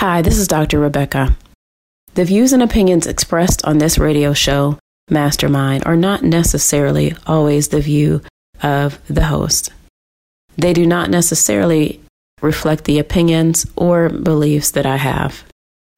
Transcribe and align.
Hi, 0.00 0.22
this 0.22 0.38
is 0.38 0.48
Dr. 0.48 0.78
Rebecca. 0.78 1.36
The 2.14 2.24
views 2.24 2.54
and 2.54 2.62
opinions 2.62 3.06
expressed 3.06 3.62
on 3.66 3.76
this 3.76 3.98
radio 3.98 4.32
show, 4.32 4.78
Mastermind, 5.10 5.84
are 5.84 5.94
not 5.94 6.22
necessarily 6.24 7.14
always 7.26 7.68
the 7.68 7.82
view 7.82 8.22
of 8.62 8.98
the 9.08 9.26
host. 9.26 9.74
They 10.56 10.72
do 10.72 10.86
not 10.86 11.10
necessarily 11.10 12.00
reflect 12.40 12.84
the 12.84 12.98
opinions 12.98 13.66
or 13.76 14.08
beliefs 14.08 14.70
that 14.70 14.86
I 14.86 14.96
have. 14.96 15.44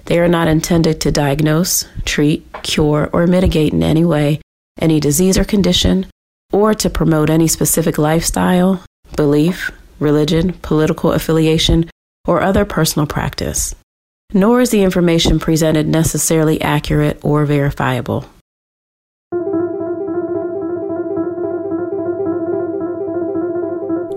They 0.06 0.18
are 0.18 0.26
not 0.26 0.48
intended 0.48 1.00
to 1.02 1.12
diagnose, 1.12 1.84
treat, 2.04 2.44
cure, 2.64 3.08
or 3.12 3.28
mitigate 3.28 3.72
in 3.72 3.84
any 3.84 4.04
way 4.04 4.40
any 4.80 4.98
disease 4.98 5.38
or 5.38 5.44
condition, 5.44 6.06
or 6.52 6.74
to 6.74 6.90
promote 6.90 7.30
any 7.30 7.46
specific 7.46 7.98
lifestyle, 7.98 8.84
belief, 9.14 9.70
religion, 10.00 10.54
political 10.54 11.12
affiliation, 11.12 11.88
or 12.26 12.42
other 12.42 12.64
personal 12.64 13.06
practice. 13.06 13.76
Nor 14.34 14.62
is 14.62 14.70
the 14.70 14.82
information 14.82 15.38
presented 15.38 15.86
necessarily 15.86 16.60
accurate 16.62 17.20
or 17.22 17.44
verifiable. 17.44 18.24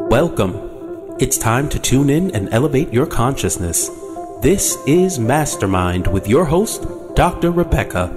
Welcome. 0.09 1.15
It's 1.20 1.37
time 1.37 1.67
to 1.67 1.79
tune 1.79 2.09
in 2.09 2.31
and 2.31 2.47
elevate 2.53 2.93
your 2.93 3.05
consciousness. 3.05 3.89
This 4.41 4.77
is 4.87 5.20
Mastermind 5.20 6.07
with 6.07 6.29
your 6.29 6.45
host, 6.45 6.85
Dr. 7.15 7.51
Rebecca. 7.51 8.09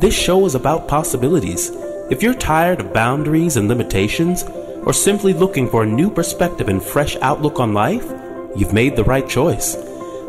This 0.00 0.14
show 0.14 0.46
is 0.46 0.56
about 0.56 0.88
possibilities. 0.88 1.70
If 2.10 2.20
you're 2.20 2.34
tired 2.34 2.80
of 2.80 2.92
boundaries 2.92 3.56
and 3.56 3.68
limitations, 3.68 4.42
or 4.82 4.92
simply 4.92 5.32
looking 5.32 5.70
for 5.70 5.84
a 5.84 5.86
new 5.86 6.10
perspective 6.10 6.68
and 6.68 6.82
fresh 6.82 7.16
outlook 7.16 7.60
on 7.60 7.72
life, 7.72 8.04
you've 8.56 8.72
made 8.72 8.96
the 8.96 9.04
right 9.04 9.28
choice. 9.28 9.76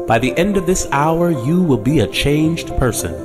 By 0.08 0.20
the 0.20 0.38
end 0.38 0.56
of 0.56 0.68
this 0.68 0.88
hour, 0.92 1.32
you 1.32 1.64
will 1.64 1.80
be 1.80 2.02
a 2.02 2.08
changed 2.08 2.68
person. 2.78 3.16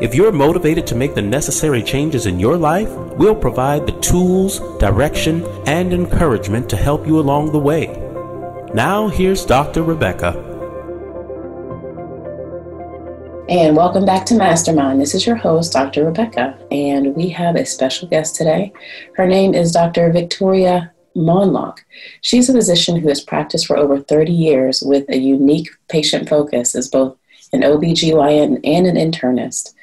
If 0.00 0.14
you're 0.14 0.30
motivated 0.30 0.86
to 0.86 0.94
make 0.94 1.16
the 1.16 1.22
necessary 1.22 1.82
changes 1.82 2.26
in 2.26 2.38
your 2.38 2.56
life, 2.56 2.88
we'll 3.18 3.34
provide 3.34 3.88
the 3.88 3.98
tools, 3.98 4.60
direction, 4.78 5.44
and 5.66 5.92
encouragement 5.92 6.70
to 6.70 6.76
help 6.76 7.08
you 7.08 7.18
along 7.18 7.50
the 7.50 7.58
way. 7.58 7.86
Now, 8.72 9.08
here's 9.08 9.44
Dr. 9.44 9.82
Rebecca. 9.82 10.30
And 13.48 13.76
welcome 13.76 14.06
back 14.06 14.24
to 14.26 14.36
Mastermind. 14.36 15.00
This 15.00 15.16
is 15.16 15.26
your 15.26 15.34
host, 15.34 15.72
Dr. 15.72 16.04
Rebecca, 16.04 16.56
and 16.70 17.16
we 17.16 17.30
have 17.30 17.56
a 17.56 17.66
special 17.66 18.06
guest 18.06 18.36
today. 18.36 18.72
Her 19.16 19.26
name 19.26 19.54
is 19.54 19.72
Dr. 19.72 20.12
Victoria 20.12 20.91
Mondloch. 21.16 21.78
She's 22.20 22.48
a 22.48 22.52
physician 22.52 22.96
who 22.96 23.08
has 23.08 23.20
practiced 23.20 23.66
for 23.66 23.76
over 23.76 24.00
30 24.00 24.32
years 24.32 24.82
with 24.82 25.08
a 25.08 25.18
unique 25.18 25.68
patient 25.88 26.28
focus 26.28 26.74
as 26.74 26.88
both 26.88 27.16
an 27.52 27.60
OBGYN 27.60 28.60
and 28.64 28.86
an 28.86 28.96
internist. 28.96 29.74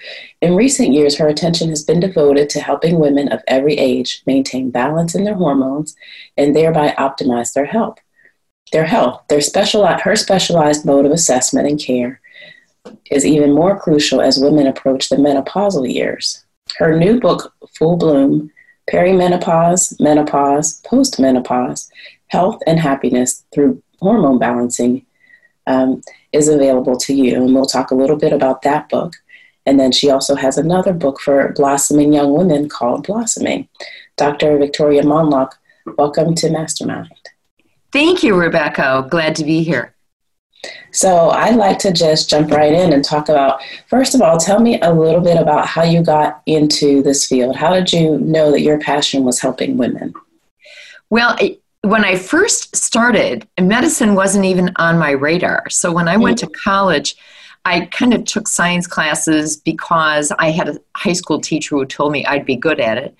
In 0.41 0.55
recent 0.55 0.91
years, 0.91 1.17
her 1.17 1.27
attention 1.27 1.69
has 1.69 1.83
been 1.83 1.99
devoted 1.99 2.49
to 2.49 2.59
helping 2.59 2.99
women 2.99 3.31
of 3.31 3.43
every 3.47 3.77
age 3.77 4.23
maintain 4.25 4.71
balance 4.71 5.13
in 5.13 5.23
their 5.23 5.35
hormones 5.35 5.95
and 6.35 6.55
thereby 6.55 6.95
optimize 6.97 7.53
their 7.53 7.65
health. 7.65 7.99
Their 8.71 8.85
health, 8.85 9.23
their 9.29 9.41
special, 9.41 9.85
her 9.85 10.15
specialized 10.15 10.85
mode 10.85 11.05
of 11.05 11.11
assessment 11.11 11.67
and 11.67 11.79
care 11.79 12.21
is 13.11 13.25
even 13.25 13.53
more 13.53 13.79
crucial 13.79 14.21
as 14.21 14.39
women 14.39 14.67
approach 14.67 15.09
the 15.09 15.15
menopausal 15.15 15.91
years. 15.91 16.43
Her 16.77 16.97
new 16.97 17.19
book, 17.19 17.53
Full 17.77 17.97
Bloom 17.97 18.51
Perimenopause, 18.91 19.99
Menopause, 19.99 20.81
Postmenopause 20.81 21.89
Health 22.27 22.61
and 22.65 22.79
Happiness 22.79 23.43
Through 23.53 23.81
Hormone 23.99 24.39
Balancing, 24.39 25.05
um, 25.67 26.01
is 26.33 26.47
available 26.47 26.97
to 26.97 27.13
you. 27.13 27.35
And 27.35 27.53
we'll 27.53 27.65
talk 27.65 27.91
a 27.91 27.95
little 27.95 28.15
bit 28.15 28.33
about 28.33 28.61
that 28.63 28.89
book. 28.89 29.13
And 29.65 29.79
then 29.79 29.91
she 29.91 30.09
also 30.09 30.35
has 30.35 30.57
another 30.57 30.93
book 30.93 31.19
for 31.19 31.53
blossoming 31.55 32.13
young 32.13 32.33
women 32.33 32.69
called 32.69 33.05
Blossoming. 33.05 33.67
Dr. 34.17 34.57
Victoria 34.57 35.03
Mondloch, 35.03 35.51
welcome 35.97 36.33
to 36.35 36.49
Mastermind. 36.49 37.11
Thank 37.91 38.23
you, 38.23 38.35
Rebecca. 38.35 39.07
Glad 39.09 39.35
to 39.35 39.43
be 39.43 39.63
here. 39.63 39.95
So 40.91 41.29
I'd 41.29 41.55
like 41.55 41.79
to 41.79 41.93
just 41.93 42.29
jump 42.29 42.51
right 42.51 42.73
in 42.73 42.93
and 42.93 43.03
talk 43.03 43.29
about, 43.29 43.61
first 43.87 44.15
of 44.15 44.21
all, 44.21 44.37
tell 44.37 44.59
me 44.59 44.79
a 44.81 44.91
little 44.91 45.21
bit 45.21 45.37
about 45.37 45.67
how 45.67 45.83
you 45.83 46.03
got 46.03 46.41
into 46.45 47.01
this 47.03 47.27
field. 47.27 47.55
How 47.55 47.73
did 47.73 47.93
you 47.93 48.17
know 48.19 48.51
that 48.51 48.61
your 48.61 48.79
passion 48.79 49.23
was 49.23 49.39
helping 49.39 49.77
women? 49.77 50.13
Well, 51.09 51.37
when 51.81 52.03
I 52.03 52.17
first 52.17 52.75
started, 52.75 53.47
medicine 53.59 54.15
wasn't 54.15 54.45
even 54.45 54.71
on 54.75 54.97
my 54.97 55.11
radar. 55.11 55.69
So 55.69 55.91
when 55.91 56.07
I 56.07 56.17
went 56.17 56.37
to 56.39 56.47
mm. 56.47 56.53
college, 56.53 57.15
I 57.65 57.85
kind 57.87 58.13
of 58.13 58.25
took 58.25 58.47
science 58.47 58.87
classes 58.87 59.57
because 59.57 60.31
I 60.39 60.51
had 60.51 60.69
a 60.69 60.79
high 60.95 61.13
school 61.13 61.39
teacher 61.39 61.75
who 61.75 61.85
told 61.85 62.11
me 62.11 62.25
I'd 62.25 62.45
be 62.45 62.55
good 62.55 62.79
at 62.79 62.97
it 62.97 63.15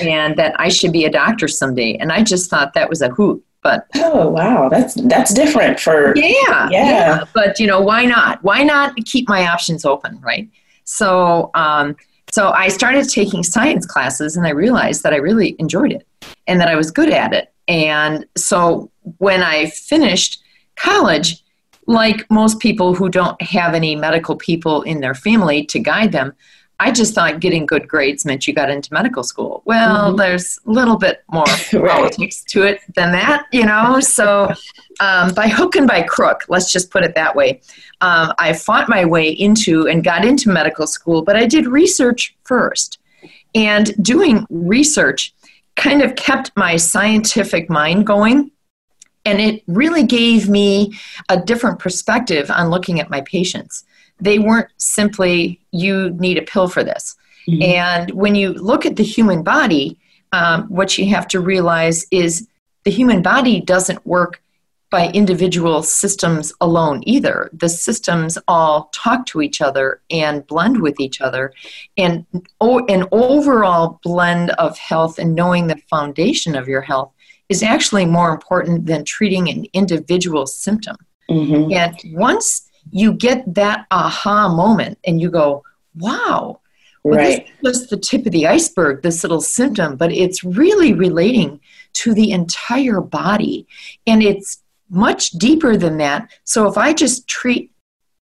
and 0.00 0.36
that 0.36 0.58
I 0.60 0.68
should 0.68 0.92
be 0.92 1.04
a 1.04 1.10
doctor 1.10 1.48
someday. 1.48 1.96
And 1.96 2.12
I 2.12 2.22
just 2.22 2.50
thought 2.50 2.74
that 2.74 2.88
was 2.88 3.02
a 3.02 3.08
hoot. 3.08 3.42
But 3.62 3.86
oh 3.96 4.28
wow, 4.28 4.68
that's 4.68 4.94
that's 4.94 5.34
different 5.34 5.80
for 5.80 6.14
yeah, 6.16 6.68
yeah, 6.70 6.70
yeah. 6.70 7.24
But 7.34 7.58
you 7.58 7.66
know, 7.66 7.80
why 7.80 8.04
not? 8.04 8.42
Why 8.42 8.62
not 8.62 8.94
keep 9.04 9.28
my 9.28 9.48
options 9.48 9.84
open, 9.84 10.20
right? 10.20 10.48
So 10.84 11.50
um, 11.54 11.96
so 12.30 12.50
I 12.50 12.68
started 12.68 13.08
taking 13.08 13.42
science 13.42 13.84
classes, 13.84 14.36
and 14.36 14.46
I 14.46 14.50
realized 14.50 15.02
that 15.02 15.12
I 15.12 15.16
really 15.16 15.56
enjoyed 15.58 15.92
it, 15.92 16.06
and 16.46 16.60
that 16.60 16.68
I 16.68 16.76
was 16.76 16.90
good 16.90 17.10
at 17.10 17.32
it. 17.32 17.52
And 17.66 18.26
so 18.36 18.90
when 19.18 19.42
I 19.42 19.66
finished 19.66 20.42
college, 20.76 21.42
like 21.86 22.30
most 22.30 22.60
people 22.60 22.94
who 22.94 23.08
don't 23.08 23.40
have 23.42 23.74
any 23.74 23.96
medical 23.96 24.36
people 24.36 24.82
in 24.82 25.00
their 25.00 25.14
family 25.14 25.64
to 25.66 25.78
guide 25.78 26.12
them, 26.12 26.32
I 26.80 26.92
just 26.92 27.12
thought 27.12 27.40
getting 27.40 27.66
good 27.66 27.88
grades 27.88 28.24
meant 28.24 28.46
you 28.46 28.54
got 28.54 28.70
into 28.70 28.92
medical 28.92 29.24
school. 29.24 29.62
Well, 29.64 30.08
mm-hmm. 30.08 30.16
there's 30.16 30.60
a 30.64 30.70
little 30.70 30.96
bit 30.96 31.24
more 31.30 31.44
right. 31.72 31.90
politics 31.90 32.44
to 32.44 32.62
it 32.62 32.80
than 32.94 33.10
that, 33.12 33.46
you 33.52 33.66
know. 33.66 33.98
So, 33.98 34.52
um, 35.00 35.34
by 35.34 35.48
hook 35.48 35.74
and 35.74 35.88
by 35.88 36.02
crook, 36.02 36.44
let's 36.48 36.72
just 36.72 36.90
put 36.90 37.02
it 37.02 37.16
that 37.16 37.34
way, 37.34 37.60
um, 38.00 38.32
I 38.38 38.52
fought 38.52 38.88
my 38.88 39.04
way 39.04 39.28
into 39.30 39.88
and 39.88 40.04
got 40.04 40.24
into 40.24 40.50
medical 40.50 40.86
school, 40.86 41.22
but 41.22 41.36
I 41.36 41.46
did 41.46 41.66
research 41.66 42.36
first. 42.44 42.98
And 43.54 43.92
doing 44.02 44.46
research 44.50 45.34
kind 45.74 46.02
of 46.02 46.14
kept 46.14 46.52
my 46.56 46.76
scientific 46.76 47.68
mind 47.68 48.06
going. 48.06 48.52
And 49.24 49.40
it 49.40 49.62
really 49.66 50.04
gave 50.04 50.48
me 50.48 50.96
a 51.28 51.40
different 51.40 51.80
perspective 51.80 52.50
on 52.50 52.70
looking 52.70 53.00
at 53.00 53.10
my 53.10 53.20
patients 53.22 53.84
they 54.20 54.38
weren't 54.38 54.68
simply, 54.76 55.60
you 55.70 56.10
need 56.10 56.38
a 56.38 56.42
pill 56.42 56.68
for 56.68 56.82
this. 56.84 57.16
Mm-hmm. 57.48 57.62
And 57.62 58.10
when 58.10 58.34
you 58.34 58.52
look 58.52 58.84
at 58.84 58.96
the 58.96 59.04
human 59.04 59.42
body, 59.42 59.98
um, 60.32 60.64
what 60.64 60.98
you 60.98 61.08
have 61.08 61.28
to 61.28 61.40
realize 61.40 62.06
is 62.10 62.48
the 62.84 62.90
human 62.90 63.22
body 63.22 63.60
doesn't 63.60 64.06
work 64.06 64.42
by 64.90 65.08
individual 65.08 65.82
systems 65.82 66.52
alone 66.60 67.02
either. 67.06 67.50
The 67.52 67.68
systems 67.68 68.38
all 68.48 68.90
talk 68.94 69.26
to 69.26 69.42
each 69.42 69.60
other 69.60 70.00
and 70.10 70.46
blend 70.46 70.80
with 70.80 70.98
each 70.98 71.20
other. 71.20 71.52
And 71.98 72.24
oh, 72.60 72.84
an 72.86 73.06
overall 73.12 74.00
blend 74.02 74.50
of 74.52 74.78
health 74.78 75.18
and 75.18 75.34
knowing 75.34 75.66
the 75.66 75.76
foundation 75.90 76.56
of 76.56 76.68
your 76.68 76.80
health 76.80 77.12
is 77.48 77.62
actually 77.62 78.06
more 78.06 78.30
important 78.30 78.86
than 78.86 79.04
treating 79.04 79.48
an 79.48 79.66
individual 79.72 80.46
symptom. 80.46 80.96
Mm-hmm. 81.30 81.72
And 81.72 82.16
once 82.16 82.67
you 82.90 83.12
get 83.12 83.54
that 83.54 83.86
aha 83.90 84.48
moment 84.48 84.98
and 85.06 85.20
you 85.20 85.30
go, 85.30 85.64
wow, 85.96 86.60
well, 87.04 87.18
right. 87.18 87.46
this 87.62 87.76
is 87.76 87.80
just 87.80 87.90
the 87.90 87.96
tip 87.96 88.26
of 88.26 88.32
the 88.32 88.46
iceberg, 88.46 89.02
this 89.02 89.22
little 89.22 89.40
symptom, 89.40 89.96
but 89.96 90.12
it's 90.12 90.44
really 90.44 90.92
relating 90.92 91.60
to 91.94 92.14
the 92.14 92.32
entire 92.32 93.00
body. 93.00 93.66
And 94.06 94.22
it's 94.22 94.62
much 94.90 95.30
deeper 95.30 95.76
than 95.76 95.98
that. 95.98 96.30
So 96.44 96.66
if 96.68 96.76
I 96.76 96.92
just 96.92 97.28
treat 97.28 97.70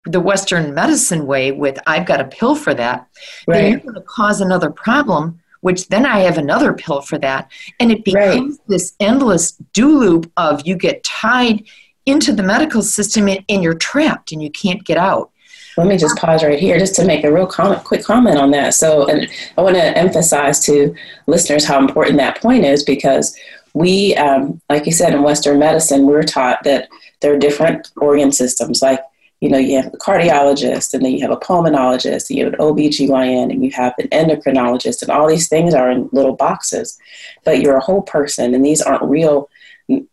the 0.06 0.20
Western 0.20 0.74
medicine 0.74 1.28
way 1.28 1.52
with 1.52 1.78
I've 1.85 2.06
got 2.06 2.22
a 2.22 2.26
pill 2.26 2.56
for 2.56 2.74
that, 2.74 3.08
right. 3.47 3.62
then 3.62 3.72
you're 3.72 3.80
going 3.82 3.96
to 3.96 4.02
cause 4.02 4.41
another 4.41 4.70
problem, 4.70 5.40
which 5.62 5.88
then 5.90 6.06
I 6.06 6.20
have 6.20 6.38
another 6.38 6.74
pill 6.74 7.02
for 7.02 7.18
that. 7.20 7.52
And 7.80 7.91
it 7.91 8.03
becomes 8.03 8.58
right. 8.58 8.68
this 8.68 8.94
endless 9.00 9.52
do 9.74 10.00
loop 10.00 10.32
of 10.38 10.66
you 10.66 10.76
get 10.76 11.03
tied 11.03 11.64
into 12.06 12.34
the 12.34 12.44
medical 12.44 12.82
system 12.82 13.28
and, 13.28 13.44
and 13.50 13.64
you're 13.64 13.74
trapped 13.74 14.32
and 14.32 14.42
you 14.42 14.50
can't 14.50 14.84
get 14.84 14.98
out. 14.98 15.32
Let 15.78 15.88
me 15.88 15.98
just 15.98 16.18
pause 16.18 16.44
right 16.44 16.59
here 16.59 16.78
just 16.78 16.96
to 16.96 17.06
make 17.06 17.24
a 17.24 17.32
real 17.32 17.48
comment, 17.48 17.84
quick 17.84 18.03
comment 18.03 18.38
on 18.38 18.52
that. 18.52 18.74
So, 18.74 19.08
and 19.08 19.30
I 19.58 19.62
want 19.62 19.76
to 19.76 19.98
emphasize 19.98 20.59
to 20.66 20.94
listeners 21.28 21.66
how 21.66 21.80
important 21.80 22.18
that 22.18 22.42
point 22.42 22.66
is 22.66 22.84
because 22.84 23.38
we, 23.74 24.14
um, 24.16 24.59
like 24.70 24.86
you 24.86 24.92
said, 24.92 25.14
in 25.14 25.24
Western 25.24 25.59
medicine, 25.59 26.06
we're 26.06 26.24
taught 26.24 26.64
that 26.64 26.90
there 27.22 27.34
are 27.34 27.40
different 27.40 27.90
organ 27.98 28.34
systems. 28.34 28.82
Like, 28.82 29.00
you 29.40 29.50
know, 29.50 29.58
you 29.58 29.82
have 29.82 29.94
a 29.94 29.97
cardiologist, 29.97 30.94
and 30.94 31.04
then 31.04 31.14
you 31.14 31.22
have 31.22 31.32
a 31.32 31.38
pulmonologist, 31.38 32.30
and 32.30 32.38
you 32.38 32.46
have 32.46 32.54
an 32.54 32.59
OBGYN, 32.59 33.50
and 33.52 33.64
you 33.64 33.72
have 33.72 33.94
an 33.97 34.08
endocrinologist, 34.09 35.02
and 35.02 35.09
all 35.09 35.28
these 35.28 35.47
things 35.47 35.74
are 35.74 35.90
in 35.90 36.09
little 36.12 36.36
boxes. 36.36 37.00
But 37.44 37.62
you're 37.62 37.78
a 37.78 37.82
whole 37.82 38.04
person, 38.04 38.54
and 38.54 38.64
these 38.64 38.82
aren't 38.82 39.04
real 39.04 39.50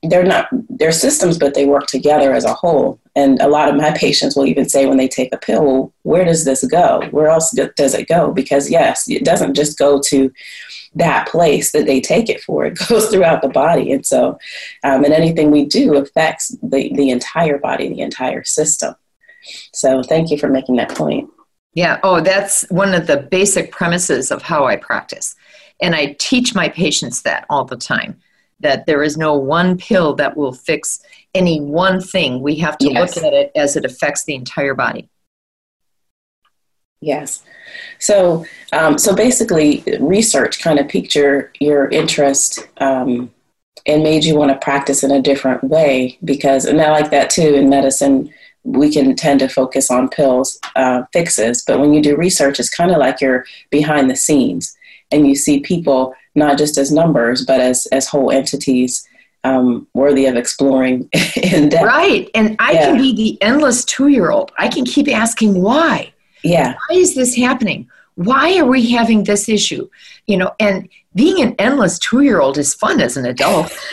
they're 0.03 0.25
not 0.25 0.49
they're 0.69 0.93
systems 0.93 1.39
but 1.39 1.55
they 1.55 1.67
work 1.67 1.87
together 1.87 2.33
as 2.33 2.45
a 2.45 2.55
whole. 2.55 3.01
And 3.15 3.41
a 3.41 3.49
lot 3.49 3.69
of 3.69 3.75
my 3.75 3.91
patients 3.93 4.37
will 4.37 4.47
even 4.47 4.69
say 4.69 4.87
when 4.87 4.97
they 4.97 5.09
take 5.09 5.35
a 5.35 5.39
pill 5.39 5.65
well, 5.65 5.93
where 6.03 6.25
does 6.25 6.45
this 6.45 6.65
go? 6.65 7.03
Where 7.11 7.29
else 7.29 7.55
does 7.77 7.95
it 7.95 8.09
go? 8.09 8.33
Because 8.33 8.71
yes 8.71 9.09
it 9.09 9.25
doesn't 9.25 9.55
just 9.55 9.79
go 9.79 10.01
to 10.07 10.33
that 10.95 11.29
place 11.29 11.73
that 11.73 11.87
they 11.87 12.01
take 12.01 12.29
it 12.29 12.41
for 12.43 12.67
it 12.67 12.79
goes 12.89 13.09
throughout 13.09 13.43
the 13.43 13.49
body. 13.49 13.93
And 13.93 14.05
so 14.07 14.39
um, 14.85 15.05
and 15.05 15.13
anything 15.13 15.51
we 15.51 15.65
do 15.65 15.97
affects 15.97 16.57
the, 16.63 16.93
the 16.95 17.11
entire 17.11 17.59
body 17.59 17.89
the 17.89 18.01
entire 18.01 18.45
system. 18.45 18.95
So 19.73 20.03
thank 20.03 20.31
you 20.31 20.39
for 20.39 20.49
making 20.49 20.77
that 20.77 20.95
point. 20.95 21.31
Yeah. 21.75 22.01
Oh 22.03 22.21
that's 22.21 22.69
one 22.71 22.95
of 22.95 23.07
the 23.07 23.19
basic 23.19 23.71
premises 23.71 24.31
of 24.31 24.43
how 24.43 24.67
i 24.67 24.77
practice. 24.77 25.35
And 25.81 25.95
i 25.95 26.17
teach 26.19 26.55
my 26.55 26.69
patients 26.69 27.23
that 27.23 27.47
all 27.51 27.65
the 27.65 27.77
time 27.77 28.21
that 28.61 28.87
there 28.87 29.03
is 29.03 29.17
no 29.17 29.35
one 29.35 29.79
pill 29.79 30.15
that 30.15 30.37
will 30.37 30.53
fix 30.53 31.01
any 31.35 31.61
one 31.61 32.01
thing. 32.01 32.41
We 32.41 32.57
have 32.57 32.79
to 32.79 32.91
yes. 32.91 33.17
look 33.17 33.25
at 33.25 33.33
it 33.33 33.53
as 33.55 33.77
it 33.77 33.85
affects 33.85 34.25
the 34.25 34.35
entire 34.35 34.75
body. 34.75 35.09
Yes. 37.01 37.45
So, 37.99 38.45
um, 38.73 38.99
so 38.99 39.15
basically, 39.15 39.85
research 40.01 40.61
kind 40.61 40.79
of 40.79 40.89
piqued 40.89 41.15
your 41.15 41.53
your 41.61 41.89
interest 41.91 42.67
um, 42.79 43.31
and 43.87 44.03
made 44.03 44.25
you 44.25 44.35
want 44.35 44.51
to 44.51 44.59
practice 44.59 45.05
in 45.05 45.13
a 45.13 45.23
different 45.23 45.63
way 45.63 46.19
because, 46.25 46.65
and 46.65 46.81
I 46.81 46.91
like 46.91 47.11
that 47.11 47.31
too. 47.31 47.55
In 47.55 47.69
medicine, 47.69 48.33
we 48.65 48.93
can 48.93 49.15
tend 49.15 49.41
to 49.41 49.49
focus 49.49 49.91
on 49.91 50.09
pills 50.09 50.59
uh, 50.75 51.05
fixes, 51.13 51.63
but 51.65 51.79
when 51.79 51.93
you 51.93 52.03
do 52.03 52.17
research, 52.17 52.59
it's 52.59 52.69
kind 52.69 52.91
of 52.91 52.99
like 52.99 53.21
you're 53.21 53.45
behind 53.71 54.11
the 54.11 54.17
scenes 54.17 54.77
and 55.11 55.27
you 55.27 55.35
see 55.35 55.61
people 55.61 56.15
not 56.35 56.59
just 56.59 56.79
as 56.79 56.93
numbers, 56.93 57.45
but 57.45 57.61
as, 57.61 57.87
as 57.87 58.07
whole 58.07 58.31
entities 58.31 59.07
um, 59.45 59.87
worthy 59.95 60.27
of 60.27 60.37
exploring 60.37 61.09
in 61.43 61.69
depth. 61.69 61.85
Right. 61.85 62.29
And 62.35 62.57
I 62.59 62.73
yeah. 62.73 62.87
can 62.87 62.99
be 62.99 63.15
the 63.15 63.43
endless 63.43 63.85
two 63.85 64.09
year 64.09 64.31
old. 64.31 64.53
I 64.59 64.69
can 64.69 64.85
keep 64.85 65.09
asking 65.09 65.61
why. 65.61 66.13
Yeah. 66.43 66.75
Why 66.89 66.97
is 66.97 67.15
this 67.15 67.35
happening? 67.35 67.89
Why 68.15 68.59
are 68.59 68.67
we 68.67 68.91
having 68.91 69.25
this 69.25 69.49
issue? 69.49 69.89
You 70.27 70.39
know, 70.39 70.55
and 70.59 70.89
being 71.15 71.41
an 71.41 71.55
endless 71.59 71.99
two 71.99 72.21
year 72.23 72.41
old 72.41 72.59
is 72.59 72.75
fun 72.75 73.01
as 73.01 73.17
an 73.17 73.27
adult. 73.27 73.73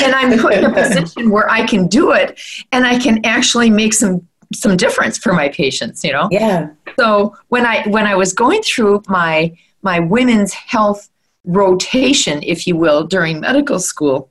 and 0.00 0.14
I'm 0.14 0.38
put 0.38 0.54
in 0.54 0.64
a 0.64 0.72
position 0.72 1.30
where 1.30 1.50
I 1.50 1.66
can 1.66 1.86
do 1.88 2.12
it 2.12 2.40
and 2.70 2.86
I 2.86 2.98
can 2.98 3.24
actually 3.24 3.70
make 3.70 3.94
some 3.94 4.27
some 4.52 4.76
difference 4.76 5.18
for 5.18 5.32
my 5.32 5.48
patients 5.48 6.02
you 6.02 6.12
know 6.12 6.28
yeah 6.30 6.68
so 6.98 7.36
when 7.48 7.66
i 7.66 7.86
when 7.88 8.06
i 8.06 8.14
was 8.14 8.32
going 8.32 8.62
through 8.62 9.02
my 9.08 9.52
my 9.82 9.98
women's 10.00 10.52
health 10.52 11.08
rotation 11.44 12.42
if 12.42 12.66
you 12.66 12.76
will 12.76 13.06
during 13.06 13.40
medical 13.40 13.78
school 13.78 14.30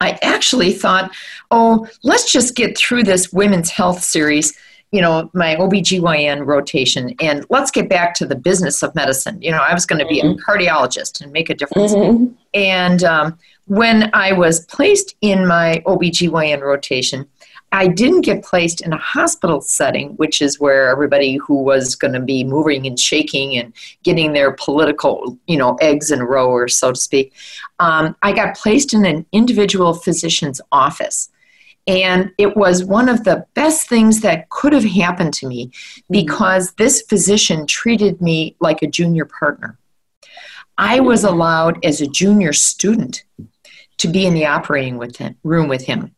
i 0.00 0.18
actually 0.22 0.72
thought 0.72 1.10
oh 1.50 1.86
let's 2.02 2.30
just 2.30 2.54
get 2.54 2.76
through 2.78 3.02
this 3.02 3.32
women's 3.32 3.70
health 3.70 4.02
series 4.02 4.56
you 4.94 5.00
know 5.00 5.28
my 5.34 5.56
obgyn 5.56 6.46
rotation 6.46 7.12
and 7.20 7.44
let's 7.50 7.72
get 7.72 7.88
back 7.88 8.14
to 8.14 8.24
the 8.24 8.36
business 8.36 8.82
of 8.82 8.94
medicine 8.94 9.40
you 9.42 9.50
know 9.50 9.58
i 9.58 9.74
was 9.74 9.84
going 9.84 9.98
to 9.98 10.06
be 10.06 10.22
mm-hmm. 10.22 10.38
a 10.38 10.42
cardiologist 10.42 11.20
and 11.20 11.32
make 11.32 11.50
a 11.50 11.54
difference 11.54 11.92
mm-hmm. 11.92 12.32
and 12.54 13.02
um, 13.02 13.36
when 13.66 14.10
i 14.12 14.32
was 14.32 14.66
placed 14.66 15.14
in 15.20 15.46
my 15.46 15.82
obgyn 15.86 16.60
rotation 16.60 17.26
I 17.74 17.88
didn't 17.88 18.20
get 18.20 18.44
placed 18.44 18.82
in 18.82 18.92
a 18.92 18.98
hospital 18.98 19.60
setting, 19.60 20.10
which 20.10 20.40
is 20.40 20.60
where 20.60 20.88
everybody 20.90 21.38
who 21.38 21.60
was 21.60 21.96
going 21.96 22.12
to 22.12 22.20
be 22.20 22.44
moving 22.44 22.86
and 22.86 22.98
shaking 22.98 23.58
and 23.58 23.72
getting 24.04 24.32
their 24.32 24.52
political, 24.52 25.36
you 25.48 25.56
know, 25.56 25.74
eggs 25.80 26.12
in 26.12 26.20
a 26.20 26.24
row, 26.24 26.48
or 26.48 26.68
so 26.68 26.92
to 26.92 27.00
speak. 27.00 27.32
Um, 27.80 28.14
I 28.22 28.32
got 28.32 28.56
placed 28.56 28.94
in 28.94 29.04
an 29.04 29.26
individual 29.32 29.92
physician's 29.92 30.60
office. 30.70 31.30
And 31.88 32.30
it 32.38 32.56
was 32.56 32.84
one 32.84 33.08
of 33.08 33.24
the 33.24 33.44
best 33.54 33.88
things 33.88 34.20
that 34.20 34.48
could 34.50 34.72
have 34.72 34.84
happened 34.84 35.34
to 35.34 35.48
me 35.48 35.66
mm-hmm. 35.66 36.12
because 36.12 36.74
this 36.74 37.02
physician 37.02 37.66
treated 37.66 38.20
me 38.20 38.54
like 38.60 38.82
a 38.82 38.86
junior 38.86 39.24
partner. 39.24 39.76
I 40.78 41.00
was 41.00 41.24
allowed 41.24 41.84
as 41.84 42.00
a 42.00 42.06
junior 42.06 42.52
student 42.52 43.24
to 43.98 44.08
be 44.08 44.26
in 44.26 44.34
the 44.34 44.46
operating 44.46 44.98
with 44.98 45.16
him, 45.16 45.36
room 45.44 45.68
with 45.68 45.84
him. 45.84 46.14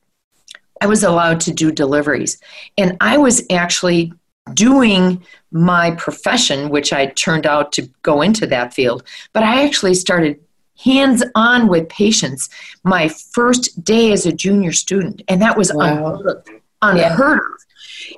I 0.80 0.86
was 0.86 1.02
allowed 1.02 1.40
to 1.40 1.52
do 1.52 1.72
deliveries. 1.72 2.38
And 2.76 2.96
I 3.00 3.16
was 3.16 3.42
actually 3.50 4.12
doing 4.54 5.24
my 5.50 5.92
profession, 5.92 6.68
which 6.68 6.92
I 6.92 7.06
turned 7.06 7.46
out 7.46 7.72
to 7.72 7.88
go 8.02 8.22
into 8.22 8.46
that 8.46 8.74
field, 8.74 9.02
but 9.32 9.42
I 9.42 9.64
actually 9.64 9.94
started 9.94 10.38
hands 10.78 11.24
on 11.34 11.68
with 11.68 11.88
patients 11.88 12.48
my 12.84 13.08
first 13.08 13.82
day 13.82 14.12
as 14.12 14.26
a 14.26 14.32
junior 14.32 14.72
student. 14.72 15.22
And 15.28 15.40
that 15.42 15.56
was 15.56 15.72
wow. 15.72 16.20
unheard, 16.20 16.44
of, 16.82 16.96
yeah. 16.96 17.16
of. 17.16 17.40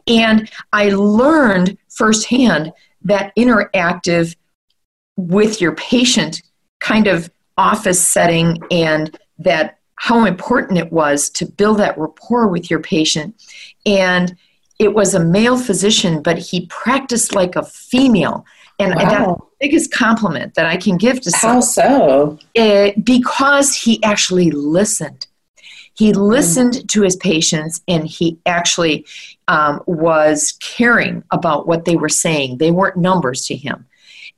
And 0.06 0.50
I 0.72 0.90
learned 0.90 1.78
firsthand 1.88 2.72
that 3.02 3.34
interactive 3.36 4.34
with 5.16 5.60
your 5.60 5.74
patient 5.76 6.42
kind 6.80 7.06
of 7.06 7.30
office 7.56 8.04
setting 8.04 8.58
and 8.70 9.18
that 9.38 9.78
how 9.96 10.24
important 10.24 10.78
it 10.78 10.92
was 10.92 11.28
to 11.30 11.46
build 11.46 11.78
that 11.78 11.98
rapport 11.98 12.46
with 12.46 12.70
your 12.70 12.80
patient. 12.80 13.34
And 13.84 14.36
it 14.78 14.94
was 14.94 15.14
a 15.14 15.24
male 15.24 15.58
physician, 15.58 16.22
but 16.22 16.38
he 16.38 16.66
practiced 16.66 17.34
like 17.34 17.56
a 17.56 17.64
female. 17.64 18.44
And 18.78 18.94
wow. 18.94 19.00
that's 19.00 19.26
the 19.26 19.46
biggest 19.60 19.92
compliment 19.92 20.54
that 20.54 20.66
I 20.66 20.76
can 20.76 20.96
give 20.96 21.20
to 21.22 21.30
someone. 21.32 21.56
How 21.56 21.60
so? 21.60 22.38
It, 22.54 22.96
uh, 22.96 23.00
because 23.02 23.74
he 23.74 24.02
actually 24.04 24.52
listened. 24.52 25.26
He 25.94 26.12
listened 26.12 26.74
mm. 26.74 26.88
to 26.90 27.02
his 27.02 27.16
patients 27.16 27.80
and 27.88 28.06
he 28.06 28.38
actually 28.46 29.04
um, 29.48 29.82
was 29.86 30.56
caring 30.60 31.24
about 31.32 31.66
what 31.66 31.86
they 31.86 31.96
were 31.96 32.08
saying. 32.08 32.58
They 32.58 32.70
weren't 32.70 32.96
numbers 32.96 33.46
to 33.46 33.56
him. 33.56 33.84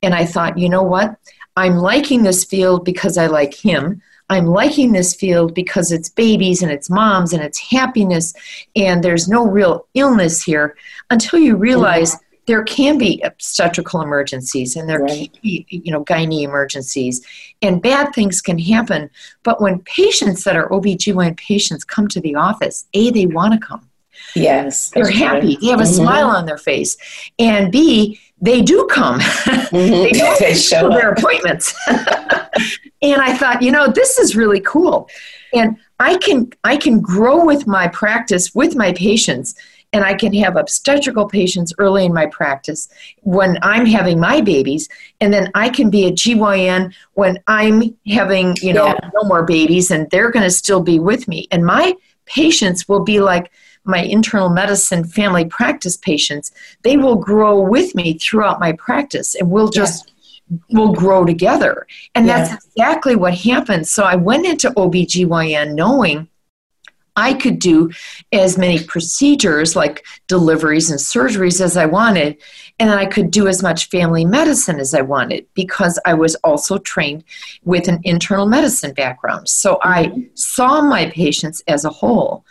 And 0.02 0.14
I 0.14 0.24
thought, 0.24 0.56
you 0.56 0.70
know 0.70 0.82
what? 0.82 1.16
I'm 1.56 1.76
liking 1.76 2.22
this 2.22 2.44
field 2.44 2.86
because 2.86 3.18
I 3.18 3.26
like 3.26 3.52
him. 3.52 4.00
I'm 4.30 4.46
liking 4.46 4.92
this 4.92 5.14
field 5.14 5.54
because 5.54 5.90
it's 5.90 6.08
babies 6.08 6.62
and 6.62 6.70
it's 6.70 6.88
moms 6.88 7.32
and 7.32 7.42
it's 7.42 7.58
happiness 7.58 8.32
and 8.76 9.02
there's 9.02 9.28
no 9.28 9.46
real 9.46 9.86
illness 9.94 10.42
here 10.42 10.76
until 11.10 11.40
you 11.40 11.56
realize 11.56 12.14
mm-hmm. 12.14 12.24
there 12.46 12.62
can 12.62 12.96
be 12.96 13.20
obstetrical 13.22 14.00
emergencies 14.00 14.76
and 14.76 14.88
there 14.88 15.00
right. 15.00 15.32
can 15.32 15.42
be 15.42 15.66
you 15.68 15.92
know 15.92 16.04
gynae 16.04 16.42
emergencies 16.42 17.26
and 17.60 17.82
bad 17.82 18.14
things 18.14 18.40
can 18.40 18.58
happen 18.58 19.10
but 19.42 19.60
when 19.60 19.80
patients 19.80 20.44
that 20.44 20.56
are 20.56 20.72
OB/GYN 20.72 21.36
patients 21.36 21.84
come 21.84 22.06
to 22.06 22.20
the 22.20 22.36
office 22.36 22.86
a 22.94 23.10
they 23.10 23.26
want 23.26 23.52
to 23.52 23.58
come 23.58 23.88
yes 24.36 24.90
they're 24.90 25.10
happy 25.10 25.58
they 25.60 25.66
have 25.66 25.80
a 25.80 25.82
mm-hmm. 25.82 25.92
smile 25.92 26.28
on 26.28 26.46
their 26.46 26.58
face 26.58 26.96
and 27.40 27.72
b 27.72 28.20
they 28.40 28.62
do 28.62 28.86
come 28.90 29.18
mm-hmm. 29.20 29.76
they, 29.76 30.36
they 30.38 30.54
show 30.54 30.88
their 30.88 31.10
appointments 31.10 31.74
and 33.02 33.20
i 33.20 33.34
thought 33.34 33.62
you 33.62 33.70
know 33.70 33.88
this 33.88 34.18
is 34.18 34.36
really 34.36 34.60
cool. 34.60 35.08
And 35.52 35.76
i 35.98 36.16
can 36.18 36.52
i 36.64 36.76
can 36.76 37.00
grow 37.00 37.44
with 37.44 37.66
my 37.66 37.88
practice 37.88 38.54
with 38.54 38.76
my 38.76 38.92
patients 38.92 39.54
and 39.92 40.04
i 40.04 40.14
can 40.14 40.32
have 40.34 40.56
obstetrical 40.56 41.26
patients 41.26 41.72
early 41.78 42.04
in 42.04 42.14
my 42.14 42.26
practice 42.26 42.88
when 43.22 43.58
i'm 43.62 43.86
having 43.86 44.20
my 44.20 44.40
babies 44.40 44.88
and 45.20 45.32
then 45.32 45.50
i 45.54 45.68
can 45.68 45.90
be 45.90 46.06
a 46.06 46.12
gyn 46.12 46.92
when 47.14 47.38
i'm 47.48 47.82
having 48.06 48.56
you 48.62 48.72
know 48.72 48.86
yeah. 48.86 49.10
no 49.14 49.28
more 49.28 49.42
babies 49.42 49.90
and 49.90 50.08
they're 50.10 50.30
going 50.30 50.44
to 50.44 50.50
still 50.50 50.80
be 50.80 50.98
with 50.98 51.26
me. 51.28 51.48
And 51.50 51.64
my 51.64 51.94
patients 52.26 52.88
will 52.88 53.02
be 53.02 53.20
like 53.20 53.50
my 53.84 54.02
internal 54.02 54.50
medicine 54.50 55.04
family 55.04 55.44
practice 55.46 55.96
patients. 55.96 56.52
They 56.82 56.96
will 56.96 57.16
grow 57.16 57.60
with 57.60 57.94
me 57.94 58.18
throughout 58.18 58.60
my 58.60 58.72
practice 58.72 59.34
and 59.34 59.50
we'll 59.50 59.70
just 59.70 60.12
will 60.70 60.92
grow 60.92 61.24
together. 61.24 61.86
And 62.14 62.26
yeah. 62.26 62.44
that's 62.44 62.66
exactly 62.66 63.16
what 63.16 63.34
happened. 63.34 63.86
So 63.86 64.04
I 64.04 64.16
went 64.16 64.46
into 64.46 64.70
OBGYN 64.70 65.74
knowing 65.74 66.28
I 67.16 67.34
could 67.34 67.58
do 67.58 67.90
as 68.32 68.56
many 68.56 68.82
procedures 68.82 69.76
like 69.76 70.04
deliveries 70.26 70.90
and 70.90 70.98
surgeries 70.98 71.60
as 71.60 71.76
I 71.76 71.86
wanted, 71.86 72.38
and 72.78 72.90
I 72.90 73.04
could 73.06 73.30
do 73.30 73.46
as 73.46 73.62
much 73.62 73.88
family 73.88 74.24
medicine 74.24 74.80
as 74.80 74.94
I 74.94 75.02
wanted 75.02 75.46
because 75.54 75.98
I 76.06 76.14
was 76.14 76.34
also 76.36 76.78
trained 76.78 77.24
with 77.64 77.88
an 77.88 78.00
internal 78.04 78.46
medicine 78.46 78.94
background. 78.94 79.48
So 79.48 79.78
I 79.82 80.06
mm-hmm. 80.06 80.20
saw 80.34 80.80
my 80.80 81.10
patients 81.10 81.62
as 81.68 81.84
a 81.84 81.90
whole. 81.90 82.44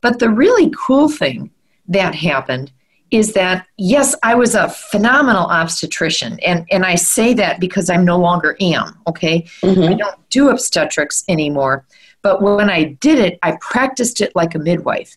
But 0.00 0.18
the 0.18 0.30
really 0.30 0.72
cool 0.76 1.08
thing 1.08 1.50
that 1.88 2.14
happened 2.14 2.72
is 3.10 3.32
that 3.34 3.66
yes, 3.76 4.14
I 4.22 4.34
was 4.34 4.54
a 4.54 4.68
phenomenal 4.68 5.46
obstetrician, 5.46 6.38
and 6.40 6.66
and 6.70 6.84
I 6.84 6.96
say 6.96 7.34
that 7.34 7.60
because 7.60 7.88
I'm 7.88 8.04
no 8.04 8.18
longer 8.18 8.56
am. 8.60 8.98
Okay, 9.06 9.42
mm-hmm. 9.62 9.82
I 9.82 9.94
don't 9.94 10.28
do 10.30 10.50
obstetrics 10.50 11.24
anymore, 11.28 11.84
but 12.22 12.42
when 12.42 12.70
I 12.70 12.84
did 13.00 13.18
it, 13.18 13.38
I 13.42 13.56
practiced 13.60 14.20
it 14.20 14.32
like 14.34 14.54
a 14.54 14.58
midwife. 14.58 15.16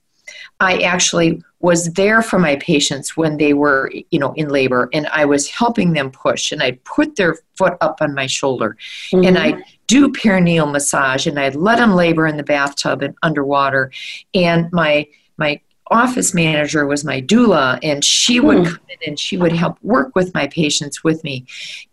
I 0.60 0.80
actually 0.80 1.42
was 1.62 1.94
there 1.94 2.22
for 2.22 2.40
my 2.40 2.56
patients 2.58 3.18
when 3.18 3.38
they 3.38 3.54
were, 3.54 3.92
you 4.12 4.20
know, 4.20 4.34
in 4.34 4.50
labor 4.50 4.90
and 4.94 5.08
I 5.08 5.26
was 5.26 5.50
helping 5.50 5.94
them 5.94 6.12
push 6.12 6.52
and 6.52 6.62
I'd 6.62 6.84
put 6.84 7.16
their 7.16 7.38
foot 7.58 7.78
up 7.82 8.02
on 8.02 8.14
my 8.14 8.28
shoulder 8.28 8.78
mm-hmm. 9.12 9.26
and 9.26 9.38
I'd 9.38 9.64
do 9.88 10.10
perineal 10.10 10.72
massage 10.72 11.28
and 11.28 11.40
I'd 11.40 11.56
let 11.56 11.78
them 11.78 11.96
labor 11.96 12.28
in 12.28 12.38
the 12.38 12.44
bathtub 12.44 13.02
and 13.02 13.16
underwater. 13.24 13.92
And 14.34 14.72
my 14.72 15.08
my 15.38 15.62
office 15.90 16.34
manager 16.34 16.86
was 16.86 17.04
my 17.04 17.22
doula 17.22 17.80
and 17.84 18.04
she 18.04 18.40
would 18.40 18.60
mm. 18.60 18.66
come 18.66 18.80
in 18.90 18.98
and 19.08 19.20
she 19.20 19.38
would 19.38 19.52
help 19.52 19.78
work 19.82 20.16
with 20.16 20.34
my 20.34 20.48
patients 20.48 21.04
with 21.04 21.24
me. 21.24 21.46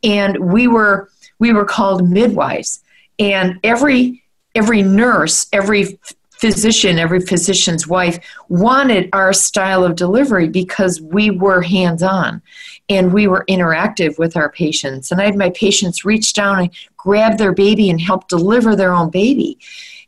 And 0.02 0.52
we 0.52 0.68
were 0.68 1.10
we 1.38 1.52
were 1.52 1.64
called 1.64 2.08
midwives. 2.08 2.82
And 3.18 3.58
every 3.62 4.22
every 4.54 4.82
nurse, 4.82 5.46
every 5.52 5.98
physician, 6.38 6.98
every 6.98 7.20
physician's 7.20 7.86
wife 7.86 8.18
wanted 8.48 9.08
our 9.12 9.32
style 9.32 9.84
of 9.84 9.96
delivery 9.96 10.48
because 10.48 11.00
we 11.00 11.30
were 11.30 11.62
hands 11.62 12.02
on 12.02 12.42
and 12.88 13.12
we 13.12 13.26
were 13.26 13.44
interactive 13.48 14.18
with 14.18 14.36
our 14.36 14.50
patients. 14.50 15.10
And 15.10 15.20
I 15.20 15.24
had 15.24 15.36
my 15.36 15.50
patients 15.50 16.04
reach 16.04 16.34
down 16.34 16.58
and 16.58 16.70
grab 16.96 17.38
their 17.38 17.52
baby 17.52 17.90
and 17.90 18.00
help 18.00 18.28
deliver 18.28 18.76
their 18.76 18.92
own 18.92 19.10
baby 19.10 19.58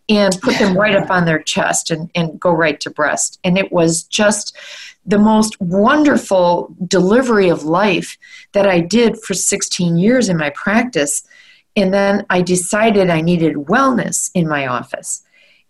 and 0.08 0.40
put 0.40 0.58
them 0.58 0.76
right 0.76 0.96
up 0.96 1.10
on 1.10 1.26
their 1.26 1.42
chest 1.42 1.90
and, 1.90 2.10
and 2.14 2.40
go 2.40 2.50
right 2.50 2.80
to 2.80 2.90
breast. 2.90 3.38
And 3.44 3.58
it 3.58 3.70
was 3.70 4.04
just 4.04 4.56
the 5.04 5.18
most 5.18 5.60
wonderful 5.60 6.74
delivery 6.86 7.48
of 7.48 7.64
life 7.64 8.16
that 8.52 8.66
I 8.66 8.80
did 8.80 9.20
for 9.20 9.34
16 9.34 9.96
years 9.96 10.28
in 10.28 10.36
my 10.36 10.50
practice. 10.50 11.24
And 11.76 11.92
then 11.92 12.24
I 12.30 12.42
decided 12.42 13.10
I 13.10 13.20
needed 13.20 13.54
wellness 13.54 14.30
in 14.34 14.48
my 14.48 14.66
office. 14.66 15.22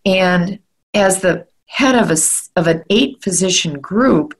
And 0.04 0.60
as 0.94 1.20
the 1.20 1.46
head 1.66 1.94
of, 1.94 2.10
a, 2.10 2.16
of 2.58 2.66
an 2.66 2.82
eight 2.90 3.22
physician 3.22 3.80
group, 3.80 4.34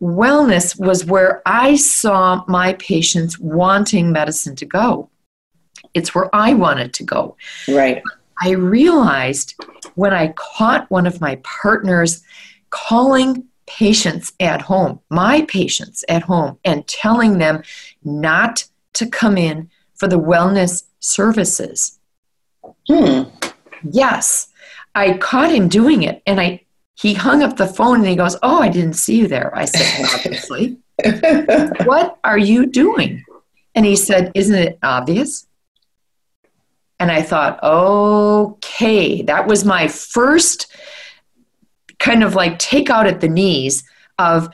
wellness 0.00 0.78
was 0.78 1.04
where 1.04 1.42
I 1.46 1.76
saw 1.76 2.44
my 2.46 2.74
patients 2.74 3.38
wanting 3.38 4.12
medicine 4.12 4.54
to 4.56 4.66
go. 4.66 5.08
It's 5.94 6.14
where 6.14 6.34
I 6.34 6.54
wanted 6.54 6.92
to 6.94 7.04
go. 7.04 7.36
Right. 7.68 8.02
I 8.40 8.50
realized 8.50 9.54
when 9.94 10.12
I 10.12 10.34
caught 10.36 10.90
one 10.90 11.06
of 11.06 11.20
my 11.20 11.36
partners 11.42 12.22
calling 12.70 13.44
patients 13.66 14.32
at 14.40 14.62
home, 14.62 15.00
my 15.10 15.42
patients 15.42 16.04
at 16.08 16.22
home, 16.22 16.58
and 16.64 16.86
telling 16.86 17.38
them 17.38 17.62
not 18.02 18.64
to 18.94 19.06
come 19.06 19.36
in 19.38 19.70
for 19.94 20.08
the 20.08 20.18
wellness 20.18 20.84
services. 21.00 21.98
Hmm. 22.88 23.22
Yes. 23.82 24.48
I 24.94 25.18
caught 25.18 25.50
him 25.50 25.68
doing 25.68 26.02
it 26.02 26.22
and 26.26 26.40
I 26.40 26.60
he 26.96 27.14
hung 27.14 27.42
up 27.42 27.56
the 27.56 27.66
phone 27.66 27.96
and 27.96 28.06
he 28.06 28.16
goes, 28.16 28.36
Oh, 28.42 28.60
I 28.60 28.68
didn't 28.68 28.94
see 28.94 29.18
you 29.18 29.26
there. 29.26 29.54
I 29.54 29.64
said, 29.64 30.06
Obviously. 30.14 30.78
what 31.84 32.18
are 32.22 32.38
you 32.38 32.66
doing? 32.66 33.24
And 33.74 33.84
he 33.84 33.96
said, 33.96 34.30
Isn't 34.34 34.54
it 34.54 34.78
obvious? 34.82 35.46
And 37.00 37.10
I 37.10 37.22
thought, 37.22 37.62
okay, 37.62 39.22
that 39.22 39.46
was 39.46 39.64
my 39.64 39.88
first 39.88 40.72
kind 41.98 42.22
of 42.22 42.34
like 42.34 42.58
take 42.58 42.90
out 42.90 43.06
at 43.06 43.20
the 43.20 43.28
knees 43.28 43.82
of 44.18 44.48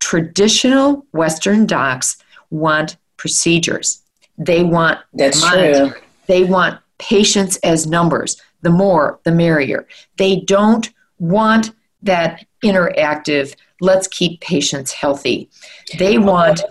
traditional 0.00 1.06
Western 1.12 1.66
docs 1.66 2.16
want 2.50 2.96
procedures. 3.16 4.02
They 4.38 4.62
want 4.62 4.98
that's 5.14 5.42
true. 5.48 5.92
They 6.26 6.44
want 6.44 6.80
patients 6.98 7.56
as 7.58 7.86
numbers 7.86 8.40
the 8.62 8.70
more, 8.70 9.20
the 9.24 9.32
merrier. 9.32 9.86
They 10.16 10.40
don't 10.40 10.92
want 11.18 11.72
that 12.02 12.44
interactive, 12.64 13.54
let's 13.80 14.08
keep 14.08 14.40
patients 14.40 14.92
healthy. 14.92 15.50
They 15.98 16.18
want 16.18 16.62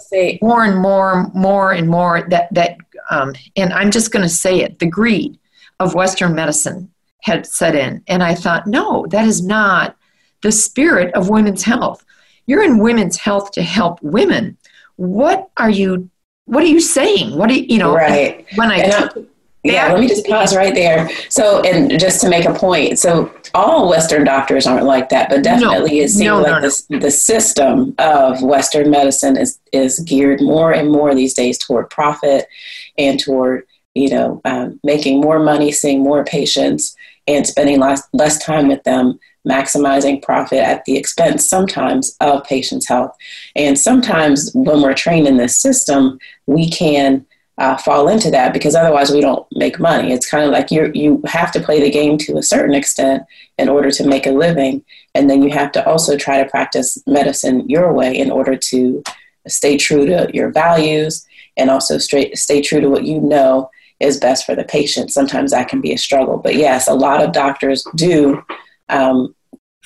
more 0.42 0.64
and 0.64 0.78
more, 0.78 1.30
more 1.34 1.72
and 1.72 1.88
more 1.88 2.28
that, 2.30 2.54
that 2.54 2.78
um, 3.10 3.34
and 3.56 3.74
I'm 3.74 3.92
just 3.92 4.12
going 4.12 4.24
to 4.24 4.30
say 4.30 4.62
it, 4.62 4.80
the 4.80 4.88
greed 4.88 5.38
of 5.80 5.96
Western 5.96 6.36
medicine 6.36 6.92
had 7.24 7.46
set 7.46 7.76
in. 7.76 8.04
And 8.08 8.24
I 8.24 8.36
thought, 8.36 8.68
no, 8.68 9.06
that 9.10 9.26
is 9.26 9.44
not 9.44 9.98
the 10.42 10.52
spirit 10.52 11.14
of 11.16 11.30
women's 11.30 11.64
health. 11.64 12.06
You're 12.46 12.64
in 12.64 12.78
women's 12.78 13.18
health 13.18 13.52
to 13.54 13.64
help 13.64 14.02
women. 14.02 14.58
What 14.96 15.50
are 15.58 15.70
you 15.70 16.10
what 16.48 16.64
are 16.64 16.68
you 16.68 16.80
saying? 16.80 17.36
What 17.36 17.50
do 17.50 17.56
you, 17.56 17.66
you 17.68 17.80
know, 17.80 17.96
right. 17.96 18.46
when 18.56 18.70
I 18.70 18.88
took 18.88 19.28
yeah, 19.66 19.92
let 19.92 20.00
me 20.00 20.08
just 20.08 20.28
pause 20.28 20.56
right 20.56 20.76
there. 20.76 21.10
So, 21.30 21.62
and 21.62 22.00
just 22.00 22.22
to 22.22 22.30
make 22.30 22.46
a 22.46 22.54
point, 22.54 23.00
so 23.00 23.34
all 23.56 23.90
Western 23.90 24.24
doctors 24.24 24.68
aren't 24.68 24.86
like 24.86 25.10
that, 25.10 25.28
but 25.28 25.44
definitely 25.44 25.98
no, 25.98 26.04
it 26.04 26.10
seems 26.10 26.26
no, 26.26 26.42
like 26.42 26.62
no, 26.62 26.70
the, 26.70 27.00
the 27.00 27.10
system 27.10 27.96
of 27.98 28.44
Western 28.44 28.92
medicine 28.92 29.36
is, 29.36 29.60
is 29.72 30.00
geared 30.02 30.40
more 30.40 30.72
and 30.72 30.92
more 30.92 31.16
these 31.16 31.34
days 31.34 31.58
toward 31.58 31.90
profit 31.90 32.46
and 32.98 33.20
toward, 33.20 33.66
you 33.94 34.10
know, 34.10 34.42
um, 34.46 34.80
making 34.84 35.22
more 35.22 35.40
money, 35.40 35.72
seeing 35.72 36.02
more 36.02 36.24
patients, 36.24 36.96
and 37.28 37.46
spending 37.48 37.80
less, 37.80 38.02
less 38.14 38.38
time 38.44 38.68
with 38.68 38.84
them, 38.84 39.20
maximizing 39.48 40.22
profit 40.22 40.60
at 40.60 40.84
the 40.86 40.98
expense 40.98 41.48
sometimes 41.48 42.16
of 42.22 42.44
patients' 42.44 42.88
health. 42.88 43.16
And 43.56 43.78
sometimes 43.78 44.52
when 44.54 44.82
we're 44.82 44.94
trained 44.94 45.28
in 45.28 45.38
this 45.38 45.60
system, 45.60 46.20
we 46.46 46.70
can 46.70 47.26
uh, 47.58 47.78
fall 47.78 48.10
into 48.10 48.30
that 48.32 48.54
because 48.54 48.76
otherwise 48.76 49.12
we 49.12 49.22
don't 49.22 49.48
make 49.54 49.80
money. 49.80 50.12
It's 50.12 50.30
kind 50.30 50.44
of 50.44 50.52
like 50.52 50.72
you 50.72 50.92
you 50.94 51.22
have 51.26 51.52
to 51.54 51.62
play 51.62 51.80
the 51.80 51.90
game 51.90 52.18
to 52.20 52.38
a 52.38 52.44
certain 52.44 52.76
extent 52.76 53.24
in 53.58 53.70
order 53.70 53.92
to 53.92 54.08
make 54.08 54.28
a 54.28 54.32
living, 54.32 54.84
and 55.14 55.30
then 55.30 55.42
you 55.42 55.50
have 55.52 55.72
to 55.74 55.88
also 55.88 56.18
try 56.18 56.44
to 56.44 56.50
practice 56.50 57.02
medicine 57.08 57.68
your 57.70 57.94
way 57.94 58.18
in 58.18 58.30
order 58.30 58.58
to 58.58 59.02
stay 59.48 59.78
true 59.78 60.06
to 60.06 60.30
your 60.34 60.52
values 60.52 61.26
and 61.58 61.70
also 61.70 61.98
straight, 61.98 62.38
stay 62.38 62.62
true 62.62 62.82
to 62.82 62.90
what 62.90 63.06
you 63.06 63.20
know 63.20 63.70
is 64.00 64.20
best 64.20 64.46
for 64.46 64.56
the 64.56 64.64
patient. 64.64 65.12
Sometimes 65.12 65.52
that 65.52 65.70
can 65.70 65.82
be 65.82 65.94
a 65.94 65.98
struggle, 65.98 66.38
but 66.38 66.56
yes, 66.56 66.88
a 66.88 66.94
lot 66.94 67.24
of 67.24 67.32
doctors 67.32 67.86
do 67.96 68.44
um, 68.90 69.34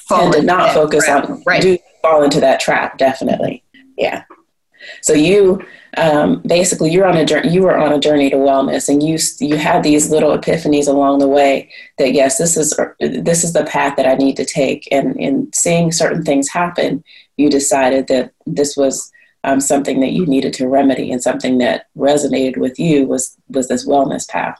tend 0.07 0.33
to 0.33 0.41
not 0.41 0.73
focus 0.73 1.07
on 1.07 1.43
right. 1.45 1.61
do 1.61 1.77
fall 2.01 2.23
into 2.23 2.39
that 2.39 2.59
trap. 2.59 2.97
Definitely, 2.97 3.63
yeah. 3.97 4.23
So 5.01 5.13
you 5.13 5.61
um, 5.97 6.41
basically 6.45 6.91
you're 6.91 7.05
on 7.05 7.17
a 7.17 7.25
journey, 7.25 7.49
you 7.49 7.63
were 7.63 7.77
on 7.77 7.91
a 7.91 7.99
journey 7.99 8.29
to 8.29 8.35
wellness, 8.35 8.89
and 8.89 9.03
you 9.03 9.17
you 9.39 9.57
had 9.57 9.83
these 9.83 10.09
little 10.09 10.37
epiphanies 10.37 10.87
along 10.87 11.19
the 11.19 11.27
way 11.27 11.69
that 11.97 12.13
yes, 12.13 12.37
this 12.37 12.57
is 12.57 12.79
this 12.99 13.43
is 13.43 13.53
the 13.53 13.65
path 13.65 13.95
that 13.97 14.07
I 14.07 14.15
need 14.15 14.37
to 14.37 14.45
take, 14.45 14.87
and 14.91 15.19
in 15.19 15.51
seeing 15.53 15.91
certain 15.91 16.23
things 16.23 16.49
happen, 16.49 17.03
you 17.37 17.49
decided 17.49 18.07
that 18.07 18.31
this 18.45 18.75
was 18.75 19.11
um, 19.43 19.61
something 19.61 19.99
that 20.01 20.11
you 20.11 20.25
needed 20.25 20.53
to 20.53 20.67
remedy, 20.67 21.11
and 21.11 21.21
something 21.21 21.57
that 21.59 21.87
resonated 21.97 22.57
with 22.57 22.79
you 22.79 23.05
was 23.05 23.37
was 23.49 23.67
this 23.67 23.87
wellness 23.87 24.27
path. 24.27 24.59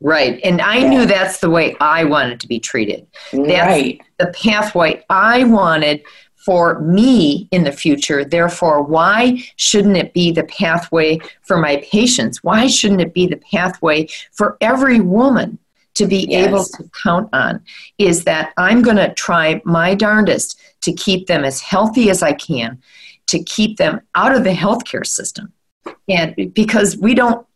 Right. 0.00 0.40
And 0.44 0.60
I 0.60 0.78
yeah. 0.78 0.88
knew 0.88 1.06
that's 1.06 1.40
the 1.40 1.50
way 1.50 1.76
I 1.80 2.04
wanted 2.04 2.38
to 2.40 2.46
be 2.46 2.60
treated. 2.60 3.06
That's 3.32 3.48
right. 3.48 4.00
the 4.18 4.28
pathway 4.28 5.04
I 5.10 5.42
wanted 5.44 6.04
for 6.36 6.80
me 6.80 7.48
in 7.50 7.64
the 7.64 7.72
future. 7.72 8.24
Therefore, 8.24 8.82
why 8.82 9.42
shouldn't 9.56 9.96
it 9.96 10.14
be 10.14 10.30
the 10.30 10.44
pathway 10.44 11.18
for 11.42 11.58
my 11.58 11.84
patients? 11.90 12.44
Why 12.44 12.68
shouldn't 12.68 13.00
it 13.00 13.12
be 13.12 13.26
the 13.26 13.36
pathway 13.52 14.06
for 14.32 14.56
every 14.60 15.00
woman 15.00 15.58
to 15.94 16.06
be 16.06 16.26
yes. 16.28 16.48
able 16.48 16.64
to 16.64 16.90
count 17.02 17.28
on? 17.32 17.60
Is 17.98 18.24
that 18.24 18.52
I'm 18.56 18.82
going 18.82 18.96
to 18.96 19.12
try 19.14 19.60
my 19.64 19.94
darndest 19.94 20.60
to 20.82 20.92
keep 20.92 21.26
them 21.26 21.44
as 21.44 21.60
healthy 21.60 22.08
as 22.08 22.22
I 22.22 22.32
can, 22.34 22.80
to 23.28 23.42
keep 23.42 23.76
them 23.76 24.00
out 24.14 24.34
of 24.34 24.44
the 24.44 24.50
healthcare 24.50 25.06
system. 25.06 25.52
And 26.08 26.52
because 26.54 26.96
we 26.96 27.14
don't 27.14 27.46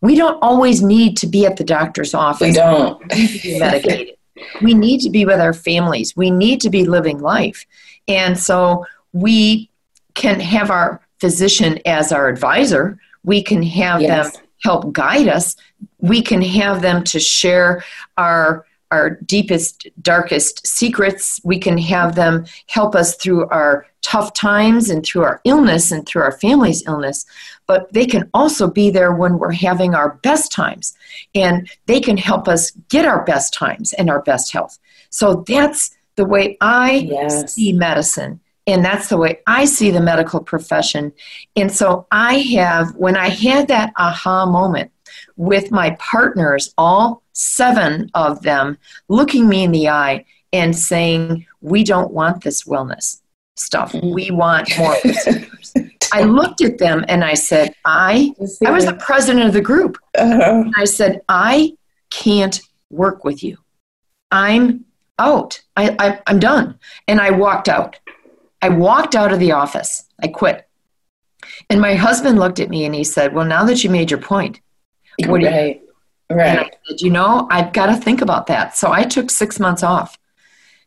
we 0.00 0.14
don't 0.14 0.38
always 0.42 0.80
need 0.80 1.16
to 1.18 1.26
be 1.26 1.44
at 1.44 1.56
the 1.56 1.64
doctor's 1.64 2.14
office. 2.14 2.48
We 2.48 2.52
don't. 2.52 3.00
We 3.00 3.18
need 3.18 3.40
to 3.40 3.42
be 3.42 3.58
medicated. 3.58 4.14
we 4.62 4.74
need 4.74 5.00
to 5.00 5.10
be 5.10 5.24
with 5.24 5.40
our 5.40 5.52
families. 5.52 6.16
We 6.16 6.30
need 6.30 6.60
to 6.60 6.70
be 6.70 6.84
living 6.84 7.18
life. 7.18 7.66
And 8.06 8.38
so 8.38 8.86
we 9.12 9.70
can 10.14 10.38
have 10.40 10.70
our 10.70 11.00
physician 11.20 11.80
as 11.84 12.12
our 12.12 12.28
advisor. 12.28 12.98
We 13.24 13.42
can 13.42 13.62
have 13.64 14.00
yes. 14.00 14.32
them 14.32 14.44
help 14.62 14.92
guide 14.92 15.28
us. 15.28 15.56
We 15.98 16.22
can 16.22 16.42
have 16.42 16.82
them 16.82 17.04
to 17.04 17.20
share 17.20 17.84
our 18.16 18.66
our 18.90 19.10
deepest, 19.10 19.88
darkest 20.00 20.66
secrets. 20.66 21.40
We 21.44 21.58
can 21.58 21.78
have 21.78 22.14
them 22.14 22.46
help 22.68 22.94
us 22.94 23.16
through 23.16 23.48
our 23.48 23.86
tough 24.02 24.32
times 24.32 24.88
and 24.90 25.04
through 25.04 25.22
our 25.22 25.40
illness 25.44 25.90
and 25.90 26.06
through 26.06 26.22
our 26.22 26.32
family's 26.32 26.86
illness. 26.86 27.26
But 27.66 27.92
they 27.92 28.06
can 28.06 28.30
also 28.32 28.68
be 28.68 28.90
there 28.90 29.12
when 29.12 29.38
we're 29.38 29.52
having 29.52 29.94
our 29.94 30.14
best 30.22 30.52
times. 30.52 30.96
And 31.34 31.68
they 31.86 32.00
can 32.00 32.16
help 32.16 32.48
us 32.48 32.70
get 32.88 33.04
our 33.04 33.24
best 33.24 33.52
times 33.52 33.92
and 33.92 34.08
our 34.08 34.22
best 34.22 34.52
health. 34.52 34.78
So 35.10 35.44
that's 35.46 35.96
the 36.16 36.24
way 36.24 36.56
I 36.60 37.06
yes. 37.06 37.54
see 37.54 37.72
medicine. 37.72 38.40
And 38.66 38.84
that's 38.84 39.08
the 39.08 39.16
way 39.16 39.40
I 39.46 39.64
see 39.64 39.90
the 39.90 40.00
medical 40.00 40.40
profession. 40.40 41.12
And 41.56 41.72
so 41.72 42.06
I 42.10 42.38
have, 42.56 42.94
when 42.96 43.16
I 43.16 43.28
had 43.28 43.68
that 43.68 43.94
aha 43.96 44.44
moment 44.44 44.90
with 45.36 45.70
my 45.70 45.96
partners, 45.98 46.74
all 46.76 47.22
seven 47.38 48.10
of 48.14 48.42
them 48.42 48.76
looking 49.08 49.48
me 49.48 49.62
in 49.62 49.72
the 49.72 49.88
eye 49.88 50.24
and 50.52 50.76
saying, 50.76 51.46
We 51.60 51.84
don't 51.84 52.12
want 52.12 52.42
this 52.42 52.64
wellness 52.64 53.20
stuff. 53.56 53.92
Mm-hmm. 53.92 54.12
We 54.12 54.30
want 54.30 54.76
more 54.78 54.96
procedures. 55.00 55.72
I 56.12 56.22
looked 56.22 56.62
at 56.62 56.78
them 56.78 57.04
and 57.08 57.24
I 57.24 57.34
said, 57.34 57.74
I, 57.84 58.32
I 58.64 58.70
was 58.70 58.86
the 58.86 58.94
president 58.94 59.46
of 59.46 59.52
the 59.52 59.60
group. 59.60 59.98
Uh-huh. 60.16 60.64
I 60.76 60.84
said, 60.84 61.20
I 61.28 61.74
can't 62.10 62.60
work 62.90 63.24
with 63.24 63.42
you. 63.42 63.58
I'm 64.30 64.84
out. 65.18 65.62
I, 65.76 65.94
I, 65.98 66.20
I'm 66.26 66.38
done. 66.38 66.78
And 67.06 67.20
I 67.20 67.30
walked 67.30 67.68
out. 67.68 67.98
I 68.62 68.70
walked 68.70 69.14
out 69.14 69.32
of 69.32 69.38
the 69.38 69.52
office. 69.52 70.04
I 70.22 70.28
quit. 70.28 70.66
And 71.68 71.80
my 71.80 71.94
husband 71.94 72.38
looked 72.38 72.60
at 72.60 72.70
me 72.70 72.84
and 72.84 72.94
he 72.94 73.04
said, 73.04 73.34
Well, 73.34 73.44
now 73.44 73.64
that 73.64 73.84
you 73.84 73.90
made 73.90 74.10
your 74.10 74.20
point, 74.20 74.60
what 75.26 75.42
right. 75.42 75.74
do 75.74 75.84
you 75.84 75.87
Right. 76.30 76.76
Said, 76.86 77.00
You 77.00 77.10
know, 77.10 77.48
I've 77.50 77.72
got 77.72 77.86
to 77.86 77.96
think 77.96 78.20
about 78.20 78.46
that. 78.48 78.76
So 78.76 78.92
I 78.92 79.04
took 79.04 79.30
six 79.30 79.58
months 79.58 79.82
off 79.82 80.18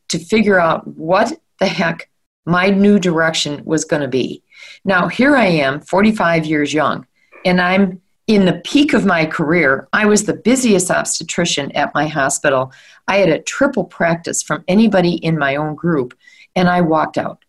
to 0.10 0.20
figure 0.20 0.60
out 0.60 0.88
what 0.88 1.34
the 1.60 1.68
heck 1.68 2.10
my 2.46 2.70
new 2.70 3.00
direction 3.00 3.64
was 3.66 3.86
going 3.86 4.02
to 4.02 4.08
be. 4.08 4.44
Now, 4.84 5.08
here 5.08 5.36
I 5.36 5.46
am, 5.46 5.82
45 5.82 6.46
years 6.46 6.74
young, 6.74 7.06
and 7.46 7.62
I'm 7.62 8.02
in 8.28 8.46
the 8.46 8.62
peak 8.64 8.94
of 8.94 9.06
my 9.06 9.26
career. 9.26 9.88
I 9.94 10.06
was 10.06 10.24
the 10.24 10.34
busiest 10.34 10.90
obstetrician 10.90 11.72
at 11.74 11.94
my 11.94 12.08
hospital. 12.08 12.72
I 13.08 13.18
had 13.18 13.30
a 13.30 13.42
triple 13.42 13.84
practice 13.84 14.42
from 14.42 14.64
anybody 14.68 15.16
in 15.16 15.38
my 15.38 15.56
own 15.56 15.76
group, 15.76 16.18
and 16.56 16.70
I 16.70 16.82
walked 16.82 17.18
out. 17.18 17.44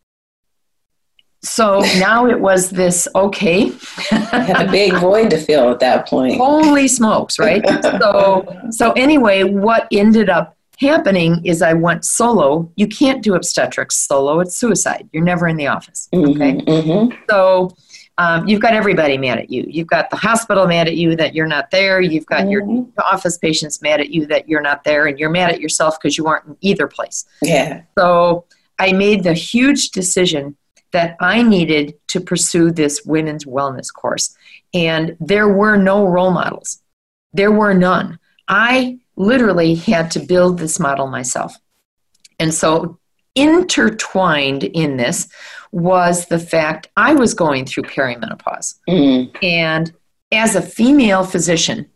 So 1.45 1.81
now 1.99 2.27
it 2.27 2.39
was 2.39 2.71
this 2.71 3.09
okay. 3.15 3.73
I 4.13 4.41
had 4.41 4.69
a 4.69 4.71
big 4.71 4.95
void 4.95 5.31
to 5.31 5.39
fill 5.39 5.71
at 5.71 5.81
that 5.81 6.07
point. 6.07 6.37
Holy 6.37 6.87
smokes, 6.87 7.39
right? 7.39 7.65
so 7.83 8.47
so 8.71 8.93
anyway, 8.93 9.43
what 9.43 9.89
ended 9.91 10.29
up 10.29 10.57
happening 10.79 11.45
is 11.45 11.61
I 11.61 11.73
went 11.73 12.05
solo. 12.05 12.71
You 12.77 12.87
can't 12.87 13.23
do 13.23 13.35
obstetrics 13.35 13.97
solo; 13.97 14.39
it's 14.39 14.57
suicide. 14.57 15.09
You're 15.13 15.25
never 15.25 15.49
in 15.49 15.57
the 15.57 15.67
office. 15.67 16.09
Mm-hmm, 16.13 16.31
okay, 16.31 16.53
mm-hmm. 16.65 17.23
so 17.29 17.75
um, 18.19 18.47
you've 18.47 18.61
got 18.61 18.75
everybody 18.75 19.19
mad 19.19 19.39
at 19.39 19.51
you. 19.51 19.65
You've 19.69 19.89
got 19.89 20.11
the 20.11 20.17
hospital 20.17 20.69
mad 20.69 20.87
at 20.87 20.97
you 20.97 21.17
that 21.17 21.35
you're 21.35 21.49
not 21.49 21.73
there. 21.73 22.01
You've 22.01 22.27
got 22.27 22.45
mm-hmm. 22.45 22.51
your 22.51 22.87
office 23.05 23.37
patients 23.37 23.83
mad 23.83 24.01
at 24.01 24.11
you 24.11 24.27
that 24.27 24.49
you're 24.49 24.63
not 24.63 24.85
there, 24.85 25.07
and 25.07 25.19
you're 25.19 25.31
mad 25.31 25.51
at 25.51 25.61
yourself 25.61 25.99
because 26.01 26.17
you 26.17 26.29
aren't 26.29 26.47
in 26.47 26.57
either 26.61 26.87
place. 26.87 27.25
Yeah. 27.43 27.83
So 27.99 28.45
I 28.79 28.93
made 28.93 29.25
the 29.25 29.35
huge 29.35 29.91
decision 29.91 30.57
that 30.93 31.17
I 31.21 31.43
needed 31.43 31.95
to 32.09 32.21
pursue 32.21 32.71
this 32.71 33.05
women's 33.05 33.45
wellness 33.45 33.93
course, 33.93 34.37
and 34.73 35.17
there 35.21 35.49
were 35.49 35.77
no 35.77 36.07
role 36.07 36.31
models. 36.31 36.83
There 37.33 37.53
were 37.53 37.75
none. 37.75 38.19
I 38.49 38.99
literally 39.17 39.75
had 39.75 40.11
to 40.13 40.21
build 40.21 40.59
this 40.59 40.79
model 40.79 41.07
myself. 41.07 41.57
And 42.39 42.53
so, 42.53 42.99
intertwined 43.35 44.65
in 44.65 44.97
this 44.97 45.29
was 45.71 46.27
the 46.27 46.39
fact 46.39 46.89
I 46.97 47.15
was 47.15 47.33
going 47.33 47.65
through 47.65 47.85
perimenopause. 47.85 48.75
Mm. 48.89 49.35
And 49.43 49.93
as 50.31 50.55
a 50.55 50.63
female 50.63 51.25
physician, 51.25 51.89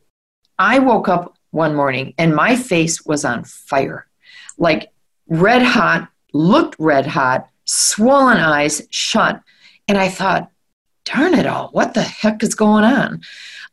I 0.58 0.78
woke 0.78 1.08
up 1.08 1.36
one 1.50 1.74
morning 1.74 2.14
and 2.16 2.34
my 2.34 2.56
face 2.56 3.04
was 3.04 3.24
on 3.24 3.44
fire 3.44 4.06
like 4.58 4.90
red 5.28 5.62
hot, 5.62 6.08
looked 6.32 6.76
red 6.78 7.06
hot, 7.06 7.48
swollen 7.66 8.38
eyes, 8.38 8.82
shut. 8.90 9.40
And 9.88 9.98
I 9.98 10.08
thought, 10.08 10.50
darn 11.04 11.34
it 11.34 11.46
all, 11.46 11.68
what 11.68 11.94
the 11.94 12.02
heck 12.02 12.42
is 12.42 12.54
going 12.54 12.84
on? 12.84 13.20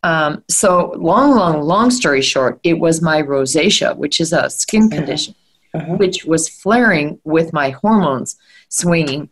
Um, 0.04 0.44
so, 0.50 0.94
long, 0.98 1.32
long, 1.36 1.62
long 1.62 1.90
story 1.90 2.22
short, 2.22 2.60
it 2.64 2.78
was 2.78 3.02
my 3.02 3.22
rosacea, 3.22 3.96
which 3.96 4.20
is 4.20 4.34
a 4.34 4.50
skin 4.50 4.84
uh-huh. 4.84 4.96
condition, 4.98 5.36
uh-huh. 5.74 5.96
which 5.96 6.26
was 6.26 6.50
flaring 6.50 7.20
with 7.24 7.54
my 7.54 7.70
hormones 7.70 8.36
swinging 8.68 9.30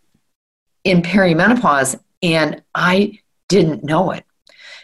in 0.83 1.01
perimenopause, 1.01 1.99
and 2.23 2.63
I 2.73 3.19
didn't 3.49 3.83
know 3.83 4.11
it. 4.11 4.23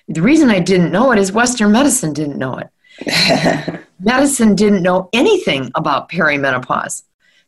The 0.09 0.21
reason 0.21 0.49
I 0.49 0.59
didn't 0.59 0.91
know 0.91 1.11
it 1.11 1.19
is 1.19 1.31
Western 1.31 1.71
medicine 1.71 2.13
didn't 2.13 2.37
know 2.37 2.59
it. 2.59 3.81
medicine 3.99 4.55
didn't 4.55 4.83
know 4.83 5.09
anything 5.13 5.71
about 5.75 6.09
perimenopause. 6.09 7.03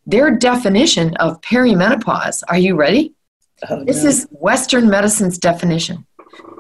Their 0.05 0.31
definition 0.31 1.15
of 1.17 1.41
perimenopause, 1.41 2.43
are 2.47 2.57
you 2.57 2.75
ready? 2.75 3.13
Oh, 3.69 3.83
this 3.83 4.03
no. 4.03 4.09
is 4.09 4.27
Western 4.31 4.89
medicine's 4.89 5.37
definition. 5.37 6.05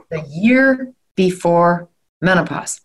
The 0.09 0.25
year 0.29 0.93
before 1.15 1.89
menopause. 2.21 2.81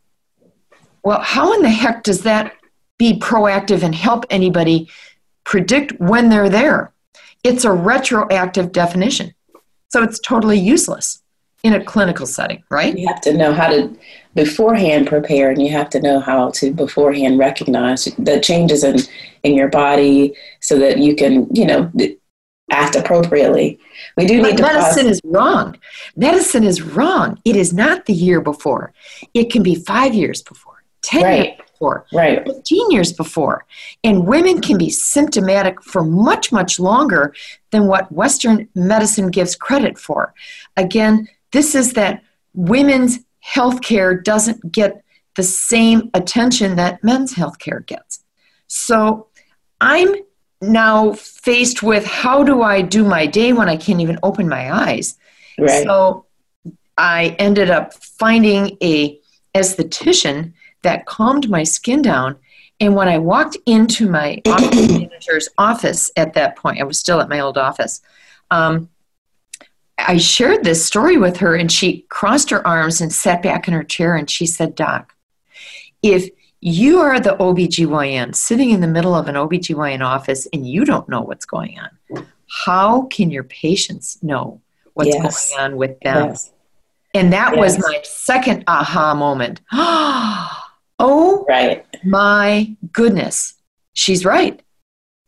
Well, 1.03 1.21
how 1.21 1.53
in 1.55 1.63
the 1.63 1.71
heck 1.71 2.03
does 2.03 2.23
that 2.23 2.55
be 2.99 3.19
proactive 3.19 3.83
and 3.83 3.95
help 3.95 4.25
anybody 4.31 4.89
predict 5.45 5.99
when 6.01 6.29
they're 6.29 6.49
there? 6.49 6.93
It's 7.43 7.65
a 7.65 7.73
retroactive 7.73 8.73
definition. 8.73 9.35
So 9.89 10.03
it's 10.03 10.19
totally 10.21 10.59
useless 10.59 11.23
in 11.65 11.73
a 11.73 11.83
clinical 11.83 12.27
setting, 12.27 12.63
right? 12.71 12.97
You 12.97 13.09
have 13.09 13.23
to 13.23 13.33
know 13.33 13.53
how 13.53 13.69
to 13.69 13.99
beforehand 14.35 15.09
prepare 15.09 15.51
and 15.51 15.61
you 15.61 15.73
have 15.73 15.89
to 15.91 16.01
know 16.01 16.21
how 16.21 16.51
to 16.51 16.73
beforehand 16.73 17.39
recognize 17.39 18.05
the 18.19 18.39
changes 18.39 18.85
in, 18.85 18.99
in 19.43 19.55
your 19.55 19.69
body 19.69 20.37
so 20.61 20.79
that 20.79 20.99
you 20.99 21.17
can, 21.17 21.49
you 21.53 21.67
know, 21.67 21.91
act 22.71 22.97
appropriately. 22.97 23.79
We 24.17 24.27
do 24.27 24.37
need 24.37 24.43
but 24.43 24.57
to 24.59 24.63
medicine 24.63 25.07
pause. 25.07 25.17
is 25.17 25.21
wrong. 25.25 25.79
Medicine 26.17 26.65
is 26.65 26.83
wrong. 26.83 27.41
It 27.47 27.57
is 27.57 27.73
not 27.73 28.05
the 28.05 28.13
year 28.13 28.43
before. 28.43 28.93
It 29.33 29.51
can 29.51 29.63
be 29.63 29.75
five 29.75 30.13
years 30.15 30.43
before, 30.43 30.85
ten 31.01 31.23
right. 31.23 31.45
years 31.45 31.61
before, 31.73 32.07
right. 32.13 32.45
fifteen 32.45 32.91
years 32.91 33.13
before, 33.13 33.65
and 34.03 34.27
women 34.27 34.61
can 34.61 34.77
be 34.77 34.91
symptomatic 34.91 35.83
for 35.83 36.05
much 36.05 36.53
much 36.53 36.79
longer 36.79 37.35
than 37.71 37.87
what 37.87 38.11
Western 38.13 38.69
medicine 38.75 39.31
gives 39.31 39.57
credit 39.57 39.99
for. 39.99 40.35
Again, 40.77 41.29
this 41.55 41.77
is 41.77 41.93
that 41.93 42.23
women's 42.53 43.21
health 43.39 43.81
care 43.81 44.21
doesn't 44.21 44.73
get 44.73 45.03
the 45.37 45.43
same 45.43 46.11
attention 46.13 46.75
that 46.77 47.03
men's 47.05 47.33
health 47.33 47.61
care 47.61 47.81
gets. 47.81 48.25
So 48.67 49.29
I'm 49.81 50.13
now 50.61 51.13
faced 51.13 51.83
with 51.83 52.05
how 52.05 52.43
do 52.43 52.63
I 52.63 52.83
do 52.83 53.05
my 53.05 53.27
day 53.27 53.53
when 53.53 53.69
I 53.69 53.77
can't 53.77 54.01
even 54.01 54.19
open 54.25 54.49
my 54.49 54.73
eyes? 54.73 55.17
Right. 55.57 55.85
So 55.85 56.27
I 56.99 57.37
ended 57.39 57.71
up 57.71 57.95
finding 57.95 58.77
a 58.83 59.21
esthetician 59.55 60.55
that 60.83 61.07
calmed 61.07 61.49
my 61.49 61.63
skin 61.63 62.03
down. 62.03 62.37
And 62.81 62.97
when 62.97 63.07
I 63.09 63.19
walked 63.19 63.57
into 63.67 64.11
my 64.11 64.43
office 64.47 64.91
manager's 64.91 65.49
office 65.57 66.11
at 66.17 66.35
that 66.35 66.57
point, 66.57 66.81
I 66.81 66.85
was 66.85 66.99
still 66.99 67.21
at 67.21 67.29
my 67.29 67.39
old 67.39 67.59
office. 67.59 68.01
Um, 68.51 68.89
I 70.07 70.19
shared 70.19 70.65
this 70.65 70.85
story 70.85 71.17
with 71.17 71.39
her, 71.39 71.55
and 71.55 71.71
she 71.71 72.03
crossed 72.09 72.51
her 72.51 72.67
arms 72.67 73.01
and 73.01 73.13
sat 73.13 73.43
back 73.43 73.69
in 73.69 73.75
her 73.75 73.83
chair 73.85 74.15
and 74.17 74.29
she 74.29 74.47
said, 74.47 74.75
Doc, 74.75 75.15
if 76.03 76.31
you 76.67 77.01
are 77.01 77.21
the 77.21 77.37
OBGYN 77.37 78.35
sitting 78.35 78.71
in 78.71 78.81
the 78.81 78.87
middle 78.87 79.15
of 79.15 79.29
an 79.29 79.35
OBGYN 79.35 80.03
office 80.03 80.47
and 80.51 80.67
you 80.67 80.87
don't 80.87 81.07
know 81.11 81.21
what's 81.21 81.45
going 81.45 81.79
on. 81.79 82.27
How 82.65 83.03
can 83.03 83.31
your 83.31 83.45
patients 83.45 84.19
know 84.23 84.63
what's 84.95 85.11
yes. 85.11 85.51
going 85.51 85.61
on 85.61 85.77
with 85.77 86.01
them? 86.01 86.29
Yes. 86.29 86.53
And 87.13 87.35
that 87.35 87.55
yes. 87.55 87.61
was 87.61 87.79
my 87.79 88.01
second 88.03 88.65
aha 88.67 89.15
moment. 89.15 89.61
oh, 89.73 91.45
right. 91.47 91.85
my 92.03 92.75
goodness. 92.93 93.55
She's 93.93 94.25
right. 94.25 94.59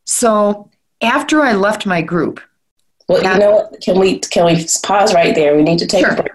So 0.04 0.70
after 1.02 1.42
I 1.42 1.52
left 1.52 1.84
my 1.84 2.00
group, 2.00 2.40
well, 3.08 3.22
you 3.22 3.38
know 3.38 3.50
what? 3.52 3.80
Can 3.80 3.98
we 3.98 4.18
can 4.18 4.46
we 4.46 4.66
pause 4.82 5.14
right 5.14 5.34
there? 5.34 5.56
We 5.56 5.62
need 5.62 5.78
to 5.78 5.86
take 5.86 6.04
sure. 6.04 6.14
a 6.14 6.16
break. 6.16 6.32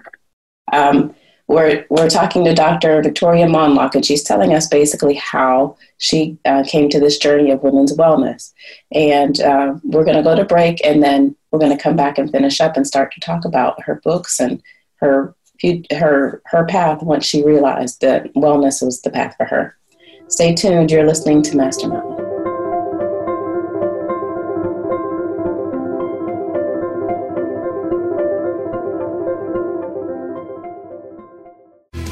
Um, 0.72 1.14
we're, 1.48 1.84
we're 1.90 2.08
talking 2.08 2.44
to 2.44 2.54
Dr. 2.54 3.02
Victoria 3.02 3.46
Mondloch, 3.46 3.94
and 3.94 4.06
she's 4.06 4.22
telling 4.22 4.54
us 4.54 4.68
basically 4.68 5.14
how 5.14 5.76
she 5.98 6.38
uh, 6.46 6.64
came 6.66 6.88
to 6.88 6.98
this 6.98 7.18
journey 7.18 7.50
of 7.50 7.62
women's 7.62 7.94
wellness. 7.94 8.52
And 8.90 9.38
uh, 9.40 9.74
we're 9.84 10.04
going 10.04 10.16
to 10.16 10.22
go 10.22 10.34
to 10.34 10.44
break, 10.44 10.84
and 10.84 11.02
then 11.02 11.36
we're 11.50 11.58
going 11.58 11.76
to 11.76 11.82
come 11.82 11.96
back 11.96 12.16
and 12.16 12.30
finish 12.30 12.60
up 12.60 12.76
and 12.76 12.86
start 12.86 13.12
to 13.12 13.20
talk 13.20 13.44
about 13.44 13.82
her 13.82 14.00
books 14.02 14.40
and 14.40 14.62
her 14.96 15.34
her 15.92 16.42
her 16.46 16.66
path 16.66 17.02
once 17.02 17.24
she 17.24 17.44
realized 17.44 18.00
that 18.00 18.32
wellness 18.34 18.84
was 18.84 19.00
the 19.02 19.10
path 19.10 19.34
for 19.36 19.46
her. 19.46 19.76
Stay 20.28 20.54
tuned. 20.54 20.90
You're 20.90 21.06
listening 21.06 21.42
to 21.42 21.56
Mastermind. 21.56 22.11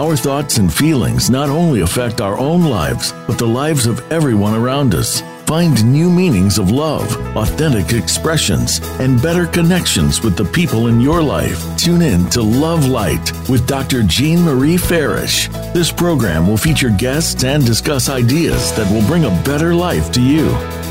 Our 0.00 0.14
thoughts 0.14 0.58
and 0.58 0.72
feelings 0.72 1.28
not 1.28 1.50
only 1.50 1.80
affect 1.80 2.20
our 2.20 2.38
own 2.38 2.62
lives, 2.62 3.12
but 3.26 3.36
the 3.36 3.48
lives 3.48 3.84
of 3.84 4.12
everyone 4.12 4.54
around 4.54 4.94
us. 4.94 5.22
Find 5.44 5.84
new 5.92 6.08
meanings 6.08 6.56
of 6.56 6.70
love, 6.70 7.12
authentic 7.36 7.92
expressions, 7.92 8.78
and 9.00 9.20
better 9.20 9.44
connections 9.44 10.22
with 10.22 10.36
the 10.36 10.44
people 10.44 10.86
in 10.86 11.00
your 11.00 11.20
life. 11.20 11.60
Tune 11.76 12.02
in 12.02 12.30
to 12.30 12.42
Love 12.42 12.86
Light 12.86 13.32
with 13.48 13.66
Dr. 13.66 14.04
Jean 14.04 14.42
Marie 14.42 14.76
Farish. 14.76 15.48
This 15.74 15.90
program 15.90 16.46
will 16.46 16.56
feature 16.56 16.90
guests 16.90 17.42
and 17.42 17.66
discuss 17.66 18.08
ideas 18.08 18.72
that 18.76 18.88
will 18.92 19.04
bring 19.08 19.24
a 19.24 19.42
better 19.42 19.74
life 19.74 20.12
to 20.12 20.22
you. 20.22 20.46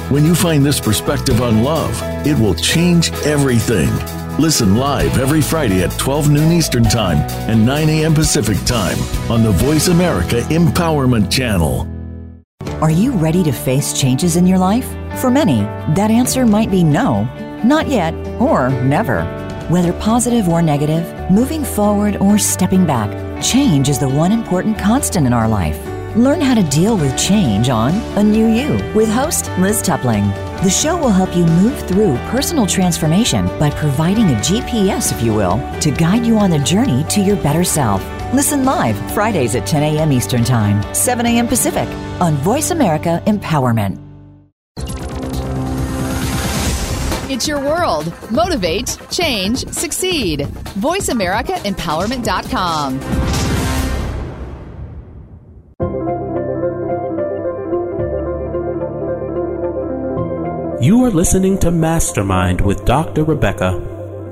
When 0.09 0.25
you 0.25 0.35
find 0.35 0.65
this 0.65 0.81
perspective 0.81 1.41
on 1.41 1.63
love, 1.63 1.97
it 2.27 2.37
will 2.37 2.55
change 2.55 3.13
everything. 3.23 3.87
Listen 4.39 4.75
live 4.75 5.17
every 5.17 5.41
Friday 5.41 5.81
at 5.81 5.97
12 5.97 6.29
noon 6.29 6.51
Eastern 6.51 6.83
Time 6.83 7.17
and 7.49 7.65
9 7.65 7.89
a.m. 7.89 8.13
Pacific 8.13 8.63
Time 8.65 8.99
on 9.31 9.41
the 9.41 9.49
Voice 9.49 9.87
America 9.87 10.41
Empowerment 10.51 11.31
Channel. 11.31 11.87
Are 12.79 12.91
you 12.91 13.13
ready 13.13 13.43
to 13.43 13.51
face 13.51 13.99
changes 13.99 14.35
in 14.35 14.45
your 14.45 14.59
life? 14.59 14.87
For 15.19 15.31
many, 15.31 15.61
that 15.95 16.11
answer 16.11 16.45
might 16.45 16.69
be 16.69 16.83
no, 16.83 17.23
not 17.63 17.87
yet, 17.87 18.13
or 18.39 18.69
never. 18.69 19.23
Whether 19.69 19.91
positive 19.93 20.47
or 20.47 20.61
negative, 20.61 21.31
moving 21.31 21.63
forward 21.63 22.17
or 22.17 22.37
stepping 22.37 22.85
back, 22.85 23.09
change 23.43 23.89
is 23.89 23.97
the 23.97 24.07
one 24.07 24.31
important 24.31 24.77
constant 24.77 25.25
in 25.25 25.33
our 25.33 25.47
life. 25.47 25.96
Learn 26.17 26.41
how 26.41 26.55
to 26.55 26.63
deal 26.63 26.97
with 26.97 27.15
change 27.15 27.69
on 27.69 27.93
A 28.17 28.23
New 28.23 28.47
You 28.47 28.71
with 28.95 29.07
host 29.07 29.51
Liz 29.59 29.83
Tupling. 29.83 30.27
The 30.63 30.69
show 30.69 30.97
will 30.97 31.11
help 31.11 31.35
you 31.35 31.45
move 31.45 31.79
through 31.87 32.17
personal 32.31 32.65
transformation 32.65 33.45
by 33.59 33.69
providing 33.69 34.25
a 34.25 34.39
GPS, 34.39 35.11
if 35.11 35.21
you 35.21 35.35
will, 35.35 35.59
to 35.79 35.91
guide 35.91 36.25
you 36.25 36.39
on 36.39 36.49
the 36.49 36.57
journey 36.57 37.03
to 37.09 37.21
your 37.21 37.35
better 37.35 37.63
self. 37.63 38.01
Listen 38.33 38.65
live 38.65 38.97
Fridays 39.13 39.53
at 39.53 39.67
10 39.67 39.83
a.m. 39.83 40.11
Eastern 40.11 40.43
Time, 40.43 40.81
7 40.95 41.23
a.m. 41.27 41.47
Pacific 41.47 41.87
on 42.19 42.33
Voice 42.37 42.71
America 42.71 43.21
Empowerment. 43.27 44.01
It's 47.29 47.47
your 47.47 47.59
world. 47.59 48.11
Motivate, 48.31 48.97
change, 49.11 49.67
succeed. 49.67 50.47
VoiceAmericaEmpowerment.com. 50.79 53.36
You 60.87 61.03
are 61.03 61.11
listening 61.11 61.57
to 61.57 61.69
Mastermind 61.69 62.61
with 62.61 62.85
Dr. 62.85 63.25
Rebecca. 63.25 63.71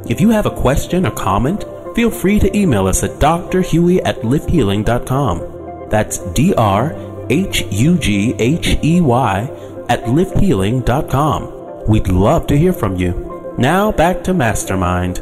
If 0.07 0.21
you 0.21 0.29
have 0.29 0.45
a 0.45 0.55
question 0.55 1.05
or 1.05 1.11
comment, 1.11 1.65
feel 1.95 2.09
free 2.09 2.39
to 2.39 2.57
email 2.57 2.87
us 2.87 3.03
at 3.03 3.19
drhughey 3.19 3.99
at 4.05 4.21
lifthealing.com. 4.21 5.89
That's 5.89 6.19
D 6.31 6.53
R 6.53 6.95
H 7.29 7.65
U 7.71 7.97
G 7.97 8.35
H 8.39 8.77
E 8.81 9.01
Y 9.01 9.49
at 9.89 10.05
lifthealing.com. 10.05 11.87
We'd 11.89 12.07
love 12.07 12.47
to 12.47 12.57
hear 12.57 12.71
from 12.71 12.95
you. 12.95 13.55
Now 13.57 13.91
back 13.91 14.23
to 14.23 14.33
Mastermind. 14.33 15.19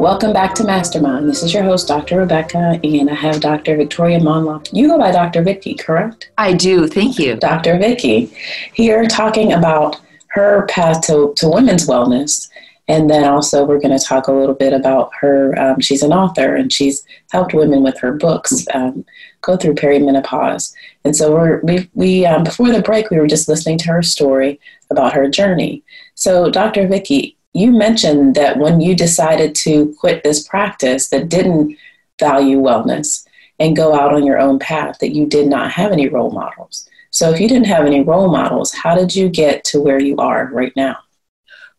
Welcome 0.00 0.32
back 0.32 0.54
to 0.54 0.64
Mastermind. 0.64 1.28
This 1.28 1.42
is 1.42 1.52
your 1.52 1.62
host, 1.62 1.86
Dr. 1.86 2.20
Rebecca, 2.20 2.80
and 2.82 3.10
I 3.10 3.14
have 3.14 3.38
Dr. 3.38 3.76
Victoria 3.76 4.18
Mondloch. 4.18 4.66
You 4.72 4.88
go 4.88 4.96
by 4.96 5.10
Dr. 5.10 5.42
Vicky, 5.42 5.74
correct? 5.74 6.30
I 6.38 6.54
do. 6.54 6.88
Thank 6.88 7.18
you. 7.18 7.36
Dr. 7.36 7.76
Vicky, 7.76 8.34
here 8.72 9.06
talking 9.06 9.52
about 9.52 10.00
her 10.28 10.64
path 10.68 11.02
to, 11.02 11.34
to 11.36 11.50
women's 11.50 11.86
wellness. 11.86 12.48
And 12.88 13.10
then 13.10 13.24
also, 13.24 13.66
we're 13.66 13.78
going 13.78 13.96
to 13.96 14.02
talk 14.02 14.26
a 14.26 14.32
little 14.32 14.54
bit 14.54 14.72
about 14.72 15.10
her. 15.20 15.54
Um, 15.58 15.80
she's 15.80 16.02
an 16.02 16.14
author 16.14 16.56
and 16.56 16.72
she's 16.72 17.04
helped 17.30 17.52
women 17.52 17.82
with 17.82 17.98
her 17.98 18.12
books 18.12 18.64
um, 18.72 19.04
go 19.42 19.58
through 19.58 19.74
perimenopause. 19.74 20.72
And 21.04 21.14
so, 21.14 21.34
we're, 21.34 21.60
we, 21.60 21.90
we 21.92 22.24
um, 22.24 22.42
before 22.42 22.70
the 22.70 22.80
break, 22.80 23.10
we 23.10 23.18
were 23.18 23.26
just 23.26 23.48
listening 23.50 23.76
to 23.76 23.88
her 23.88 24.02
story 24.02 24.60
about 24.90 25.12
her 25.12 25.28
journey. 25.28 25.84
So, 26.14 26.50
Dr. 26.50 26.88
Vicky, 26.88 27.36
you 27.52 27.72
mentioned 27.72 28.34
that 28.36 28.58
when 28.58 28.80
you 28.80 28.94
decided 28.94 29.54
to 29.56 29.94
quit 29.98 30.22
this 30.22 30.46
practice 30.46 31.08
that 31.08 31.28
didn't 31.28 31.76
value 32.18 32.58
wellness 32.58 33.26
and 33.58 33.76
go 33.76 33.94
out 33.94 34.14
on 34.14 34.24
your 34.24 34.38
own 34.38 34.58
path, 34.58 34.98
that 35.00 35.14
you 35.14 35.26
did 35.26 35.48
not 35.48 35.70
have 35.70 35.92
any 35.92 36.08
role 36.08 36.30
models. 36.30 36.88
So, 37.10 37.30
if 37.30 37.40
you 37.40 37.48
didn't 37.48 37.66
have 37.66 37.86
any 37.86 38.02
role 38.02 38.30
models, 38.30 38.72
how 38.72 38.94
did 38.94 39.14
you 39.14 39.28
get 39.28 39.64
to 39.64 39.80
where 39.80 39.98
you 39.98 40.16
are 40.16 40.48
right 40.52 40.72
now? 40.76 40.98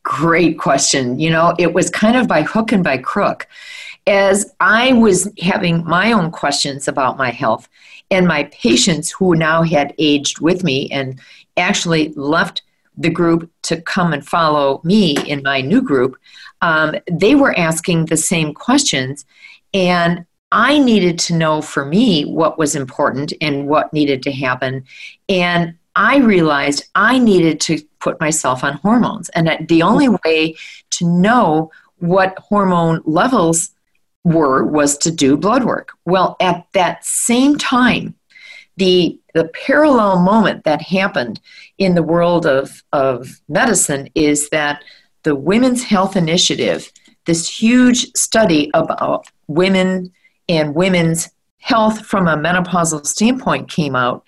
Great 0.03 0.59
question. 0.59 1.19
You 1.19 1.29
know, 1.29 1.55
it 1.57 1.73
was 1.73 1.89
kind 1.89 2.17
of 2.17 2.27
by 2.27 2.41
hook 2.41 2.71
and 2.71 2.83
by 2.83 2.97
crook. 2.97 3.47
As 4.07 4.53
I 4.59 4.93
was 4.93 5.31
having 5.39 5.85
my 5.85 6.11
own 6.11 6.31
questions 6.31 6.87
about 6.87 7.17
my 7.17 7.29
health, 7.29 7.69
and 8.11 8.27
my 8.27 8.43
patients 8.51 9.09
who 9.09 9.35
now 9.35 9.63
had 9.63 9.95
aged 9.97 10.41
with 10.41 10.63
me 10.63 10.89
and 10.91 11.19
actually 11.57 12.09
left 12.15 12.61
the 12.97 13.09
group 13.09 13.51
to 13.63 13.81
come 13.81 14.13
and 14.13 14.25
follow 14.25 14.81
me 14.83 15.17
in 15.27 15.41
my 15.43 15.61
new 15.61 15.81
group, 15.81 16.17
um, 16.61 16.95
they 17.11 17.35
were 17.35 17.57
asking 17.57 18.05
the 18.05 18.17
same 18.17 18.53
questions. 18.53 19.25
And 19.73 20.25
I 20.51 20.79
needed 20.79 21.17
to 21.19 21.35
know 21.35 21.61
for 21.61 21.85
me 21.85 22.23
what 22.23 22.57
was 22.57 22.75
important 22.75 23.33
and 23.41 23.67
what 23.67 23.93
needed 23.93 24.21
to 24.23 24.31
happen. 24.31 24.83
And 25.29 25.75
I 25.95 26.17
realized 26.17 26.89
I 26.95 27.19
needed 27.19 27.59
to 27.61 27.81
put 27.99 28.19
myself 28.19 28.63
on 28.63 28.73
hormones. 28.73 29.29
And 29.29 29.47
that 29.47 29.67
the 29.67 29.83
only 29.83 30.09
way 30.25 30.55
to 30.91 31.05
know 31.05 31.71
what 31.97 32.37
hormone 32.39 33.01
levels 33.05 33.69
were 34.23 34.63
was 34.65 34.97
to 34.99 35.11
do 35.11 35.37
blood 35.37 35.63
work. 35.63 35.91
Well, 36.05 36.35
at 36.39 36.65
that 36.73 37.05
same 37.05 37.57
time, 37.57 38.15
the 38.77 39.19
the 39.33 39.49
parallel 39.65 40.19
moment 40.19 40.63
that 40.63 40.81
happened 40.81 41.39
in 41.77 41.95
the 41.95 42.03
world 42.03 42.45
of, 42.45 42.83
of 42.91 43.41
medicine 43.47 44.09
is 44.13 44.49
that 44.49 44.83
the 45.23 45.35
Women's 45.35 45.83
Health 45.83 46.15
Initiative, 46.15 46.91
this 47.25 47.47
huge 47.47 48.11
study 48.15 48.69
about 48.73 49.27
women 49.47 50.11
and 50.49 50.75
women's 50.75 51.29
health 51.59 52.05
from 52.05 52.27
a 52.27 52.35
menopausal 52.35 53.05
standpoint, 53.05 53.69
came 53.69 53.95
out 53.95 54.23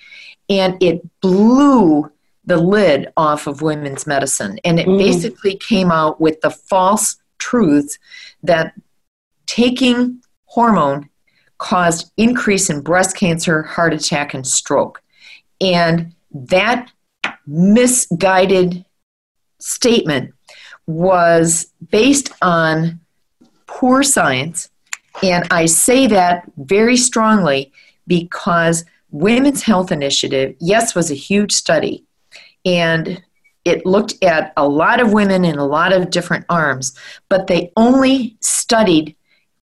and 0.49 0.81
it 0.81 1.01
blew 1.19 2.09
the 2.45 2.57
lid 2.57 3.11
off 3.17 3.47
of 3.47 3.61
women's 3.61 4.05
medicine. 4.05 4.59
And 4.63 4.79
it 4.79 4.87
mm. 4.87 4.97
basically 4.97 5.57
came 5.57 5.91
out 5.91 6.19
with 6.19 6.41
the 6.41 6.51
false 6.51 7.17
truth 7.39 7.97
that 8.43 8.73
taking 9.45 10.21
hormone 10.45 11.09
caused 11.63 12.11
increase 12.17 12.69
in 12.69 12.81
breast 12.81 13.15
cancer, 13.15 13.63
heart 13.63 13.93
attack, 13.93 14.33
and 14.33 14.45
stroke. 14.45 15.01
And 15.61 16.13
that 16.33 16.91
misguided 17.47 18.83
statement 19.59 20.33
was 20.87 21.71
based 21.89 22.33
on 22.41 22.99
poor 23.65 24.03
science. 24.03 24.69
And 25.23 25.47
I 25.51 25.65
say 25.67 26.05
that 26.07 26.43
very 26.57 26.97
strongly 26.97 27.71
because 28.07 28.83
Women's 29.11 29.63
Health 29.63 29.89
Initiative, 29.89 30.57
yes, 30.59 30.93
was 30.93 31.11
a 31.11 31.15
huge 31.15 31.53
study. 31.53 32.03
And 32.65 33.23
it 33.63 33.85
looked 33.85 34.21
at 34.21 34.51
a 34.57 34.67
lot 34.67 34.99
of 34.99 35.13
women 35.13 35.45
in 35.45 35.57
a 35.57 35.65
lot 35.65 35.93
of 35.93 36.09
different 36.09 36.45
arms, 36.49 36.93
but 37.29 37.47
they 37.47 37.71
only 37.77 38.35
studied 38.41 39.15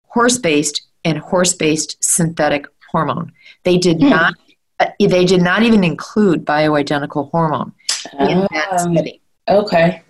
horse 0.10 0.38
based 0.38 0.82
and 1.06 1.18
horse 1.20 1.54
based 1.54 2.04
synthetic 2.04 2.66
hormone. 2.92 3.32
They 3.64 3.78
did 3.78 4.02
Hmm. 4.02 4.10
not. 4.10 4.34
Uh, 4.80 4.88
they 5.00 5.24
did 5.24 5.42
not 5.42 5.64
even 5.64 5.84
include 5.86 6.44
bioidentical 6.46 7.32
hormone 7.32 7.72
in 8.20 8.46
that 8.52 8.68
Um, 8.82 8.94
study. 8.94 9.22
Okay. 9.48 10.02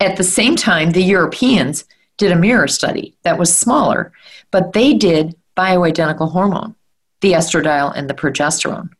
At 0.00 0.16
the 0.16 0.24
same 0.24 0.54
time, 0.56 0.90
the 0.90 1.02
Europeans 1.02 1.84
did 2.18 2.30
a 2.30 2.36
mirror 2.36 2.68
study 2.68 3.14
that 3.22 3.38
was 3.38 3.56
smaller, 3.56 4.12
but 4.50 4.74
they 4.74 4.92
did 4.92 5.34
bioidentical 5.56 6.30
hormone, 6.30 6.74
the 7.22 7.32
estradiol 7.32 7.92
and 7.96 8.10
the 8.10 8.14
progesterone. 8.14 8.90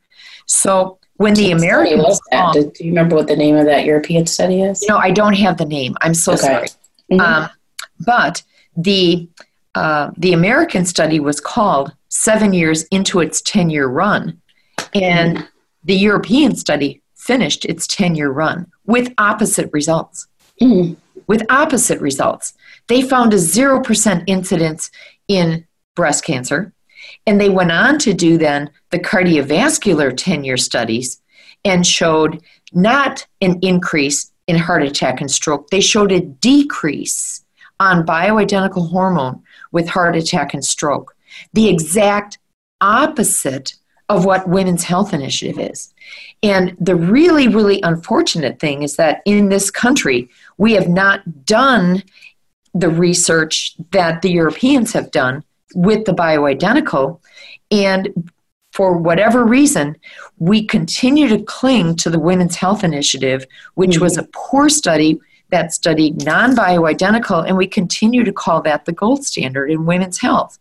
So 0.46 0.98
when 1.16 1.34
the 1.34 1.50
Americans, 1.52 2.18
saw- 2.32 2.52
Do 2.52 2.70
you 2.80 2.86
remember 2.90 3.16
what 3.16 3.26
the 3.26 3.36
name 3.36 3.56
of 3.56 3.66
that 3.66 3.84
European 3.84 4.26
study 4.26 4.62
is? 4.62 4.80
you 4.82 4.88
know, 4.88 4.96
I 4.98 5.10
don't 5.10 5.34
have 5.34 5.58
the 5.58 5.66
name. 5.66 5.94
I'm 6.00 6.14
so 6.14 6.32
Okay. 6.32 6.42
sorry. 6.46 6.68
Mhm. 7.12 7.20
Um, 7.20 7.50
but 8.00 8.42
the 8.76 9.28
uh, 9.74 10.10
the 10.16 10.32
American 10.32 10.84
study 10.84 11.20
was 11.20 11.40
called 11.40 11.92
seven 12.08 12.52
years 12.52 12.84
into 12.84 13.20
its 13.20 13.40
ten 13.40 13.70
year 13.70 13.86
run, 13.86 14.40
and 14.94 15.48
the 15.84 15.96
European 15.96 16.54
study 16.54 17.00
finished 17.14 17.64
its 17.64 17.86
ten 17.86 18.14
year 18.14 18.30
run 18.30 18.70
with 18.86 19.12
opposite 19.18 19.70
results. 19.72 20.26
Mm. 20.60 20.96
With 21.26 21.42
opposite 21.50 22.00
results, 22.00 22.54
they 22.88 23.02
found 23.02 23.32
a 23.32 23.38
zero 23.38 23.80
percent 23.80 24.24
incidence 24.26 24.90
in 25.28 25.66
breast 25.94 26.24
cancer, 26.24 26.72
and 27.26 27.40
they 27.40 27.48
went 27.48 27.72
on 27.72 27.98
to 28.00 28.12
do 28.12 28.36
then 28.36 28.70
the 28.90 28.98
cardiovascular 28.98 30.14
ten 30.16 30.44
year 30.44 30.56
studies 30.56 31.20
and 31.64 31.86
showed 31.86 32.42
not 32.72 33.26
an 33.40 33.58
increase 33.62 34.32
in 34.46 34.56
heart 34.56 34.82
attack 34.82 35.20
and 35.20 35.30
stroke. 35.30 35.70
They 35.70 35.80
showed 35.80 36.12
a 36.12 36.20
decrease 36.20 37.44
on 37.82 38.06
bioidentical 38.06 38.88
hormone 38.88 39.42
with 39.72 39.88
heart 39.88 40.14
attack 40.14 40.54
and 40.54 40.64
stroke. 40.64 41.16
The 41.52 41.68
exact 41.68 42.38
opposite 42.80 43.74
of 44.08 44.24
what 44.24 44.48
Women's 44.48 44.84
Health 44.84 45.12
Initiative 45.12 45.58
is. 45.58 45.92
And 46.44 46.76
the 46.78 46.94
really, 46.94 47.48
really 47.48 47.80
unfortunate 47.82 48.60
thing 48.60 48.84
is 48.84 48.94
that 48.96 49.20
in 49.24 49.48
this 49.48 49.68
country, 49.70 50.28
we 50.58 50.74
have 50.74 50.88
not 50.88 51.44
done 51.44 52.04
the 52.72 52.88
research 52.88 53.74
that 53.90 54.22
the 54.22 54.30
Europeans 54.30 54.92
have 54.92 55.10
done 55.10 55.42
with 55.74 56.04
the 56.04 56.12
bioidentical. 56.12 57.20
And 57.72 58.30
for 58.72 58.96
whatever 58.96 59.44
reason, 59.44 59.96
we 60.38 60.64
continue 60.64 61.28
to 61.28 61.42
cling 61.42 61.96
to 61.96 62.10
the 62.10 62.20
Women's 62.20 62.56
Health 62.56 62.84
Initiative, 62.84 63.44
which 63.74 63.98
was 63.98 64.16
a 64.16 64.28
poor 64.32 64.68
study 64.68 65.20
that 65.52 65.72
studied 65.72 66.24
non 66.24 66.56
bioidentical, 66.56 67.46
and 67.46 67.56
we 67.56 67.68
continue 67.68 68.24
to 68.24 68.32
call 68.32 68.60
that 68.62 68.84
the 68.84 68.92
gold 68.92 69.24
standard 69.24 69.70
in 69.70 69.86
women's 69.86 70.20
health. 70.20 70.58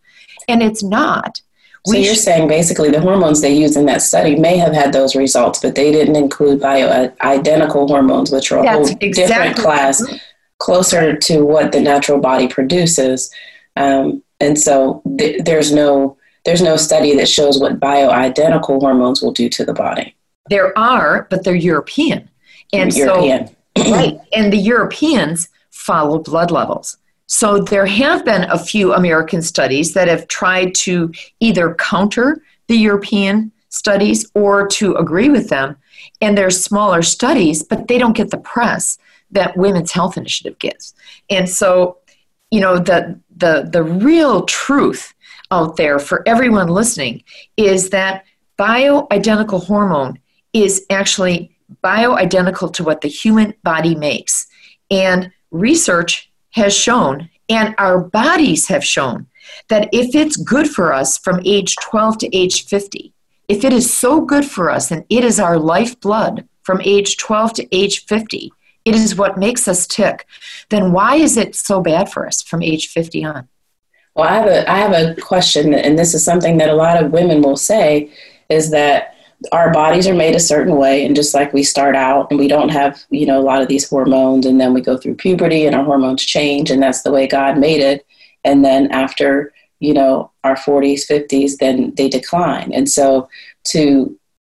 And 0.47 0.62
it's 0.62 0.84
not. 0.84 1.41
So 1.88 1.95
you're 1.95 2.13
should- 2.13 2.23
saying 2.23 2.47
basically 2.47 2.91
the 2.91 3.01
hormones 3.01 3.41
they 3.41 3.54
used 3.54 3.75
in 3.75 3.88
that 3.88 4.04
study 4.04 4.36
may 4.36 4.58
have 4.58 4.73
had 4.73 4.93
those 4.93 5.15
results, 5.15 5.60
but 5.60 5.73
they 5.73 5.91
didn't 5.91 6.15
include 6.15 6.62
bioidentical 6.62 7.88
hormones, 7.88 8.32
which 8.32 8.51
are 8.51 8.63
a 8.63 8.71
whole 8.71 8.86
different 8.86 9.58
class, 9.58 10.04
closer 10.60 11.17
to 11.17 11.43
what 11.43 11.71
the 11.71 11.82
natural 11.82 12.19
body 12.19 12.47
produces. 12.47 13.32
Um, 13.75 14.21
and 14.39 14.60
so 14.60 15.01
th- 15.17 15.43
there's 15.43 15.71
no 15.71 16.17
there's 16.43 16.62
no 16.62 16.75
study 16.75 17.15
that 17.15 17.30
shows 17.30 17.60
what 17.60 17.80
bioidentical 17.80 18.80
hormones 18.80 19.21
will 19.21 19.32
do 19.32 19.47
to 19.49 19.63
the 19.63 19.73
body. 19.73 20.15
There 20.49 20.77
are, 20.77 21.27
but 21.30 21.43
they're 21.43 21.54
European. 21.54 22.30
And 22.73 22.91
European. 22.95 23.47
so, 23.47 23.56
right. 23.77 24.19
And 24.34 24.51
the 24.51 24.57
Europeans 24.57 25.49
follow 25.69 26.19
blood 26.19 26.51
levels. 26.51 26.97
So 27.27 27.60
there 27.60 27.86
have 27.86 28.25
been 28.25 28.43
a 28.43 28.60
few 28.60 28.93
American 28.93 29.41
studies 29.41 29.93
that 29.93 30.10
have 30.10 30.27
tried 30.27 30.75
to 30.75 31.12
either 31.39 31.75
counter 31.75 32.43
the 32.67 32.75
European 32.75 33.51
studies 33.69 34.29
or 34.36 34.67
to 34.67 34.95
agree 34.95 35.29
with 35.29 35.49
them. 35.49 35.77
And 36.19 36.38
they're 36.38 36.49
smaller 36.49 37.01
studies, 37.01 37.63
but 37.63 37.88
they 37.88 37.97
don't 37.97 38.17
get 38.17 38.31
the 38.31 38.38
press 38.38 38.97
that 39.31 39.55
Women's 39.55 39.91
Health 39.91 40.17
Initiative 40.17 40.60
gets. 40.60 40.93
And 41.29 41.49
so, 41.49 41.97
you 42.51 42.60
know, 42.60 42.77
the 42.77 43.19
the 43.38 43.69
the 43.71 43.84
real 43.84 44.43
truth 44.43 45.13
out 45.51 45.77
there 45.77 45.99
for 45.99 46.23
everyone 46.27 46.67
listening 46.67 47.23
is 47.57 47.89
that 47.91 48.25
bioidentical 48.60 49.65
hormone 49.65 50.19
is 50.53 50.86
actually 50.89 51.55
bioidentical 51.84 52.73
to 52.73 52.84
what 52.84 53.01
the 53.01 53.07
human 53.07 53.53
body 53.63 53.95
makes. 53.95 54.47
And 54.89 55.31
research 55.51 56.31
has 56.51 56.75
shown, 56.75 57.29
and 57.49 57.75
our 57.77 57.99
bodies 57.99 58.67
have 58.67 58.84
shown, 58.84 59.27
that 59.69 59.89
if 59.91 60.15
it's 60.15 60.36
good 60.38 60.69
for 60.69 60.93
us 60.93 61.17
from 61.17 61.41
age 61.45 61.75
12 61.81 62.17
to 62.19 62.36
age 62.36 62.65
50, 62.65 63.13
if 63.47 63.63
it 63.63 63.73
is 63.73 63.93
so 63.93 64.21
good 64.21 64.45
for 64.45 64.69
us 64.69 64.91
and 64.91 65.03
it 65.10 65.23
is 65.23 65.39
our 65.39 65.57
lifeblood 65.57 66.47
from 66.63 66.81
age 66.84 67.17
12 67.17 67.53
to 67.53 67.75
age 67.75 68.05
50, 68.05 68.51
it 68.86 68.95
is 68.95 69.15
what 69.15 69.38
makes 69.38 69.67
us 69.67 69.86
tick, 69.86 70.25
then 70.69 70.91
why 70.91 71.15
is 71.15 71.38
it 71.38 71.55
so 71.55 71.81
bad 71.81 72.12
for 72.12 72.25
us 72.25 72.41
from 72.41 72.62
age 72.62 72.88
50 72.88 73.23
on? 73.25 73.47
Well, 74.15 74.27
I 74.27 74.34
have 74.34 74.47
a 74.47 74.69
I 74.69 74.77
have 74.77 74.91
a 74.91 75.21
question, 75.21 75.73
and 75.73 75.97
this 75.97 76.13
is 76.13 76.23
something 76.23 76.57
that 76.57 76.69
a 76.69 76.75
lot 76.75 77.01
of 77.01 77.12
women 77.12 77.41
will 77.41 77.55
say 77.55 78.12
is 78.49 78.71
that 78.71 79.15
our 79.51 79.71
bodies 79.71 80.08
are 80.08 80.13
made 80.13 80.36
a 80.36 80.39
certain 80.39 80.75
way, 80.75 81.06
and 81.06 81.15
just 81.15 81.34
like 81.34 81.54
we 81.54 81.63
start 81.63 81.95
out 81.95 82.30
and 82.30 82.39
we 82.39 82.47
don't 82.47 82.69
have 82.69 83.04
you 83.10 83.25
know 83.25 83.39
a 83.39 83.43
lot 83.43 83.62
of 83.62 83.67
these 83.67 83.89
hormones, 83.89 84.45
and 84.45 84.60
then 84.60 84.73
we 84.73 84.82
go 84.82 84.97
through 84.97 85.15
puberty 85.15 85.65
and 85.65 85.75
our 85.75 85.84
hormones 85.84 86.23
change, 86.23 86.69
and 86.69 86.82
that's 86.82 87.01
the 87.01 87.12
way 87.12 87.27
God 87.27 87.58
made 87.58 87.82
it. 87.82 88.06
And 88.43 88.63
then 88.63 88.91
after 88.91 89.54
you 89.80 89.93
know 89.93 90.32
our 90.43 90.56
40s, 90.56 91.08
50s, 91.10 91.58
then 91.58 91.93
they 91.95 92.10
decline, 92.10 92.71
and 92.73 92.89
so 92.89 93.30
to 93.65 94.17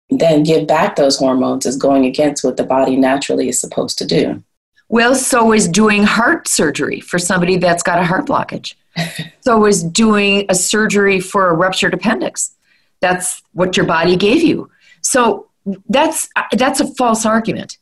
then 0.09 0.43
give 0.43 0.67
back 0.67 0.95
those 0.95 1.17
hormones 1.17 1.65
is 1.65 1.75
going 1.75 2.05
against 2.05 2.43
what 2.43 2.57
the 2.57 2.63
body 2.63 2.95
naturally 2.95 3.49
is 3.49 3.59
supposed 3.59 3.97
to 3.97 4.05
do. 4.05 4.43
Well, 4.89 5.15
so 5.15 5.53
is 5.53 5.67
doing 5.67 6.03
heart 6.03 6.47
surgery 6.47 6.99
for 6.99 7.17
somebody 7.17 7.57
that's 7.57 7.83
got 7.83 7.99
a 7.99 8.03
heart 8.03 8.27
blockage. 8.27 8.75
so 9.41 9.65
is 9.65 9.83
doing 9.83 10.45
a 10.49 10.55
surgery 10.55 11.19
for 11.19 11.49
a 11.49 11.53
ruptured 11.53 11.93
appendix. 11.93 12.53
That's 12.99 13.41
what 13.53 13.75
your 13.75 13.85
body 13.85 14.15
gave 14.15 14.43
you. 14.43 14.69
So 15.03 15.49
that's 15.87 16.27
that's 16.51 16.79
a 16.79 16.93
false 16.95 17.25
argument. 17.25 17.77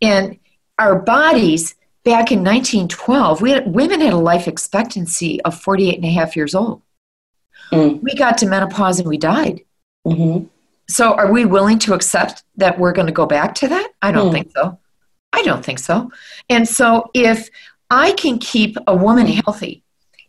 And 0.00 0.38
our 0.78 0.98
bodies 1.00 1.74
back 2.04 2.30
in 2.32 2.38
1912, 2.38 3.42
we 3.42 3.50
had, 3.50 3.72
women 3.74 4.00
had 4.00 4.12
a 4.12 4.16
life 4.18 4.46
expectancy 4.48 5.40
of 5.42 5.60
48 5.60 5.96
and 5.96 6.04
a 6.04 6.10
half 6.10 6.36
years 6.36 6.54
old. 6.54 6.82
Mm. 7.72 8.00
We 8.02 8.14
got 8.14 8.38
to 8.38 8.46
menopause 8.46 8.98
and 9.00 9.08
we 9.08 9.18
died. 9.18 9.60
hmm 10.06 10.44
So 10.88 11.12
are 11.14 11.30
we 11.30 11.44
willing 11.44 11.78
to 11.80 11.92
accept 11.94 12.44
that 12.56 12.78
we're 12.78 12.92
going 12.92 13.08
to 13.08 13.12
go 13.12 13.26
back 13.26 13.54
to 13.56 13.68
that? 13.68 13.90
I 14.00 14.12
don't 14.12 14.28
Hmm. 14.28 14.32
think 14.32 14.52
so. 14.56 14.78
I 15.32 15.42
don't 15.42 15.62
think 15.64 15.78
so. 15.80 16.10
And 16.48 16.66
so 16.66 17.10
if 17.12 17.50
I 17.90 18.12
can 18.12 18.38
keep 18.38 18.76
a 18.86 18.96
woman 18.96 19.26
healthy 19.26 19.82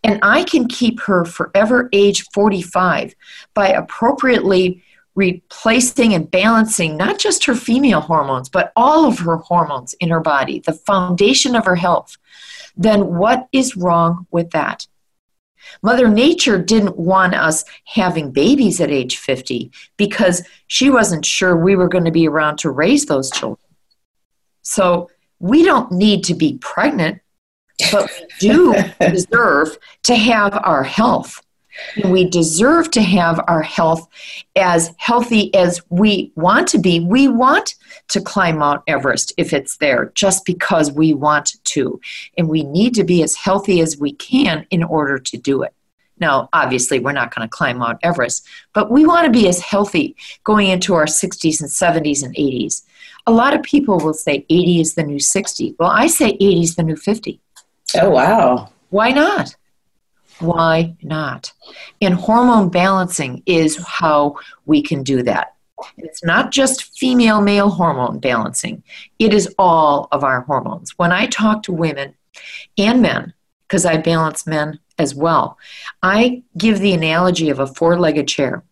and 0.03 0.19
I 0.21 0.43
can 0.43 0.67
keep 0.67 0.99
her 1.01 1.23
forever 1.23 1.87
age 1.93 2.25
45 2.33 3.15
by 3.53 3.69
appropriately 3.69 4.83
replacing 5.15 6.13
and 6.13 6.29
balancing 6.29 6.95
not 6.97 7.19
just 7.19 7.45
her 7.45 7.55
female 7.55 8.01
hormones, 8.01 8.49
but 8.49 8.71
all 8.75 9.05
of 9.05 9.19
her 9.19 9.37
hormones 9.37 9.93
in 9.95 10.09
her 10.09 10.19
body, 10.19 10.59
the 10.59 10.73
foundation 10.73 11.55
of 11.55 11.65
her 11.65 11.75
health, 11.75 12.17
then 12.77 13.15
what 13.15 13.47
is 13.51 13.75
wrong 13.75 14.27
with 14.31 14.51
that? 14.51 14.87
Mother 15.81 16.07
Nature 16.07 16.61
didn't 16.61 16.97
want 16.97 17.35
us 17.35 17.63
having 17.85 18.31
babies 18.31 18.79
at 18.79 18.91
age 18.91 19.17
50 19.17 19.71
because 19.97 20.41
she 20.67 20.89
wasn't 20.89 21.25
sure 21.25 21.55
we 21.55 21.75
were 21.75 21.89
going 21.89 22.05
to 22.05 22.11
be 22.11 22.27
around 22.27 22.57
to 22.59 22.71
raise 22.71 23.05
those 23.05 23.29
children. 23.29 23.65
So 24.61 25.09
we 25.39 25.63
don't 25.63 25.91
need 25.91 26.23
to 26.25 26.33
be 26.33 26.57
pregnant, 26.59 27.21
but 27.91 28.09
we 28.19 28.27
do 28.39 28.75
deserve 28.99 29.77
to 30.03 30.15
have 30.15 30.53
our 30.63 30.83
health. 30.83 31.41
And 31.95 32.11
we 32.11 32.29
deserve 32.29 32.91
to 32.91 33.01
have 33.01 33.39
our 33.47 33.61
health 33.61 34.07
as 34.55 34.93
healthy 34.97 35.53
as 35.55 35.81
we 35.89 36.31
want 36.35 36.67
to 36.69 36.77
be. 36.77 36.99
We 36.99 37.27
want 37.27 37.75
to 38.09 38.21
climb 38.21 38.59
Mount 38.59 38.81
Everest 38.87 39.33
if 39.37 39.53
it's 39.53 39.77
there, 39.77 40.11
just 40.15 40.45
because 40.45 40.91
we 40.91 41.13
want 41.13 41.55
to. 41.65 41.99
And 42.37 42.49
we 42.49 42.63
need 42.63 42.93
to 42.95 43.03
be 43.03 43.23
as 43.23 43.35
healthy 43.35 43.81
as 43.81 43.97
we 43.97 44.13
can 44.13 44.65
in 44.69 44.83
order 44.83 45.17
to 45.17 45.37
do 45.37 45.63
it. 45.63 45.73
Now, 46.19 46.49
obviously, 46.51 46.99
we're 46.99 47.13
not 47.13 47.33
going 47.33 47.47
to 47.47 47.49
climb 47.49 47.77
Mount 47.77 47.99
Everest, 48.03 48.45
but 48.73 48.91
we 48.91 49.05
want 49.05 49.25
to 49.25 49.31
be 49.31 49.47
as 49.47 49.61
healthy 49.61 50.15
going 50.43 50.67
into 50.67 50.93
our 50.93 51.05
60s 51.05 51.61
and 51.61 51.69
70s 51.69 52.23
and 52.23 52.35
80s. 52.35 52.83
A 53.25 53.31
lot 53.31 53.53
of 53.53 53.63
people 53.63 53.99
will 53.99 54.13
say 54.13 54.45
80 54.49 54.81
is 54.81 54.95
the 54.95 55.03
new 55.03 55.19
60. 55.19 55.75
Well, 55.79 55.89
I 55.89 56.07
say 56.07 56.31
80 56.31 56.61
is 56.61 56.75
the 56.75 56.83
new 56.83 56.95
50. 56.95 57.39
Oh 57.95 58.09
wow! 58.09 58.69
Why 58.89 59.11
not? 59.11 59.55
Why 60.39 60.95
not? 61.01 61.51
And 62.01 62.13
hormone 62.13 62.69
balancing 62.69 63.43
is 63.45 63.77
how 63.85 64.37
we 64.65 64.81
can 64.81 65.03
do 65.03 65.23
that. 65.23 65.55
It's 65.97 66.23
not 66.23 66.51
just 66.51 66.97
female 66.97 67.41
male 67.41 67.69
hormone 67.69 68.19
balancing, 68.19 68.83
it 69.17 69.33
is 69.33 69.53
all 69.57 70.07
of 70.11 70.23
our 70.23 70.41
hormones. 70.41 70.97
When 70.97 71.11
I 71.11 71.27
talk 71.27 71.63
to 71.63 71.71
women 71.71 72.15
and 72.77 73.01
men 73.01 73.33
because 73.69 73.85
I 73.85 73.97
balance 73.97 74.47
men 74.47 74.79
as 74.97 75.13
well. 75.13 75.57
I 76.01 76.43
give 76.57 76.79
the 76.79 76.93
analogy 76.93 77.49
of 77.49 77.59
a 77.59 77.67
four 77.67 77.99
legged 77.99 78.27
chair. 78.27 78.63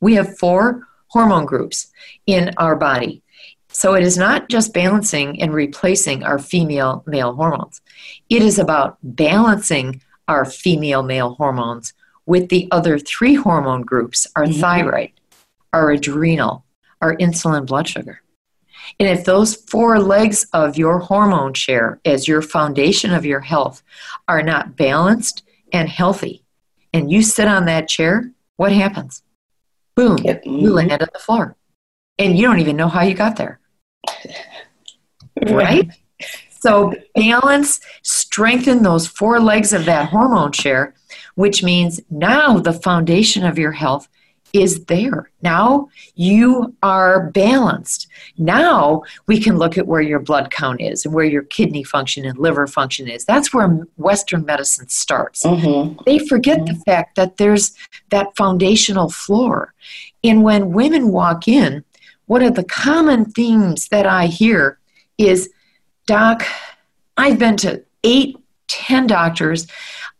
We 0.00 0.14
have 0.14 0.38
four 0.38 0.86
hormone 1.08 1.46
groups 1.46 1.92
in 2.26 2.50
our 2.58 2.76
body. 2.76 3.22
So 3.68 3.94
it 3.94 4.02
is 4.02 4.18
not 4.18 4.48
just 4.48 4.74
balancing 4.74 5.40
and 5.40 5.52
replacing 5.52 6.24
our 6.24 6.38
female 6.38 7.04
male 7.06 7.34
hormones. 7.34 7.80
It 8.28 8.42
is 8.42 8.58
about 8.58 8.98
balancing 9.02 10.02
our 10.28 10.44
female 10.44 11.02
male 11.02 11.34
hormones 11.34 11.92
with 12.26 12.48
the 12.48 12.68
other 12.70 12.98
three 12.98 13.34
hormone 13.34 13.82
groups 13.82 14.26
our 14.36 14.44
mm-hmm. 14.44 14.60
thyroid, 14.60 15.12
our 15.72 15.90
adrenal, 15.90 16.64
our 17.00 17.16
insulin 17.16 17.66
blood 17.66 17.88
sugar. 17.88 18.22
And 19.00 19.08
if 19.08 19.24
those 19.24 19.54
four 19.54 19.98
legs 19.98 20.46
of 20.52 20.78
your 20.78 21.00
hormone 21.00 21.54
chair 21.54 22.00
as 22.04 22.28
your 22.28 22.42
foundation 22.42 23.12
of 23.12 23.26
your 23.26 23.40
health 23.40 23.82
are 24.28 24.42
not 24.42 24.76
balanced 24.76 25.42
and 25.72 25.88
healthy, 25.88 26.44
and 26.92 27.10
you 27.10 27.22
sit 27.22 27.48
on 27.48 27.66
that 27.66 27.88
chair, 27.88 28.30
what 28.56 28.72
happens? 28.72 29.22
Boom, 29.96 30.18
yep. 30.18 30.42
you 30.44 30.72
land 30.72 30.92
on 30.92 31.08
the 31.12 31.18
floor. 31.18 31.56
And 32.18 32.38
you 32.38 32.46
don't 32.46 32.60
even 32.60 32.76
know 32.76 32.88
how 32.88 33.02
you 33.02 33.14
got 33.14 33.36
there. 33.36 33.60
right? 35.50 35.90
So 36.66 36.92
balance, 37.14 37.78
strengthen 38.02 38.82
those 38.82 39.06
four 39.06 39.38
legs 39.38 39.72
of 39.72 39.84
that 39.84 40.08
hormone 40.08 40.50
chair, 40.50 40.94
which 41.36 41.62
means 41.62 42.00
now 42.10 42.58
the 42.58 42.72
foundation 42.72 43.44
of 43.44 43.56
your 43.56 43.70
health 43.70 44.08
is 44.52 44.86
there. 44.86 45.30
Now 45.42 45.88
you 46.16 46.74
are 46.82 47.30
balanced. 47.30 48.08
Now 48.36 49.04
we 49.28 49.38
can 49.38 49.58
look 49.58 49.78
at 49.78 49.86
where 49.86 50.00
your 50.00 50.18
blood 50.18 50.50
count 50.50 50.80
is 50.80 51.04
and 51.04 51.14
where 51.14 51.24
your 51.24 51.44
kidney 51.44 51.84
function 51.84 52.24
and 52.24 52.36
liver 52.36 52.66
function 52.66 53.06
is. 53.06 53.24
That's 53.24 53.54
where 53.54 53.68
Western 53.96 54.44
medicine 54.44 54.88
starts. 54.88 55.44
Mm-hmm. 55.44 56.00
They 56.04 56.18
forget 56.18 56.58
mm-hmm. 56.58 56.74
the 56.74 56.80
fact 56.80 57.14
that 57.14 57.36
there's 57.36 57.76
that 58.10 58.36
foundational 58.36 59.08
floor. 59.08 59.72
And 60.24 60.42
when 60.42 60.72
women 60.72 61.12
walk 61.12 61.46
in, 61.46 61.84
one 62.24 62.42
of 62.42 62.56
the 62.56 62.64
common 62.64 63.26
themes 63.26 63.86
that 63.90 64.06
I 64.06 64.26
hear 64.26 64.80
is 65.16 65.48
Doc, 66.06 66.44
I've 67.16 67.38
been 67.38 67.56
to 67.58 67.84
eight, 68.04 68.38
ten 68.68 69.06
doctors. 69.06 69.66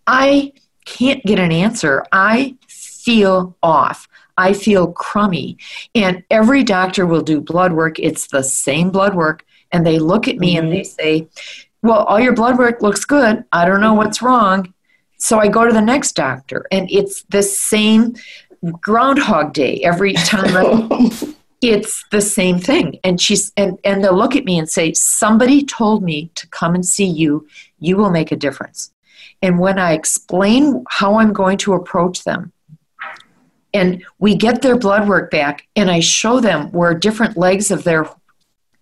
I 0.06 0.52
can't 0.84 1.24
get 1.24 1.38
an 1.38 1.52
answer. 1.52 2.04
I 2.12 2.56
feel 2.68 3.56
off. 3.62 4.08
I 4.36 4.52
feel 4.52 4.92
crummy. 4.92 5.56
And 5.94 6.24
every 6.30 6.62
doctor 6.64 7.06
will 7.06 7.22
do 7.22 7.40
blood 7.40 7.72
work. 7.72 7.98
It's 7.98 8.26
the 8.26 8.42
same 8.42 8.90
blood 8.90 9.14
work. 9.14 9.44
And 9.72 9.86
they 9.86 9.98
look 9.98 10.28
at 10.28 10.36
me 10.36 10.56
mm-hmm. 10.56 10.66
and 10.66 10.72
they 10.72 10.82
say, 10.84 11.28
Well, 11.82 12.00
all 12.04 12.20
your 12.20 12.34
blood 12.34 12.58
work 12.58 12.82
looks 12.82 13.04
good. 13.04 13.44
I 13.52 13.64
don't 13.64 13.80
know 13.80 13.94
what's 13.94 14.22
wrong. 14.22 14.72
So 15.18 15.38
I 15.38 15.48
go 15.48 15.64
to 15.66 15.72
the 15.72 15.80
next 15.80 16.12
doctor. 16.12 16.66
And 16.70 16.90
it's 16.90 17.22
the 17.30 17.42
same 17.42 18.16
groundhog 18.80 19.52
day 19.52 19.80
every 19.82 20.14
time. 20.14 21.10
it's 21.70 22.04
the 22.10 22.20
same 22.20 22.58
thing. 22.58 22.98
And 23.04 23.20
she's 23.20 23.52
and, 23.56 23.78
and 23.84 24.02
they'll 24.02 24.16
look 24.16 24.36
at 24.36 24.44
me 24.44 24.58
and 24.58 24.68
say, 24.68 24.92
Somebody 24.92 25.64
told 25.64 26.02
me 26.02 26.30
to 26.34 26.46
come 26.48 26.74
and 26.74 26.84
see 26.84 27.06
you. 27.06 27.46
You 27.78 27.96
will 27.96 28.10
make 28.10 28.32
a 28.32 28.36
difference. 28.36 28.92
And 29.42 29.58
when 29.58 29.78
I 29.78 29.92
explain 29.92 30.84
how 30.88 31.18
I'm 31.18 31.32
going 31.32 31.58
to 31.58 31.74
approach 31.74 32.24
them, 32.24 32.52
and 33.76 34.02
we 34.18 34.34
get 34.34 34.62
their 34.62 34.78
blood 34.78 35.06
work 35.08 35.30
back 35.30 35.66
and 35.76 35.90
i 35.90 36.00
show 36.00 36.40
them 36.40 36.70
where 36.72 36.94
different 36.94 37.36
legs 37.36 37.70
of 37.70 37.84
their 37.84 38.08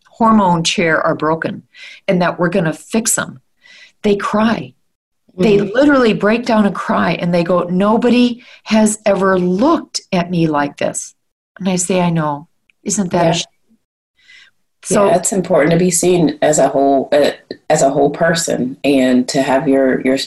hormone 0.09 0.63
chair 0.63 1.01
are 1.01 1.17
broken 1.17 1.67
and 2.07 2.23
that 2.23 2.39
we're 2.39 2.49
going 2.49 2.65
to 2.65 2.73
fix 2.73 3.17
them 3.17 3.41
they 4.03 4.17
cry 4.17 4.73
mm-hmm. 5.33 5.43
they 5.43 5.61
literally 5.61 6.15
break 6.15 6.45
down 6.45 6.65
and 6.65 6.75
cry 6.75 7.13
and 7.15 7.35
they 7.35 7.43
go 7.43 7.65
nobody 7.65 8.45
has 8.65 9.01
ever 9.05 9.39
looked 9.39 10.01
at 10.13 10.31
me 10.31 10.47
like 10.47 10.77
this 10.77 11.15
and 11.59 11.69
i 11.69 11.77
say 11.77 12.01
i 12.01 12.11
know 12.11 12.49
isn't 12.85 13.11
that 13.11 13.37
yeah. 13.37 13.43
so 14.85 15.07
yeah, 15.07 15.17
it's 15.17 15.33
important 15.33 15.73
to 15.73 15.79
be 15.79 15.91
seen 15.91 16.39
as 16.43 16.59
a 16.59 16.69
whole 16.69 17.09
uh, 17.13 17.33
as 17.71 17.83
a 17.83 17.91
whole 17.91 18.11
person 18.11 18.77
and 18.85 19.29
to 19.29 19.43
have 19.43 19.69
your 19.69 20.01
your 20.03 20.19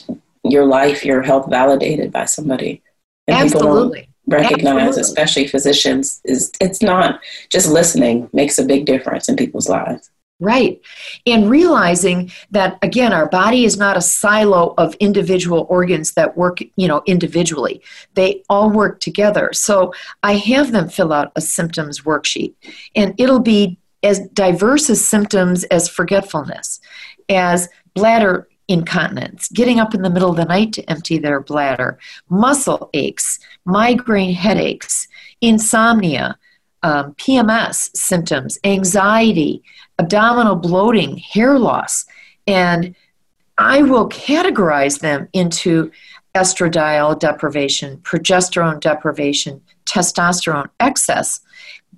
your 0.44 0.66
life 0.66 1.06
your 1.06 1.22
health 1.22 1.50
validated 1.50 2.12
by 2.12 2.26
somebody 2.26 2.82
and 3.28 3.38
absolutely 3.38 4.08
recognize, 4.28 4.98
Absolutely. 4.98 5.02
especially 5.02 5.48
physicians, 5.48 6.22
is 6.26 6.52
it's 6.60 6.82
not 6.82 7.22
just 7.50 7.70
listening 7.70 8.30
makes 8.34 8.60
a 8.60 8.66
big 8.66 8.86
difference 8.86 9.30
in 9.30 9.36
people's 9.36 9.70
lives. 9.70 10.10
Right. 10.40 10.80
And 11.26 11.50
realizing 11.50 12.32
that 12.52 12.78
again 12.84 13.12
our 13.12 13.28
body 13.28 13.66
is 13.66 13.76
not 13.76 13.98
a 13.98 14.02
silo 14.02 14.76
of 14.78 14.94
individual 14.96 15.66
organs 15.68 16.14
that 16.14 16.38
work, 16.38 16.60
you 16.76 16.88
know, 16.88 17.02
individually. 17.08 17.82
They 18.14 18.44
all 18.48 18.70
work 18.70 19.00
together. 19.00 19.50
So 19.54 19.94
I 20.22 20.36
have 20.36 20.72
them 20.72 20.90
fill 20.90 21.12
out 21.12 21.32
a 21.36 21.42
symptoms 21.42 22.02
worksheet 22.02 22.54
and 22.96 23.16
it'll 23.18 23.40
be 23.40 23.80
as 24.04 24.20
diverse 24.30 24.92
as 24.92 25.06
symptoms 25.06 25.64
as 25.66 25.90
forgetfulness, 25.90 26.82
as 27.30 27.68
bladder 27.96 28.48
incontinence, 28.68 29.48
getting 29.50 29.80
up 29.80 29.96
in 29.96 30.02
the 30.04 30.10
middle 30.10 30.30
of 30.30 30.36
the 30.36 30.46
night 30.46 30.74
to 30.74 30.90
empty 30.90 31.18
their 31.18 31.40
bladder, 31.40 31.98
muscle 32.30 32.90
aches, 32.94 33.40
migraine 33.66 34.34
headaches, 34.34 35.08
insomnia, 35.42 36.38
um, 36.88 37.14
PMS 37.16 37.94
symptoms, 37.98 38.58
anxiety, 38.64 39.62
abdominal 40.00 40.56
bloating, 40.56 41.18
hair 41.18 41.60
loss. 41.60 42.06
And 42.48 42.96
I 43.58 43.82
will 43.82 44.08
categorize 44.08 45.02
them 45.02 45.28
into 45.34 45.92
estradiol 46.34 47.20
deprivation, 47.20 47.98
progesterone 47.98 48.80
deprivation, 48.80 49.62
testosterone 49.86 50.70
excess. 50.80 51.42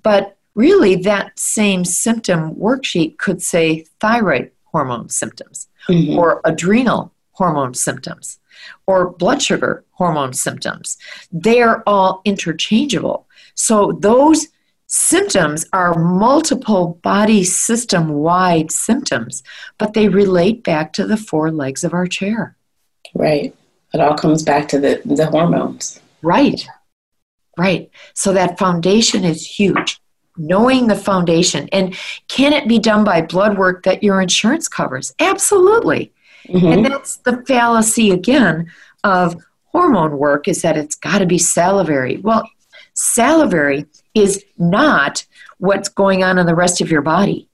But 0.02 0.36
really, 0.56 0.96
that 0.96 1.38
same 1.38 1.84
symptom 1.84 2.56
worksheet 2.56 3.18
could 3.18 3.40
say 3.40 3.84
thyroid 4.00 4.50
hormone 4.64 5.08
symptoms 5.08 5.68
mm-hmm. 5.88 6.18
or 6.18 6.40
adrenal 6.44 7.12
hormone 7.32 7.74
symptoms 7.74 8.40
or 8.88 9.10
blood 9.10 9.40
sugar 9.40 9.84
hormone 9.92 10.32
symptoms. 10.32 10.96
They're 11.30 11.88
all 11.88 12.22
interchangeable. 12.24 13.28
So 13.54 13.92
those 14.00 14.48
symptoms 14.92 15.64
are 15.72 15.94
multiple 15.94 16.98
body 17.02 17.44
system 17.44 18.08
wide 18.08 18.72
symptoms, 18.72 19.44
but 19.78 19.94
they 19.94 20.08
relate 20.08 20.64
back 20.64 20.92
to 20.92 21.06
the 21.06 21.16
four 21.16 21.52
legs 21.52 21.84
of 21.84 21.94
our 21.94 22.06
chair. 22.06 22.56
Right. 23.14 23.54
It 23.94 24.00
all 24.00 24.16
comes 24.16 24.42
back 24.42 24.66
to 24.68 24.80
the, 24.80 25.00
the 25.04 25.26
hormones. 25.26 26.00
Right. 26.22 26.66
Right. 27.56 27.88
So 28.14 28.32
that 28.32 28.58
foundation 28.58 29.24
is 29.24 29.46
huge 29.46 30.00
knowing 30.36 30.86
the 30.86 30.96
foundation. 30.96 31.68
And 31.70 31.96
can 32.28 32.52
it 32.52 32.66
be 32.66 32.78
done 32.78 33.04
by 33.04 33.22
blood 33.22 33.58
work 33.58 33.84
that 33.84 34.02
your 34.02 34.20
insurance 34.20 34.68
covers? 34.68 35.14
Absolutely. 35.20 36.12
Mm-hmm. 36.48 36.66
And 36.66 36.86
that's 36.86 37.16
the 37.16 37.44
fallacy 37.46 38.10
again 38.10 38.70
of 39.04 39.36
hormone 39.66 40.18
work 40.18 40.48
is 40.48 40.62
that 40.62 40.76
it's 40.76 40.94
got 40.94 41.18
to 41.18 41.26
be 41.26 41.38
salivary. 41.38 42.16
Well, 42.18 42.48
salivary 42.94 43.86
is 44.14 44.44
not 44.58 45.26
what's 45.58 45.88
going 45.88 46.24
on 46.24 46.38
in 46.38 46.46
the 46.46 46.54
rest 46.54 46.80
of 46.80 46.90
your 46.90 47.02
body. 47.02 47.48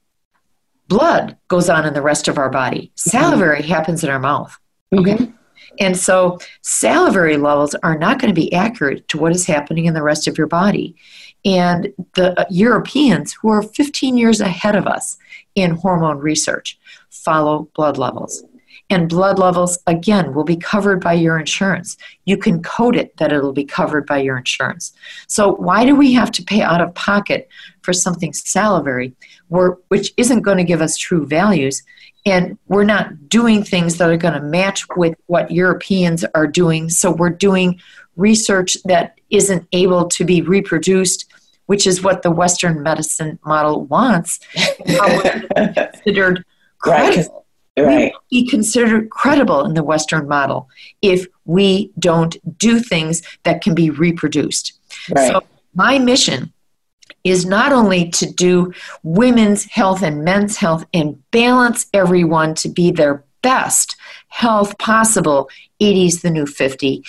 Blood 0.88 1.36
goes 1.48 1.68
on 1.68 1.84
in 1.84 1.94
the 1.94 2.02
rest 2.02 2.28
of 2.28 2.38
our 2.38 2.50
body. 2.50 2.92
Mm-hmm. 2.96 3.10
Salivary 3.10 3.60
mm-hmm. 3.60 3.68
happens 3.68 4.04
in 4.04 4.10
our 4.10 4.20
mouth. 4.20 4.56
Okay. 4.92 5.14
Mm-hmm. 5.14 5.32
And 5.78 5.96
so 5.96 6.38
salivary 6.62 7.36
levels 7.36 7.74
are 7.82 7.98
not 7.98 8.18
going 8.18 8.32
to 8.32 8.40
be 8.40 8.52
accurate 8.52 9.08
to 9.08 9.18
what 9.18 9.32
is 9.32 9.46
happening 9.46 9.86
in 9.86 9.94
the 9.94 10.02
rest 10.02 10.26
of 10.26 10.38
your 10.38 10.46
body. 10.46 10.96
And 11.44 11.92
the 12.14 12.38
uh, 12.40 12.44
Europeans, 12.50 13.32
who 13.34 13.48
are 13.50 13.62
15 13.62 14.16
years 14.16 14.40
ahead 14.40 14.74
of 14.74 14.86
us 14.86 15.18
in 15.54 15.72
hormone 15.72 16.18
research, 16.18 16.78
follow 17.10 17.68
blood 17.74 17.98
levels. 17.98 18.42
And 18.88 19.08
blood 19.08 19.38
levels, 19.38 19.78
again, 19.88 20.32
will 20.32 20.44
be 20.44 20.56
covered 20.56 21.00
by 21.00 21.14
your 21.14 21.38
insurance. 21.38 21.96
You 22.24 22.36
can 22.36 22.62
code 22.62 22.94
it 22.94 23.16
that 23.16 23.32
it'll 23.32 23.52
be 23.52 23.64
covered 23.64 24.06
by 24.06 24.18
your 24.18 24.38
insurance. 24.38 24.92
So, 25.26 25.56
why 25.56 25.84
do 25.84 25.96
we 25.96 26.12
have 26.12 26.30
to 26.32 26.44
pay 26.44 26.62
out 26.62 26.80
of 26.80 26.94
pocket 26.94 27.48
for 27.82 27.92
something 27.92 28.32
salivary, 28.32 29.14
which 29.48 30.12
isn't 30.16 30.42
going 30.42 30.58
to 30.58 30.64
give 30.64 30.80
us 30.80 30.96
true 30.96 31.26
values? 31.26 31.82
And 32.24 32.58
we're 32.68 32.84
not 32.84 33.28
doing 33.28 33.64
things 33.64 33.98
that 33.98 34.08
are 34.08 34.16
going 34.16 34.34
to 34.34 34.40
match 34.40 34.86
with 34.96 35.16
what 35.26 35.50
Europeans 35.50 36.24
are 36.34 36.46
doing. 36.46 36.88
So, 36.88 37.10
we're 37.10 37.30
doing 37.30 37.80
research 38.14 38.76
that 38.84 39.18
isn't 39.30 39.66
able 39.72 40.06
to 40.08 40.24
be 40.24 40.42
reproduced 40.42 41.26
which 41.66 41.84
is 41.84 42.00
what 42.00 42.22
the 42.22 42.30
Western 42.30 42.82
medicine 42.82 43.38
model 43.44 43.84
wants, 43.86 44.38
considered. 44.86 46.44
Right. 46.84 47.26
Right. 47.78 48.12
We 48.30 48.42
be 48.44 48.48
considered 48.48 49.10
credible 49.10 49.64
in 49.64 49.74
the 49.74 49.82
Western 49.82 50.28
model 50.28 50.68
if 51.02 51.26
we 51.44 51.92
don't 51.98 52.36
do 52.58 52.80
things 52.80 53.22
that 53.42 53.62
can 53.62 53.74
be 53.74 53.90
reproduced. 53.90 54.78
Right. 55.10 55.32
So 55.32 55.42
my 55.74 55.98
mission 55.98 56.52
is 57.24 57.44
not 57.44 57.72
only 57.72 58.08
to 58.10 58.30
do 58.30 58.72
women's 59.02 59.64
health 59.64 60.02
and 60.02 60.24
men's 60.24 60.56
health 60.56 60.84
and 60.94 61.20
balance 61.32 61.86
everyone 61.92 62.54
to 62.54 62.68
be 62.68 62.90
their 62.90 63.24
best 63.42 63.96
health 64.28 64.78
possible, 64.78 65.50
80s 65.80 66.22
the 66.22 66.30
new 66.30 66.46
50. 66.46 67.04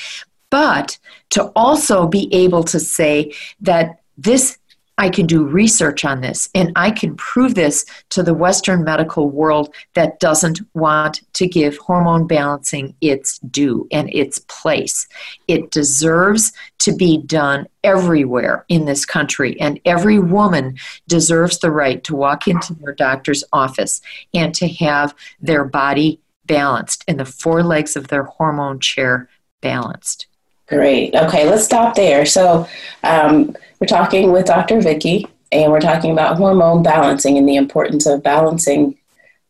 But 0.49 0.97
to 1.31 1.45
also 1.55 2.07
be 2.07 2.33
able 2.33 2.63
to 2.65 2.79
say 2.79 3.33
that 3.61 3.99
this 4.17 4.57
I 4.99 5.09
can 5.09 5.27
do 5.27 5.45
research 5.45 6.05
on 6.05 6.21
this 6.21 6.49
and 6.55 6.71
I 6.75 6.89
can 6.89 7.15
prove 7.15 7.53
this 7.53 7.85
to 8.09 8.23
the 8.23 8.33
Western 8.33 8.83
medical 8.83 9.29
world 9.29 9.73
that 9.93 10.19
doesn't 10.19 10.59
want 10.73 11.21
to 11.33 11.47
give 11.47 11.77
hormone 11.77 12.25
balancing 12.25 12.95
its 12.99 13.37
due 13.39 13.87
and 13.91 14.09
its 14.11 14.39
place. 14.47 15.07
It 15.47 15.69
deserves 15.69 16.51
to 16.79 16.95
be 16.95 17.19
done 17.19 17.67
everywhere 17.83 18.65
in 18.69 18.85
this 18.85 19.05
country, 19.05 19.59
and 19.59 19.79
every 19.85 20.19
woman 20.19 20.77
deserves 21.07 21.59
the 21.59 21.71
right 21.71 22.03
to 22.05 22.15
walk 22.15 22.47
into 22.47 22.73
their 22.73 22.93
doctor's 22.93 23.43
office 23.53 24.01
and 24.33 24.53
to 24.55 24.67
have 24.67 25.13
their 25.39 25.63
body 25.63 26.19
balanced 26.45 27.03
and 27.07 27.19
the 27.19 27.25
four 27.25 27.61
legs 27.61 27.95
of 27.95 28.07
their 28.07 28.23
hormone 28.23 28.79
chair 28.79 29.29
balanced. 29.61 30.27
Great. 30.67 31.15
Okay, 31.15 31.49
let's 31.49 31.63
stop 31.63 31.95
there. 31.95 32.25
So, 32.25 32.67
um, 33.03 33.55
we're 33.79 33.87
talking 33.87 34.31
with 34.31 34.45
Dr. 34.47 34.81
Vicky, 34.81 35.25
and 35.51 35.71
we're 35.71 35.79
talking 35.79 36.11
about 36.11 36.37
hormone 36.37 36.83
balancing 36.83 37.37
and 37.37 37.47
the 37.47 37.55
importance 37.55 38.05
of 38.05 38.23
balancing 38.23 38.97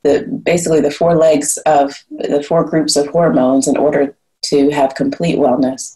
the 0.04 0.22
basically 0.44 0.80
the 0.80 0.92
four 0.92 1.16
legs 1.16 1.58
of 1.66 1.94
the 2.12 2.44
four 2.44 2.64
groups 2.64 2.96
of 2.96 3.08
hormones 3.08 3.68
in 3.68 3.78
order 3.78 4.16
to 4.44 4.70
have 4.70 4.96
complete 4.96 5.40
wellness. 5.40 5.96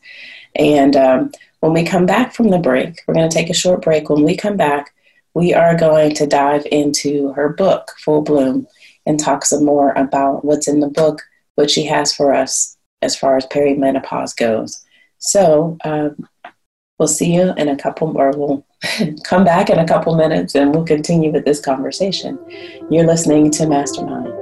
And 0.56 0.96
um, 0.96 1.32
when 1.60 1.74
we 1.74 1.84
come 1.84 2.06
back 2.08 2.34
from 2.34 2.50
the 2.50 2.58
break, 2.58 3.02
we're 3.06 3.14
going 3.14 3.30
to 3.30 3.36
take 3.36 3.50
a 3.50 3.54
short 3.54 3.84
break. 3.84 4.10
When 4.10 4.24
we 4.24 4.36
come 4.36 4.58
back, 4.58 4.94
we 5.34 5.54
are 5.54 5.78
going 5.78 6.16
to 6.16 6.26
dive 6.26 6.66
into 6.72 7.32
her 7.34 7.50
book, 7.50 7.92
Full 8.00 8.24
Bloom, 8.24 8.68
and 9.06 9.20
talk 9.20 9.46
some 9.46 9.66
more 9.66 9.92
about 9.94 10.44
what's 10.44 10.68
in 10.68 10.80
the 10.80 10.90
book, 10.90 11.22
what 11.56 11.70
she 11.70 11.86
has 11.86 12.14
for 12.14 12.34
us 12.34 12.76
as 13.02 13.16
far 13.16 13.38
as 13.38 13.46
perimenopause 13.46 14.36
goes. 14.36 14.84
So 15.22 15.78
um, 15.86 16.28
we'll 17.00 17.08
see 17.08 17.34
you 17.34 17.54
in 17.56 17.70
a 17.70 17.78
couple, 17.78 18.18
or 18.18 18.32
we'll 18.32 18.66
come 19.24 19.44
back 19.46 19.70
in 19.70 19.80
a 19.80 19.88
couple 19.88 20.16
minutes 20.16 20.56
and 20.56 20.74
we'll 20.74 20.86
continue 20.86 21.32
with 21.32 21.46
this 21.46 21.62
conversation. 21.62 22.38
You're 22.90 23.06
listening 23.06 23.52
to 23.52 23.68
Mastermind. 23.68 24.34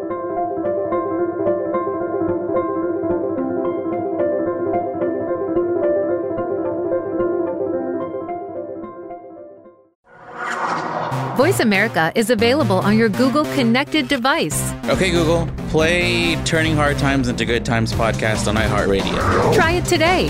Voice 11.35 11.61
America 11.61 12.11
is 12.15 12.29
available 12.29 12.79
on 12.79 12.97
your 12.97 13.07
Google 13.07 13.45
connected 13.55 14.09
device. 14.09 14.73
Okay, 14.85 15.09
Google, 15.09 15.47
play 15.69 16.35
Turning 16.43 16.75
Hard 16.75 16.97
Times 16.97 17.29
into 17.29 17.45
Good 17.45 17.63
Times 17.63 17.93
podcast 17.93 18.47
on 18.47 18.55
iHeartRadio. 18.55 19.55
Try 19.55 19.71
it 19.71 19.85
today. 19.85 20.29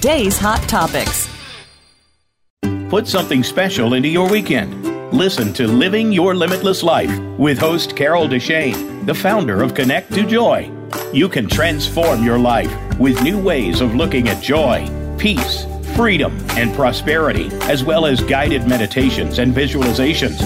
today's 0.00 0.38
hot 0.38 0.62
topics. 0.68 1.28
Put 2.88 3.08
something 3.08 3.42
special 3.42 3.94
into 3.94 4.06
your 4.06 4.30
weekend. 4.30 5.12
Listen 5.12 5.52
to 5.54 5.66
Living 5.66 6.12
Your 6.12 6.36
Limitless 6.36 6.84
Life 6.84 7.10
with 7.36 7.58
host 7.58 7.96
Carol 7.96 8.28
Deshane, 8.28 9.04
the 9.06 9.14
founder 9.14 9.60
of 9.60 9.74
Connect 9.74 10.12
to 10.12 10.24
Joy. 10.24 10.70
You 11.12 11.28
can 11.28 11.48
transform 11.48 12.22
your 12.22 12.38
life 12.38 12.72
with 13.00 13.20
new 13.24 13.42
ways 13.42 13.80
of 13.80 13.96
looking 13.96 14.28
at 14.28 14.40
joy, 14.40 14.88
peace, 15.18 15.66
freedom, 15.96 16.32
and 16.50 16.72
prosperity, 16.76 17.48
as 17.62 17.82
well 17.82 18.06
as 18.06 18.22
guided 18.22 18.68
meditations 18.68 19.40
and 19.40 19.52
visualizations. 19.52 20.38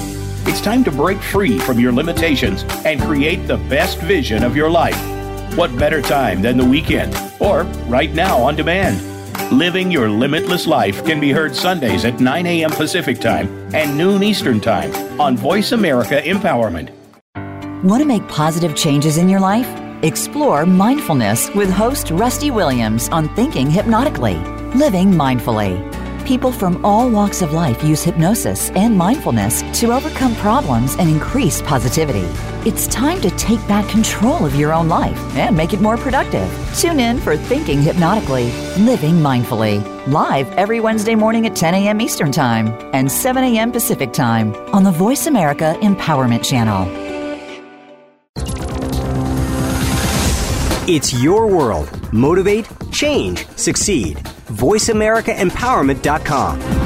It's 0.49 0.63
time 0.63 0.83
to 0.85 0.91
break 0.91 1.21
free 1.21 1.59
from 1.59 1.79
your 1.79 1.93
limitations 1.93 2.65
and 2.87 3.03
create 3.03 3.47
the 3.47 3.59
best 3.69 3.99
vision 3.99 4.45
of 4.45 4.57
your 4.57 4.71
life. 4.71 4.97
What 5.59 5.77
better 5.79 6.01
time 6.01 6.41
than 6.41 6.57
the 6.57 6.65
weekend 6.65 7.15
or 7.39 7.65
right 7.91 8.15
now 8.15 8.39
on 8.39 8.57
demand? 8.57 9.12
Living 9.51 9.91
Your 9.91 10.09
Limitless 10.09 10.67
Life 10.67 11.05
can 11.05 11.21
be 11.21 11.33
heard 11.33 11.55
Sundays 11.55 12.05
at 12.05 12.21
9 12.21 12.47
a.m. 12.47 12.71
Pacific 12.71 13.21
Time 13.21 13.49
and 13.75 13.97
noon 13.97 14.23
Eastern 14.23 14.61
Time 14.61 14.93
on 15.21 15.37
Voice 15.37 15.73
America 15.73 16.21
Empowerment. 16.23 16.91
Want 17.83 18.01
to 18.01 18.07
make 18.07 18.27
positive 18.29 18.77
changes 18.77 19.19
in 19.19 19.29
your 19.29 19.41
life? 19.41 19.69
Explore 20.03 20.67
mindfulness 20.67 21.51
with 21.55 21.71
host 21.71 22.11
Rusty 22.11 22.51
Williams 22.51 23.09
on 23.09 23.35
Thinking 23.35 23.71
Hypnotically, 23.71 24.37
Living 24.75 25.11
Mindfully. 25.11 25.81
People 26.27 26.53
from 26.53 26.85
all 26.85 27.11
walks 27.11 27.43
of 27.43 27.53
life 27.53 27.83
use 27.83 28.03
hypnosis 28.03 28.71
and 28.71 28.97
mindfulness 28.97 29.63
to 29.81 29.93
overcome 29.93 30.35
problems 30.37 30.95
and 30.97 31.09
increase 31.09 31.61
positivity. 31.63 32.29
It's 32.65 32.87
time 32.87 33.21
to 33.23 33.31
take 33.33 33.59
back 33.67 33.89
control 33.89 34.47
of 34.47 34.55
your 34.55 34.73
own 34.73 34.89
life 34.89 35.19
and 35.35 35.57
make 35.57 35.73
it 35.73 35.81
more 35.81 35.97
productive. 35.97 36.49
Tune 36.79 37.01
in 37.01 37.19
for 37.19 37.37
Thinking 37.37 37.83
Hypnotically, 37.83 38.53
Living 38.79 39.17
Mindfully, 39.17 39.83
live 40.07 40.49
every 40.53 40.79
Wednesday 40.79 41.17
morning 41.17 41.45
at 41.45 41.57
10 41.57 41.75
a.m. 41.75 42.01
Eastern 42.01 42.31
Time 42.31 42.69
and 42.95 43.11
7 43.11 43.43
a.m. 43.43 43.73
Pacific 43.73 44.13
Time 44.13 44.55
on 44.73 44.85
the 44.85 44.93
Voice 44.93 45.27
America 45.27 45.77
Empowerment 45.81 46.49
Channel. 46.49 46.87
It's 50.89 51.13
your 51.21 51.49
world. 51.49 51.91
Motivate, 52.13 52.69
change, 52.93 53.45
succeed. 53.57 54.19
VoiceAmericaEmpowerment.com. 54.19 56.82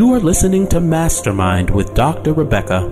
You 0.00 0.14
are 0.14 0.18
listening 0.18 0.66
to 0.68 0.80
Mastermind 0.80 1.68
with 1.68 1.92
Dr. 1.92 2.32
Rebecca. 2.32 2.88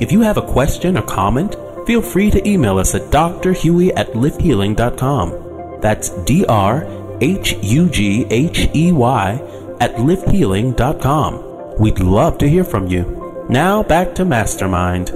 If 0.00 0.10
you 0.10 0.22
have 0.22 0.36
a 0.36 0.42
question 0.42 0.98
or 0.98 1.02
comment, 1.02 1.54
feel 1.86 2.02
free 2.02 2.28
to 2.28 2.48
email 2.48 2.76
us 2.76 2.92
at 2.92 3.02
drhughey 3.02 3.92
at 3.94 4.08
lifthealing.com. 4.14 5.80
That's 5.80 6.08
D 6.24 6.44
R 6.46 6.88
H 7.20 7.54
U 7.62 7.88
G 7.88 8.26
H 8.30 8.68
E 8.74 8.90
Y 8.90 9.76
at 9.78 9.94
lifthealing.com. 9.94 11.78
We'd 11.78 12.00
love 12.00 12.36
to 12.38 12.48
hear 12.48 12.64
from 12.64 12.88
you. 12.88 13.46
Now 13.48 13.84
back 13.84 14.16
to 14.16 14.24
Mastermind. 14.24 15.12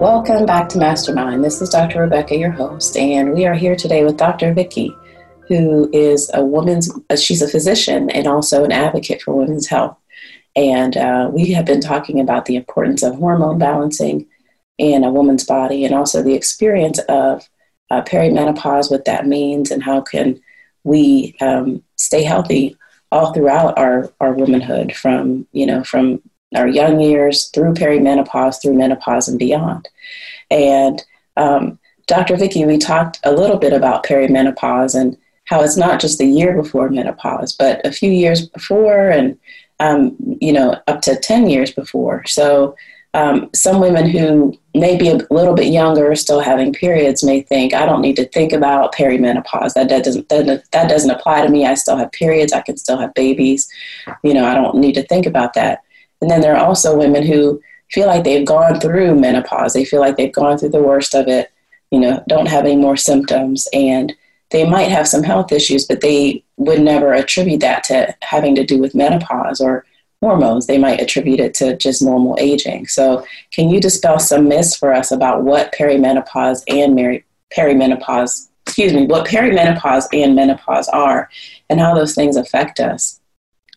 Welcome 0.00 0.46
back 0.46 0.68
to 0.68 0.78
Mastermind. 0.78 1.42
This 1.42 1.60
is 1.60 1.68
Dr. 1.68 2.02
Rebecca, 2.02 2.36
your 2.36 2.52
host, 2.52 2.96
and 2.96 3.32
we 3.32 3.44
are 3.44 3.54
here 3.54 3.74
today 3.74 4.04
with 4.04 4.18
Dr. 4.18 4.54
Vicky, 4.54 4.96
who 5.48 5.90
is 5.92 6.30
a 6.34 6.44
woman's, 6.44 6.90
uh, 7.10 7.16
she's 7.16 7.42
a 7.42 7.48
physician 7.48 8.10
and 8.10 8.26
also 8.26 8.64
an 8.64 8.72
advocate 8.72 9.22
for 9.22 9.34
women's 9.34 9.66
health. 9.66 9.96
And 10.54 10.96
uh, 10.96 11.30
we 11.32 11.52
have 11.52 11.64
been 11.64 11.80
talking 11.80 12.20
about 12.20 12.44
the 12.44 12.56
importance 12.56 13.02
of 13.02 13.14
hormone 13.14 13.58
balancing 13.58 14.26
in 14.78 15.04
a 15.04 15.10
woman's 15.10 15.44
body 15.44 15.84
and 15.84 15.94
also 15.94 16.22
the 16.22 16.34
experience 16.34 16.98
of 17.08 17.48
uh, 17.90 18.02
perimenopause, 18.02 18.90
what 18.90 19.04
that 19.04 19.26
means, 19.26 19.70
and 19.70 19.82
how 19.82 20.00
can 20.00 20.40
we 20.84 21.36
um, 21.40 21.82
stay 21.96 22.22
healthy 22.22 22.76
all 23.10 23.32
throughout 23.32 23.78
our, 23.78 24.12
our 24.20 24.32
womanhood 24.32 24.94
from, 24.94 25.46
you 25.52 25.66
know, 25.66 25.84
from 25.84 26.20
our 26.54 26.66
young 26.66 27.00
years 27.00 27.48
through 27.48 27.74
perimenopause, 27.74 28.60
through 28.60 28.74
menopause, 28.74 29.28
and 29.28 29.38
beyond. 29.38 29.88
And 30.50 31.02
um, 31.36 31.78
Dr. 32.06 32.36
Vicky, 32.36 32.64
we 32.64 32.78
talked 32.78 33.20
a 33.24 33.32
little 33.32 33.58
bit 33.58 33.72
about 33.72 34.04
perimenopause 34.04 34.98
and 34.98 35.16
how 35.52 35.62
it's 35.62 35.76
not 35.76 36.00
just 36.00 36.18
the 36.18 36.26
year 36.26 36.54
before 36.54 36.88
menopause, 36.88 37.52
but 37.52 37.86
a 37.86 37.92
few 37.92 38.10
years 38.10 38.48
before 38.48 39.10
and, 39.10 39.38
um, 39.80 40.16
you 40.40 40.50
know, 40.50 40.80
up 40.86 41.02
to 41.02 41.14
10 41.14 41.50
years 41.50 41.70
before. 41.70 42.24
So 42.24 42.74
um, 43.12 43.50
some 43.54 43.78
women 43.78 44.08
who 44.08 44.58
may 44.74 44.96
be 44.96 45.10
a 45.10 45.18
little 45.30 45.52
bit 45.52 45.66
younger, 45.66 46.14
still 46.16 46.40
having 46.40 46.72
periods, 46.72 47.22
may 47.22 47.42
think, 47.42 47.74
I 47.74 47.84
don't 47.84 48.00
need 48.00 48.16
to 48.16 48.26
think 48.28 48.54
about 48.54 48.94
perimenopause. 48.94 49.74
That, 49.74 49.90
that, 49.90 50.04
doesn't, 50.04 50.30
that, 50.30 50.64
that 50.72 50.88
doesn't 50.88 51.10
apply 51.10 51.42
to 51.42 51.50
me. 51.50 51.66
I 51.66 51.74
still 51.74 51.98
have 51.98 52.10
periods. 52.12 52.54
I 52.54 52.62
can 52.62 52.78
still 52.78 52.96
have 52.96 53.12
babies. 53.12 53.70
You 54.22 54.32
know, 54.32 54.46
I 54.46 54.54
don't 54.54 54.76
need 54.76 54.94
to 54.94 55.02
think 55.02 55.26
about 55.26 55.52
that. 55.52 55.82
And 56.22 56.30
then 56.30 56.40
there 56.40 56.56
are 56.56 56.64
also 56.64 56.96
women 56.96 57.26
who 57.26 57.60
feel 57.90 58.06
like 58.06 58.24
they've 58.24 58.46
gone 58.46 58.80
through 58.80 59.20
menopause. 59.20 59.74
They 59.74 59.84
feel 59.84 60.00
like 60.00 60.16
they've 60.16 60.32
gone 60.32 60.56
through 60.56 60.70
the 60.70 60.82
worst 60.82 61.14
of 61.14 61.28
it, 61.28 61.52
you 61.90 62.00
know, 62.00 62.24
don't 62.26 62.48
have 62.48 62.64
any 62.64 62.76
more 62.76 62.96
symptoms. 62.96 63.68
And 63.74 64.14
they 64.52 64.68
might 64.68 64.90
have 64.90 65.08
some 65.08 65.22
health 65.22 65.50
issues, 65.50 65.86
but 65.86 66.00
they 66.00 66.44
would 66.56 66.80
never 66.80 67.12
attribute 67.12 67.60
that 67.60 67.82
to 67.84 68.14
having 68.22 68.54
to 68.54 68.64
do 68.64 68.78
with 68.78 68.94
menopause 68.94 69.60
or 69.60 69.84
hormones. 70.20 70.66
They 70.66 70.78
might 70.78 71.00
attribute 71.00 71.40
it 71.40 71.54
to 71.54 71.76
just 71.76 72.02
normal 72.02 72.36
aging. 72.38 72.86
So, 72.86 73.26
can 73.52 73.68
you 73.68 73.80
dispel 73.80 74.18
some 74.18 74.48
myths 74.48 74.76
for 74.76 74.94
us 74.94 75.10
about 75.10 75.42
what 75.42 75.74
perimenopause 75.74 76.62
and 76.68 77.22
perimenopause, 77.56 78.48
excuse 78.66 78.92
me, 78.92 79.06
what 79.06 79.26
perimenopause 79.26 80.06
and 80.12 80.34
menopause 80.36 80.88
are, 80.88 81.28
and 81.68 81.80
how 81.80 81.94
those 81.94 82.14
things 82.14 82.36
affect 82.36 82.78
us? 82.78 83.18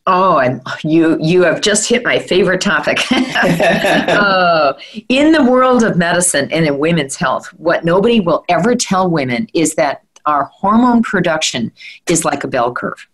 Oh, 0.07 0.37
and 0.37 0.61
you 0.83 1.17
you 1.19 1.41
have 1.43 1.61
just 1.61 1.89
hit 1.89 2.03
my 2.03 2.19
favorite 2.19 2.61
topic. 2.61 2.99
uh, 3.11 4.73
in 5.09 5.31
the 5.31 5.43
world 5.43 5.83
of 5.83 5.97
medicine 5.97 6.47
and 6.51 6.67
in 6.67 6.77
women's 6.77 7.15
health, 7.15 7.47
what 7.53 7.83
nobody 7.83 8.19
will 8.19 8.45
ever 8.47 8.75
tell 8.75 9.09
women 9.09 9.47
is 9.55 9.73
that 9.75 10.03
our 10.25 10.45
hormone 10.45 11.01
production 11.01 11.71
is 12.09 12.25
like 12.25 12.43
a 12.43 12.47
bell 12.47 12.73
curve 12.73 13.07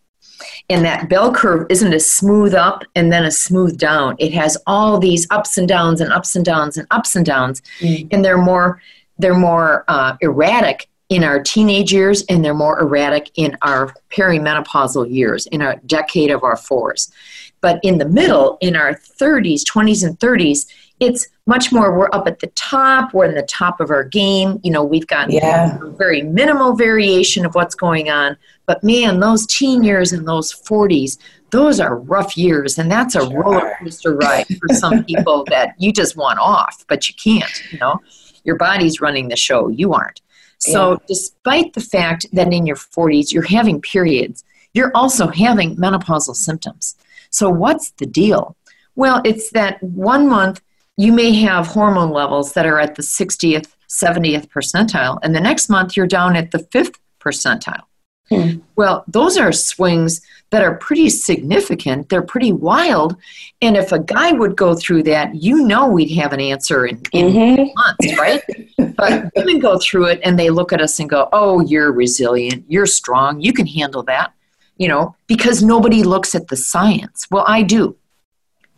and 0.69 0.85
that 0.85 1.09
bell 1.09 1.33
curve 1.33 1.67
isn't 1.69 1.93
a 1.93 1.99
smooth 1.99 2.53
up 2.53 2.83
and 2.95 3.11
then 3.11 3.25
a 3.25 3.31
smooth 3.31 3.77
down. 3.77 4.15
It 4.19 4.33
has 4.33 4.57
all 4.67 4.97
these 4.97 5.27
ups 5.29 5.57
and 5.57 5.67
downs 5.67 6.01
and 6.01 6.11
ups 6.11 6.35
and 6.35 6.45
downs 6.45 6.77
and 6.77 6.87
ups 6.91 7.15
and 7.15 7.25
downs, 7.25 7.61
mm. 7.79 8.07
and 8.11 8.23
they're 8.23 8.37
more 8.37 8.81
they're 9.17 9.35
more 9.35 9.85
uh, 9.87 10.17
erratic 10.21 10.87
in 11.09 11.23
our 11.23 11.43
teenage 11.43 11.93
years 11.93 12.23
and 12.29 12.43
they're 12.43 12.53
more 12.53 12.79
erratic 12.79 13.29
in 13.35 13.55
our 13.61 13.93
perimenopausal 14.09 15.11
years, 15.13 15.45
in 15.47 15.61
our 15.61 15.75
decade 15.85 16.31
of 16.31 16.43
our 16.43 16.55
fours. 16.55 17.11
But 17.59 17.79
in 17.83 17.99
the 17.99 18.07
middle, 18.07 18.57
in 18.61 18.75
our 18.75 18.93
30s, 18.93 19.61
20s, 19.63 20.03
and 20.03 20.17
30s, 20.17 20.65
it's 21.01 21.27
much 21.47 21.71
more 21.71 21.97
we're 21.97 22.09
up 22.13 22.27
at 22.27 22.39
the 22.39 22.47
top 22.47 23.13
we're 23.13 23.25
in 23.25 23.33
the 23.33 23.41
top 23.41 23.81
of 23.81 23.89
our 23.89 24.03
game 24.03 24.59
you 24.63 24.71
know 24.71 24.83
we've 24.83 25.07
got 25.07 25.29
yeah. 25.29 25.77
very 25.97 26.21
minimal 26.21 26.75
variation 26.75 27.45
of 27.45 27.55
what's 27.55 27.75
going 27.75 28.09
on 28.09 28.37
but 28.67 28.81
man 28.83 29.19
those 29.19 29.45
teen 29.47 29.83
years 29.83 30.13
and 30.13 30.25
those 30.27 30.53
40s 30.53 31.17
those 31.49 31.79
are 31.79 31.97
rough 31.97 32.37
years 32.37 32.77
and 32.77 32.89
that's 32.89 33.15
a 33.15 33.21
sure. 33.21 33.43
roller 33.43 33.75
coaster 33.79 34.15
ride 34.15 34.45
for 34.47 34.73
some 34.73 35.03
people 35.11 35.43
that 35.49 35.73
you 35.77 35.91
just 35.91 36.15
want 36.15 36.39
off 36.39 36.85
but 36.87 37.09
you 37.09 37.15
can't 37.15 37.63
you 37.71 37.79
know 37.79 37.99
your 38.43 38.55
body's 38.55 39.01
running 39.01 39.27
the 39.27 39.35
show 39.35 39.67
you 39.67 39.93
aren't 39.93 40.21
so 40.59 40.91
yeah. 40.91 40.97
despite 41.07 41.73
the 41.73 41.81
fact 41.81 42.27
that 42.31 42.53
in 42.53 42.65
your 42.65 42.77
40s 42.77 43.33
you're 43.33 43.41
having 43.41 43.81
periods 43.81 44.43
you're 44.73 44.91
also 44.93 45.27
having 45.27 45.75
menopausal 45.75 46.35
symptoms 46.35 46.95
so 47.31 47.49
what's 47.49 47.89
the 47.91 48.05
deal 48.05 48.55
well 48.95 49.19
it's 49.25 49.49
that 49.49 49.81
one 49.81 50.29
month 50.29 50.61
you 50.97 51.11
may 51.11 51.33
have 51.33 51.67
hormone 51.67 52.11
levels 52.11 52.53
that 52.53 52.65
are 52.65 52.79
at 52.79 52.95
the 52.95 53.01
60th, 53.01 53.73
70th 53.89 54.47
percentile, 54.47 55.19
and 55.23 55.35
the 55.35 55.39
next 55.39 55.69
month 55.69 55.95
you're 55.97 56.07
down 56.07 56.35
at 56.35 56.51
the 56.51 56.59
fifth 56.59 56.99
percentile. 57.19 57.83
Hmm. 58.29 58.59
Well, 58.77 59.03
those 59.07 59.37
are 59.37 59.51
swings 59.51 60.21
that 60.51 60.63
are 60.63 60.75
pretty 60.75 61.09
significant. 61.09 62.07
They're 62.07 62.21
pretty 62.21 62.53
wild. 62.53 63.17
And 63.61 63.75
if 63.75 63.91
a 63.91 63.99
guy 63.99 64.31
would 64.31 64.55
go 64.55 64.73
through 64.73 65.03
that, 65.03 65.35
you 65.35 65.67
know 65.67 65.87
we'd 65.87 66.15
have 66.15 66.31
an 66.31 66.39
answer 66.39 66.85
in, 66.85 67.01
in 67.11 67.27
mm-hmm. 67.27 67.63
months, 67.75 68.17
right? 68.17 68.95
but 68.95 69.31
women 69.35 69.59
go 69.59 69.79
through 69.79 70.05
it 70.05 70.21
and 70.23 70.39
they 70.39 70.49
look 70.49 70.71
at 70.71 70.81
us 70.81 70.99
and 70.99 71.09
go, 71.09 71.27
oh, 71.33 71.59
you're 71.61 71.91
resilient, 71.91 72.63
you're 72.69 72.85
strong, 72.85 73.41
you 73.41 73.51
can 73.51 73.67
handle 73.67 74.03
that, 74.03 74.33
you 74.77 74.87
know, 74.87 75.13
because 75.27 75.61
nobody 75.61 76.03
looks 76.03 76.33
at 76.33 76.47
the 76.47 76.57
science. 76.57 77.27
Well, 77.29 77.45
I 77.47 77.63
do. 77.63 77.97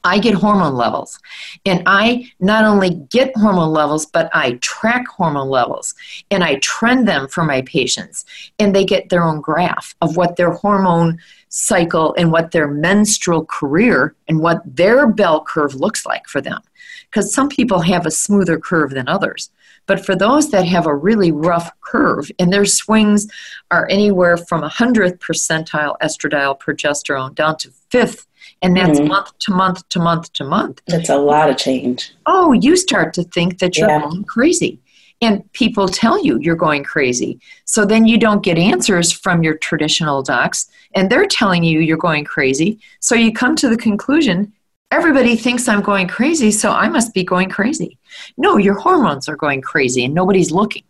I 0.03 0.19
get 0.19 0.33
hormone 0.33 0.75
levels. 0.75 1.19
And 1.65 1.83
I 1.85 2.29
not 2.39 2.65
only 2.65 2.91
get 3.09 3.35
hormone 3.35 3.71
levels, 3.71 4.05
but 4.05 4.29
I 4.33 4.53
track 4.61 5.07
hormone 5.07 5.49
levels 5.49 5.95
and 6.29 6.43
I 6.43 6.55
trend 6.55 7.07
them 7.07 7.27
for 7.27 7.43
my 7.43 7.61
patients. 7.61 8.25
And 8.59 8.75
they 8.75 8.83
get 8.83 9.09
their 9.09 9.23
own 9.23 9.39
graph 9.39 9.95
of 10.01 10.17
what 10.17 10.35
their 10.35 10.51
hormone 10.51 11.19
cycle 11.47 12.13
and 12.17 12.31
what 12.31 12.51
their 12.51 12.67
menstrual 12.67 13.45
career 13.45 14.15
and 14.27 14.39
what 14.39 14.61
their 14.65 15.07
bell 15.07 15.43
curve 15.43 15.75
looks 15.75 16.05
like 16.05 16.27
for 16.27 16.41
them. 16.41 16.61
Because 17.09 17.33
some 17.33 17.47
people 17.47 17.81
have 17.81 18.05
a 18.05 18.11
smoother 18.11 18.59
curve 18.59 18.91
than 18.91 19.07
others. 19.07 19.51
But 19.85 20.05
for 20.05 20.15
those 20.15 20.51
that 20.51 20.65
have 20.65 20.85
a 20.85 20.95
really 20.95 21.31
rough 21.31 21.71
curve 21.81 22.31
and 22.39 22.51
their 22.51 22.65
swings 22.65 23.27
are 23.71 23.87
anywhere 23.89 24.37
from 24.37 24.63
a 24.63 24.69
hundredth 24.69 25.19
percentile 25.19 25.97
estradiol 26.01 26.59
progesterone 26.59 27.35
down 27.35 27.57
to 27.57 27.71
fifth 27.89 28.27
and 28.61 28.77
that's 28.77 28.99
mm-hmm. 28.99 29.09
month 29.09 29.37
to 29.39 29.51
month 29.51 29.89
to 29.89 29.99
month 29.99 30.31
to 30.33 30.43
month. 30.45 30.81
That's 30.87 31.09
a 31.09 31.17
lot 31.17 31.49
of 31.49 31.57
change. 31.57 32.13
Oh, 32.25 32.53
you 32.53 32.77
start 32.77 33.13
to 33.15 33.23
think 33.23 33.59
that 33.59 33.77
you're 33.77 33.89
yeah. 33.89 33.99
going 33.99 34.23
crazy. 34.23 34.79
And 35.21 35.49
people 35.53 35.87
tell 35.87 36.23
you 36.23 36.39
you're 36.39 36.55
going 36.55 36.83
crazy. 36.83 37.39
So 37.65 37.85
then 37.85 38.05
you 38.05 38.17
don't 38.17 38.43
get 38.43 38.57
answers 38.57 39.11
from 39.11 39.43
your 39.43 39.57
traditional 39.57 40.21
docs, 40.21 40.69
and 40.95 41.09
they're 41.09 41.27
telling 41.27 41.63
you 41.63 41.79
you're 41.79 41.97
going 41.97 42.25
crazy. 42.25 42.79
So 42.99 43.15
you 43.15 43.31
come 43.31 43.55
to 43.57 43.69
the 43.69 43.77
conclusion 43.77 44.53
everybody 44.93 45.35
thinks 45.35 45.67
I'm 45.67 45.81
going 45.81 46.07
crazy, 46.07 46.51
so 46.51 46.71
I 46.71 46.87
must 46.87 47.15
be 47.15 47.23
going 47.23 47.49
crazy. 47.49 47.97
No, 48.37 48.57
your 48.57 48.75
hormones 48.75 49.27
are 49.29 49.35
going 49.35 49.61
crazy, 49.61 50.05
and 50.05 50.13
nobody's 50.13 50.51
looking. 50.51 50.83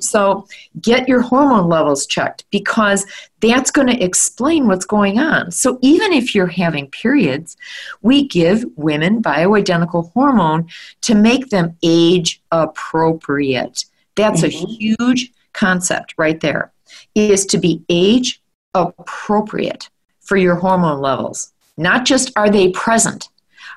So 0.00 0.46
get 0.80 1.08
your 1.08 1.22
hormone 1.22 1.68
levels 1.68 2.06
checked 2.06 2.44
because 2.50 3.06
that's 3.40 3.70
going 3.70 3.88
to 3.88 4.02
explain 4.02 4.66
what's 4.66 4.84
going 4.84 5.18
on. 5.18 5.50
So 5.50 5.78
even 5.82 6.12
if 6.12 6.34
you're 6.34 6.46
having 6.46 6.90
periods, 6.90 7.56
we 8.02 8.26
give 8.26 8.64
women 8.76 9.22
bioidentical 9.22 10.12
hormone 10.12 10.68
to 11.02 11.14
make 11.14 11.48
them 11.50 11.76
age 11.82 12.42
appropriate. 12.52 13.84
That's 14.14 14.42
mm-hmm. 14.42 14.64
a 14.64 14.96
huge 14.96 15.32
concept 15.52 16.14
right 16.16 16.40
there. 16.40 16.72
Is 17.14 17.46
to 17.46 17.58
be 17.58 17.82
age 17.88 18.40
appropriate 18.74 19.88
for 20.20 20.36
your 20.36 20.56
hormone 20.56 21.00
levels. 21.00 21.52
Not 21.76 22.04
just 22.04 22.32
are 22.36 22.50
they 22.50 22.70
present, 22.70 23.28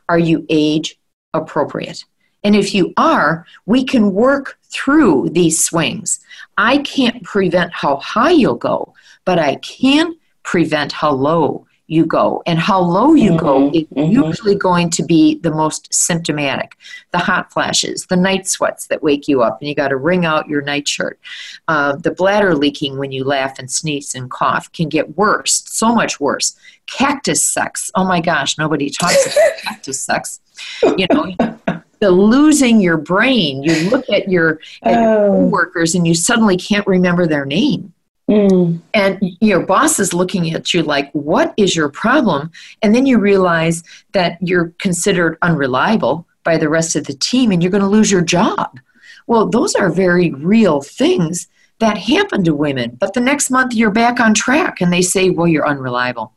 are 0.08 0.20
you 0.20 0.46
age 0.50 1.00
appropriate? 1.34 2.06
And 2.44 2.56
if 2.56 2.74
you 2.74 2.94
are, 2.98 3.46
we 3.66 3.84
can 3.84 4.14
work 4.14 4.58
through 4.72 5.30
these 5.32 5.64
swings. 5.64 6.20
I 6.58 6.80
can't 6.80 7.24
prevent 7.24 7.74
how 7.74 7.98
high 7.98 8.32
you'll 8.32 8.56
go, 8.56 8.94
but 9.26 9.40
I 9.40 9.56
can 9.56 10.16
prevent 10.44 10.92
how 10.92 11.12
low 11.12 11.66
you 11.90 12.06
go. 12.06 12.44
And 12.46 12.60
how 12.60 12.80
low 12.80 13.16
you 13.16 13.32
mm-hmm, 13.32 13.46
go 13.46 13.72
is 13.74 13.84
mm-hmm. 13.86 14.12
usually 14.12 14.56
going 14.56 14.92
to 14.92 15.04
be 15.04 15.40
the 15.40 15.52
most 15.52 15.92
symptomatic. 15.92 16.78
The 17.12 17.18
hot 17.18 17.52
flashes, 17.52 18.06
the 18.06 18.16
night 18.16 18.48
sweats 18.48 18.88
that 18.88 19.02
wake 19.02 19.28
you 19.28 19.42
up, 19.42 19.60
and 19.60 19.68
you 19.68 19.74
got 19.74 19.88
to 19.88 19.98
wring 19.98 20.24
out 20.24 20.48
your 20.48 20.62
nightshirt. 20.62 21.20
Uh, 21.68 21.96
the 21.96 22.12
bladder 22.12 22.56
leaking 22.56 23.00
when 23.00 23.12
you 23.12 23.24
laugh 23.24 23.58
and 23.58 23.72
sneeze 23.72 24.14
and 24.14 24.30
cough 24.30 24.72
can 24.72 24.88
get 24.88 25.18
worse, 25.18 25.64
so 25.66 25.94
much 25.94 26.20
worse. 26.20 26.56
Cactus 26.86 27.44
sex. 27.46 27.90
Oh 27.96 28.06
my 28.06 28.22
gosh, 28.22 28.58
nobody 28.58 28.92
talks 28.92 29.26
about 29.26 29.58
cactus 29.64 30.00
sex. 30.00 30.40
You 30.84 31.08
know, 31.12 31.58
the 32.00 32.12
losing 32.12 32.80
your 32.80 32.98
brain. 32.98 33.64
You 33.64 33.90
look 33.90 34.10
at 34.10 34.30
your, 34.30 34.60
at 34.84 34.98
oh. 34.98 35.34
your 35.34 35.46
workers 35.48 35.96
and 35.96 36.08
you 36.08 36.16
suddenly 36.16 36.58
can't 36.58 36.88
remember 36.88 37.28
their 37.28 37.46
name. 37.46 37.94
Mm. 38.30 38.80
And 38.94 39.20
your 39.42 39.66
boss 39.66 39.98
is 40.00 40.14
looking 40.14 40.54
at 40.54 40.74
you 40.74 40.84
like, 40.84 41.12
what 41.14 41.54
is 41.58 41.76
your 41.76 41.90
problem? 41.90 42.52
And 42.84 42.94
then 42.94 43.08
you 43.08 43.18
realize 43.18 43.84
that 44.12 44.38
you're 44.40 44.72
considered 44.78 45.38
unreliable 45.42 46.28
by 46.44 46.58
the 46.58 46.70
rest 46.70 46.96
of 46.96 47.06
the 47.06 47.16
team 47.16 47.52
and 47.52 47.64
you're 47.64 47.72
going 47.72 47.82
to 47.82 47.90
lose 47.90 48.12
your 48.12 48.22
job. 48.22 48.80
Well, 49.26 49.48
those 49.48 49.74
are 49.76 49.90
very 49.90 50.32
real 50.32 50.82
things 50.82 51.48
that 51.80 51.98
happen 51.98 52.44
to 52.44 52.54
women. 52.54 52.98
But 53.00 53.14
the 53.14 53.20
next 53.20 53.50
month 53.50 53.74
you're 53.74 53.90
back 53.90 54.20
on 54.20 54.34
track 54.34 54.80
and 54.80 54.94
they 54.94 55.02
say, 55.02 55.32
well, 55.32 55.48
you're 55.48 55.68
unreliable. 55.68 56.34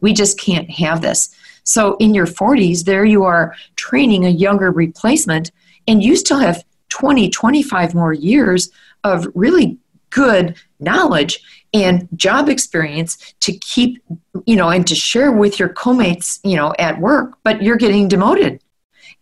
We 0.00 0.12
just 0.12 0.38
can't 0.38 0.70
have 0.70 1.00
this. 1.00 1.34
So 1.64 1.96
in 1.96 2.14
your 2.14 2.26
40s, 2.26 2.84
there 2.84 3.04
you 3.04 3.24
are 3.24 3.54
training 3.76 4.24
a 4.24 4.30
younger 4.30 4.70
replacement, 4.70 5.50
and 5.88 6.02
you 6.02 6.16
still 6.16 6.38
have 6.38 6.64
20, 6.90 7.30
25 7.30 7.94
more 7.94 8.12
years 8.12 8.70
of 9.02 9.26
really 9.34 9.78
good 10.10 10.54
knowledge 10.78 11.40
and 11.72 12.08
job 12.14 12.48
experience 12.48 13.34
to 13.40 13.52
keep, 13.58 14.02
you 14.46 14.54
know, 14.54 14.68
and 14.68 14.86
to 14.86 14.94
share 14.94 15.32
with 15.32 15.58
your 15.58 15.70
co-mates, 15.70 16.38
you 16.44 16.56
know, 16.56 16.72
at 16.78 17.00
work, 17.00 17.36
but 17.42 17.62
you're 17.62 17.76
getting 17.76 18.06
demoted 18.06 18.62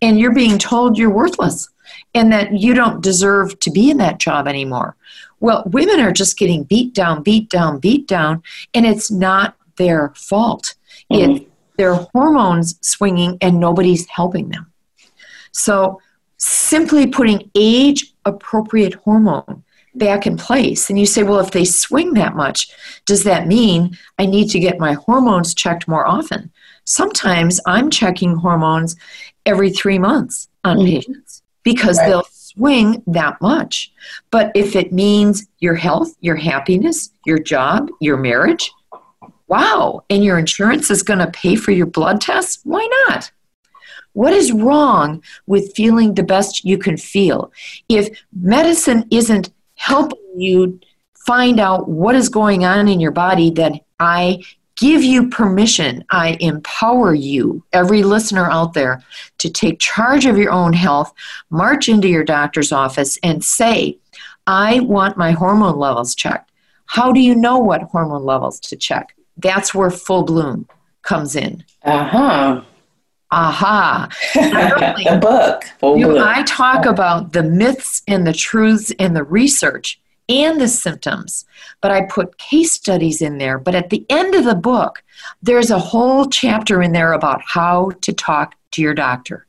and 0.03 0.21
you're 0.21 0.35
being 0.35 0.59
told 0.59 0.99
you're 0.99 1.11
worthless 1.11 1.71
and 2.15 2.31
that 2.31 2.53
you 2.53 2.75
don't 2.75 3.03
deserve 3.03 3.59
to 3.61 3.71
be 3.71 3.91
in 3.91 3.97
that 3.97 4.19
job 4.19 4.47
anymore. 4.47 4.97
Well, 5.41 5.63
women 5.67 5.99
are 6.01 6.13
just 6.13 6.39
getting 6.39 6.65
beat 6.65 6.95
down, 6.95 7.23
beat 7.23 7.49
down, 7.49 7.79
beat 7.79 8.07
down, 8.07 8.43
and 8.75 8.85
it's 8.85 9.11
not 9.11 9.57
their 9.77 10.13
fault. 10.15 10.75
Mhm. 11.11 11.37
It's 11.37 11.47
their 11.77 11.95
hormones 11.95 12.79
swinging 12.81 13.39
and 13.41 13.59
nobody's 13.59 14.07
helping 14.07 14.49
them. 14.49 14.73
So, 15.53 16.01
simply 16.37 17.07
putting 17.07 17.51
age 17.55 18.13
appropriate 18.25 18.95
hormone 18.95 19.63
back 19.95 20.27
in 20.27 20.37
place. 20.37 20.89
And 20.89 20.99
you 20.99 21.07
say, 21.07 21.23
well, 21.23 21.41
if 21.41 21.51
they 21.51 21.65
swing 21.65 22.15
that 22.15 22.35
much, 22.35 22.71
does 23.07 23.25
that 23.25 23.47
mean 23.47 23.97
I 24.19 24.27
need 24.27 24.49
to 24.51 24.61
get 24.61 24.81
my 24.81 24.95
hormones 24.95 25.55
checked 25.55 25.87
more 25.87 26.07
often? 26.07 26.51
Sometimes 26.85 27.61
I'm 27.67 27.91
checking 27.91 28.37
hormones 28.37 28.97
every 29.47 29.71
three 29.71 29.99
months 29.99 30.49
on 30.65 30.79
mm-hmm. 30.79 30.87
patients 30.87 31.43
because 31.63 31.99
Right. 31.99 32.09
they'll 32.09 32.27
swing 32.31 33.03
that 33.07 33.41
much. 33.41 33.93
But 34.31 34.53
if 34.55 34.77
it 34.77 34.93
means 34.93 35.47
your 35.61 35.75
health, 35.75 36.15
your 36.21 36.37
happiness, 36.37 37.11
your 37.25 37.39
job, 37.39 37.89
your 38.01 38.17
marriage, 38.17 38.71
wow, 39.53 40.03
and 40.09 40.25
your 40.25 40.39
insurance 40.39 40.91
is 40.91 41.03
going 41.03 41.19
to 41.19 41.31
pay 41.31 41.57
for 41.57 41.73
your 41.73 41.85
blood 41.85 42.23
tests, 42.23 42.63
why 42.65 42.89
not? 43.07 43.31
What 44.15 44.33
is 44.33 44.51
wrong 44.51 45.23
with 45.47 45.77
feeling 45.77 46.15
the 46.15 46.23
best 46.23 46.65
you 46.65 46.79
can 46.79 46.97
feel? 46.97 47.53
If 47.87 48.19
medicine 48.35 49.07
isn't 49.11 49.53
helping 49.75 50.41
you 50.41 50.81
find 51.27 51.61
out 51.61 51.87
what 51.87 52.15
is 52.15 52.31
going 52.31 52.65
on 52.65 52.89
in 52.89 52.99
your 52.99 53.11
body, 53.11 53.51
then 53.51 53.79
I 54.01 54.43
give 54.77 55.05
you 55.05 55.29
permission, 55.29 56.03
I 56.09 56.39
empower 56.41 57.13
you, 57.15 57.63
every 57.75 58.03
listener 58.03 58.51
out 58.51 58.73
there, 58.73 59.05
to 59.37 59.51
take 59.51 59.79
charge 59.79 60.25
of 60.25 60.39
your 60.39 60.51
own 60.51 60.73
health, 60.73 61.13
march 61.51 61.91
into 61.91 62.09
your 62.09 62.25
doctor's 62.25 62.73
office, 62.73 63.19
and 63.23 63.45
say, 63.45 63.99
I 64.47 64.81
want 64.81 65.19
my 65.19 65.33
hormone 65.33 65.77
levels 65.77 66.15
checked. 66.15 66.51
How 66.87 67.13
do 67.13 67.21
you 67.21 67.35
know 67.35 67.59
what 67.59 67.83
hormone 67.83 68.25
levels 68.25 68.59
to 68.61 68.77
check? 68.77 69.15
That's 69.37 69.75
where 69.75 69.91
full 69.91 70.25
bloom 70.25 70.69
comes 71.03 71.37
in. 71.37 71.65
Uh-huh. 71.85 72.63
Aha. 73.31 74.09
Not 74.37 74.83
only 74.83 75.05
the 75.05 75.19
book. 75.19 75.65
Full 75.79 75.97
do 75.97 76.05
Bloom. 76.07 76.23
I 76.23 76.43
talk 76.43 76.85
about 76.85 77.33
the 77.33 77.43
myths 77.43 78.03
and 78.07 78.27
the 78.27 78.33
truths 78.35 78.93
and 78.99 79.17
the 79.17 79.25
research 79.25 79.99
and 80.29 80.61
the 80.61 80.69
symptoms, 80.69 81.47
but 81.81 81.91
I 81.91 82.03
put 82.03 82.37
case 82.39 82.73
studies 82.73 83.23
in 83.23 83.39
there. 83.39 83.59
But 83.59 83.75
at 83.75 83.91
the 83.91 84.05
end 84.11 84.35
of 84.35 84.45
the 84.45 84.55
book, 84.55 85.03
there's 85.43 85.71
a 85.71 85.79
whole 85.79 86.27
chapter 86.29 86.83
in 86.83 86.93
there 86.93 87.15
about 87.15 87.41
how 87.45 87.93
to 88.03 88.13
talk 88.13 88.55
to 88.73 88.83
your 88.83 88.95
doctor. 88.95 89.47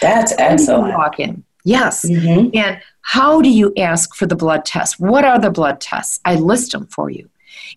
That's 0.00 0.32
excellent. 0.38 0.94
Walk 0.94 1.20
in. 1.20 1.44
Yes. 1.64 2.04
Mhm. 2.06 2.50
And 2.56 2.80
how 3.02 3.42
do 3.42 3.50
you 3.50 3.72
ask 3.76 4.14
for 4.14 4.26
the 4.26 4.36
blood 4.36 4.64
tests? 4.64 4.98
What 4.98 5.24
are 5.24 5.38
the 5.38 5.50
blood 5.50 5.80
tests? 5.80 6.18
I 6.24 6.34
list 6.36 6.72
them 6.72 6.86
for 6.86 7.10
you. 7.10 7.28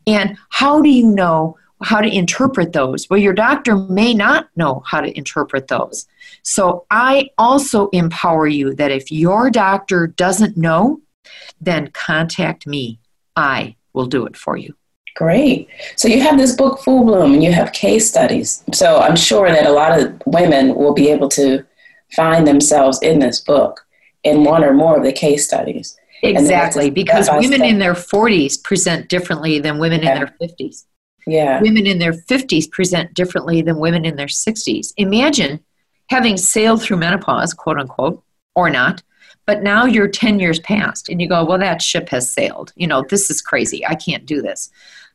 And 0.08 0.38
how 0.50 0.82
do 0.82 0.90
you 0.90 1.08
know 1.08 1.58
how 1.84 2.02
to 2.02 2.08
interpret 2.08 2.74
those? 2.74 3.10
Well, 3.10 3.20
your 3.20 3.34
doctor 3.34 3.76
may 3.76 4.14
not 4.14 4.50
know 4.56 4.84
how 4.86 5.02
to 5.02 5.18
interpret 5.18 5.68
those. 5.68 6.08
So 6.44 6.86
I 6.92 7.30
also 7.38 7.90
empower 7.90 8.48
you 8.48 8.74
that 8.76 8.92
if 8.92 9.12
your 9.12 9.50
doctor 9.50 10.08
doesn't 10.08 10.58
know, 10.58 11.02
then 11.60 11.88
contact 11.92 12.68
me. 12.68 13.00
I 13.36 13.76
will 13.94 14.06
do 14.06 14.26
it 14.26 14.38
for 14.38 14.58
you. 14.58 14.76
Great. 15.16 15.68
So 15.98 16.08
you 16.08 16.22
have 16.22 16.38
this 16.38 16.56
book, 16.56 16.80
Full 16.80 17.04
Bloom, 17.04 17.34
and 17.34 17.44
you 17.44 17.52
have 17.52 17.74
case 17.74 18.08
studies. 18.08 18.64
So 18.74 19.00
I'm 19.00 19.16
sure 19.16 19.50
that 19.50 19.66
a 19.66 19.72
lot 19.72 20.00
of 20.00 20.22
women 20.26 20.76
will 20.76 20.94
be 20.94 21.10
able 21.10 21.28
to 21.30 21.66
find 22.16 22.48
themselves 22.48 23.00
in 23.02 23.20
this 23.20 23.42
book 23.42 23.86
in 24.24 24.44
one 24.44 24.64
or 24.64 24.74
more 24.74 24.98
of 24.98 25.04
the 25.04 25.12
case 25.12 25.46
studies. 25.46 25.98
Exactly, 26.24 26.90
because 26.90 27.30
women 27.32 27.64
in 27.64 27.80
their 27.80 27.94
40s 27.94 28.62
present 28.64 29.10
differently 29.10 29.60
than 29.60 29.80
women 29.80 30.02
Yeah. 30.04 30.14
in 30.14 30.20
their 30.20 30.36
50s. 30.50 30.86
yeah. 31.28 31.62
women 31.62 31.86
in 31.86 32.00
their 32.00 32.14
50s 32.14 32.70
present 32.70 33.14
differently 33.14 33.62
than 33.62 33.78
women 33.78 34.06
in 34.06 34.16
their 34.16 34.28
60s. 34.28 34.94
Imagine 34.98 35.60
having 36.10 36.36
sailed 36.38 36.82
through 36.82 36.98
menopause, 36.98 37.54
quote 37.54 37.78
unquote, 37.80 38.24
or 38.56 38.70
not, 38.70 39.02
but 39.46 39.64
now 39.64 39.86
you're 39.86 40.08
10 40.08 40.40
years 40.40 40.60
past 40.60 41.10
and 41.10 41.22
you 41.22 41.28
go, 41.30 41.44
well, 41.46 41.58
that 41.60 41.82
ship 41.82 42.10
has 42.10 42.32
sailed. 42.32 42.74
You 42.76 42.88
know, 42.88 43.04
this 43.10 43.30
is 43.30 43.42
crazy. 43.42 43.86
I 43.86 43.96
can't 43.96 44.26
do 44.26 44.42
this. 44.42 44.70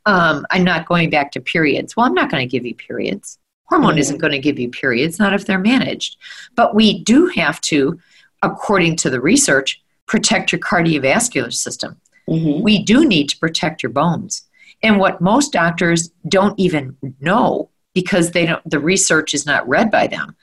Um, 0.07 0.47
I'm 0.51 0.65
not 0.65 0.87
going 0.87 1.11
back 1.11 1.33
to 1.33 1.41
periods. 1.41 1.97
Well, 1.97 2.07
I'm 2.07 2.15
not 2.15 2.31
going 2.31 2.47
to 2.47 2.51
give 2.51 2.65
you 2.65 2.75
periods. 2.75 3.39
Hormone 3.65 3.97
Mhm. 3.97 4.01
isn't 4.01 4.19
going 4.19 4.33
to 4.33 4.39
give 4.39 4.59
you 4.61 4.69
periods, 4.71 5.19
not 5.19 5.35
if 5.35 5.45
they're 5.45 5.59
managed. 5.59 6.17
But 6.55 6.75
we 6.75 7.03
do 7.03 7.27
have 7.35 7.61
to, 7.63 7.99
according 8.43 8.97
to 8.97 9.11
the 9.11 9.21
research, 9.21 9.83
protect 10.07 10.53
your 10.53 10.61
cardiovascular 10.61 11.53
system 11.53 12.01
Mhm. 12.29 12.63
we 12.63 12.83
do 12.83 13.07
need 13.07 13.29
to 13.29 13.39
protect 13.39 13.83
your 13.83 13.93
bones. 13.93 14.43
And 14.83 14.99
what 14.99 15.21
most 15.21 15.53
doctors 15.53 16.11
don't 16.29 16.59
even 16.59 16.97
know 17.21 17.71
because 17.95 18.33
they 18.33 18.47
don't 18.47 18.69
the 18.69 18.81
research 18.81 19.33
is 19.33 19.47
not 19.47 19.67
read 19.69 19.91
by 19.91 20.07
them 20.09 20.35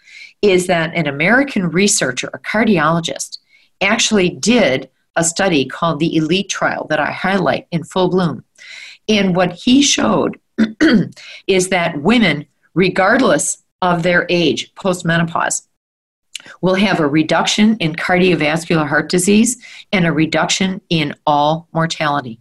is 0.41 0.67
that 0.67 0.93
an 0.95 1.07
American 1.07 1.69
researcher, 1.69 2.29
a 2.33 2.39
cardiologist, 2.39 3.37
actually 3.81 4.29
did 4.29 4.89
a 5.15 5.23
study 5.23 5.65
called 5.65 5.99
the 5.99 6.15
Elite 6.15 6.49
Trial 6.49 6.87
that 6.89 6.99
I 6.99 7.11
highlight 7.11 7.67
in 7.71 7.83
full 7.83 8.09
bloom. 8.09 8.43
And 9.07 9.35
what 9.35 9.51
he 9.53 9.81
showed 9.81 10.39
is 11.47 11.69
that 11.69 12.01
women, 12.01 12.45
regardless 12.73 13.57
of 13.81 14.03
their 14.03 14.25
age, 14.29 14.73
postmenopause, 14.75 15.67
will 16.61 16.75
have 16.75 16.99
a 16.99 17.07
reduction 17.07 17.77
in 17.77 17.95
cardiovascular 17.95 18.87
heart 18.87 19.09
disease 19.09 19.63
and 19.91 20.05
a 20.05 20.11
reduction 20.11 20.81
in 20.89 21.13
all 21.25 21.67
mortality. 21.73 22.39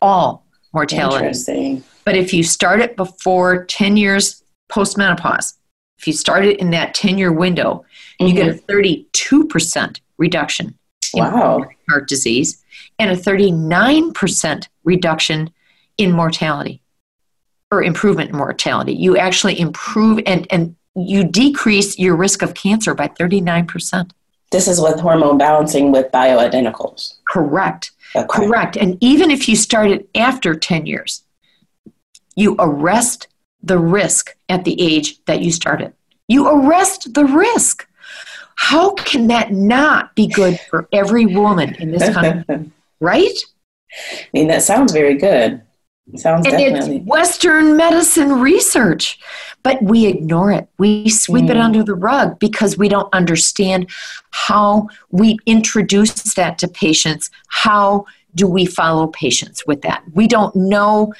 All 0.00 0.44
mortality. 0.72 1.16
Interesting. 1.16 1.84
But 2.04 2.16
if 2.16 2.32
you 2.34 2.42
start 2.42 2.80
it 2.80 2.96
before 2.96 3.64
10 3.66 3.96
years 3.96 4.42
postmenopause, 4.70 5.54
if 5.98 6.06
you 6.06 6.12
start 6.12 6.44
it 6.44 6.58
in 6.58 6.70
that 6.70 6.94
10 6.94 7.18
year 7.18 7.32
window, 7.32 7.84
you 8.18 8.32
get 8.32 8.48
a 8.48 8.52
mm-hmm. 8.52 8.70
32% 8.70 10.00
reduction 10.18 10.78
in 11.14 11.24
Wow. 11.24 11.64
heart 11.88 12.08
disease 12.08 12.62
and 12.98 13.10
a 13.10 13.16
39% 13.16 14.68
reduction 14.84 15.50
in 15.98 16.12
mortality 16.12 16.82
or 17.70 17.82
improvement 17.82 18.30
in 18.30 18.36
mortality. 18.36 18.92
You 18.94 19.16
actually 19.16 19.58
improve 19.58 20.20
and, 20.26 20.46
and 20.50 20.76
you 20.94 21.24
decrease 21.24 21.98
your 21.98 22.16
risk 22.16 22.42
of 22.42 22.54
cancer 22.54 22.94
by 22.94 23.08
39%. 23.08 24.10
This 24.50 24.68
is 24.68 24.80
with 24.80 25.00
hormone 25.00 25.38
balancing 25.38 25.92
with 25.92 26.12
bioidenticals. 26.12 27.14
Correct. 27.26 27.92
Okay. 28.14 28.26
Correct. 28.28 28.76
And 28.76 28.98
even 29.00 29.30
if 29.30 29.48
you 29.48 29.56
start 29.56 29.90
it 29.90 30.08
after 30.14 30.54
10 30.54 30.84
years, 30.86 31.22
you 32.36 32.56
arrest 32.58 33.28
the 33.62 33.78
risk 33.78 34.36
at 34.48 34.64
the 34.64 34.80
age 34.80 35.24
that 35.24 35.40
you 35.40 35.50
started. 35.50 35.94
You 36.28 36.48
arrest 36.48 37.14
the 37.14 37.24
risk. 37.24 37.86
How 38.56 38.92
can 38.94 39.28
that 39.28 39.52
not 39.52 40.14
be 40.14 40.26
good 40.26 40.60
for 40.68 40.88
every 40.92 41.26
woman 41.26 41.74
in 41.76 41.90
this 41.90 42.12
country? 42.12 42.70
Right? 43.00 43.36
I 44.22 44.28
mean, 44.32 44.46
that 44.46 44.62
sounds 44.62 44.92
very 44.92 45.16
good. 45.16 45.60
Sounds 46.14 46.46
And 46.46 46.56
definitely. 46.56 46.98
it's 46.98 47.04
Western 47.06 47.76
medicine 47.76 48.40
research, 48.40 49.18
but 49.62 49.82
we 49.82 50.06
ignore 50.06 50.50
it. 50.50 50.68
We 50.78 51.08
sweep 51.08 51.50
it 51.50 51.56
Mm. 51.56 51.64
under 51.64 51.82
the 51.82 51.94
rug 51.94 52.38
because 52.38 52.76
we 52.76 52.88
don't 52.88 53.12
understand 53.14 53.88
how 54.30 54.88
we 55.10 55.38
introduce 55.46 56.34
that 56.34 56.58
to 56.58 56.68
patients. 56.68 57.30
How 57.48 58.06
do 58.34 58.46
we 58.46 58.64
follow 58.64 59.08
patients 59.08 59.64
with 59.66 59.82
that? 59.82 60.02
We 60.14 60.26
don't 60.26 60.54
know 60.56 61.12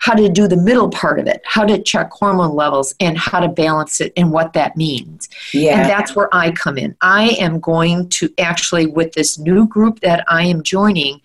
how 0.00 0.14
to 0.14 0.30
do 0.30 0.48
the 0.48 0.56
middle 0.56 0.88
part 0.88 1.20
of 1.20 1.26
it, 1.26 1.42
how 1.44 1.62
to 1.62 1.80
check 1.82 2.10
hormone 2.10 2.56
levels 2.56 2.94
and 3.00 3.18
how 3.18 3.38
to 3.38 3.48
balance 3.48 4.00
it 4.00 4.14
and 4.16 4.32
what 4.32 4.54
that 4.54 4.74
means. 4.74 5.28
Yeah. 5.52 5.78
And 5.78 5.90
that's 5.90 6.16
where 6.16 6.34
I 6.34 6.52
come 6.52 6.78
in. 6.78 6.96
I 7.02 7.36
am 7.38 7.60
going 7.60 8.08
to 8.10 8.32
actually, 8.38 8.86
with 8.86 9.12
this 9.12 9.38
new 9.38 9.66
group 9.68 10.00
that 10.00 10.24
I 10.26 10.44
am 10.44 10.62
joining, 10.62 11.20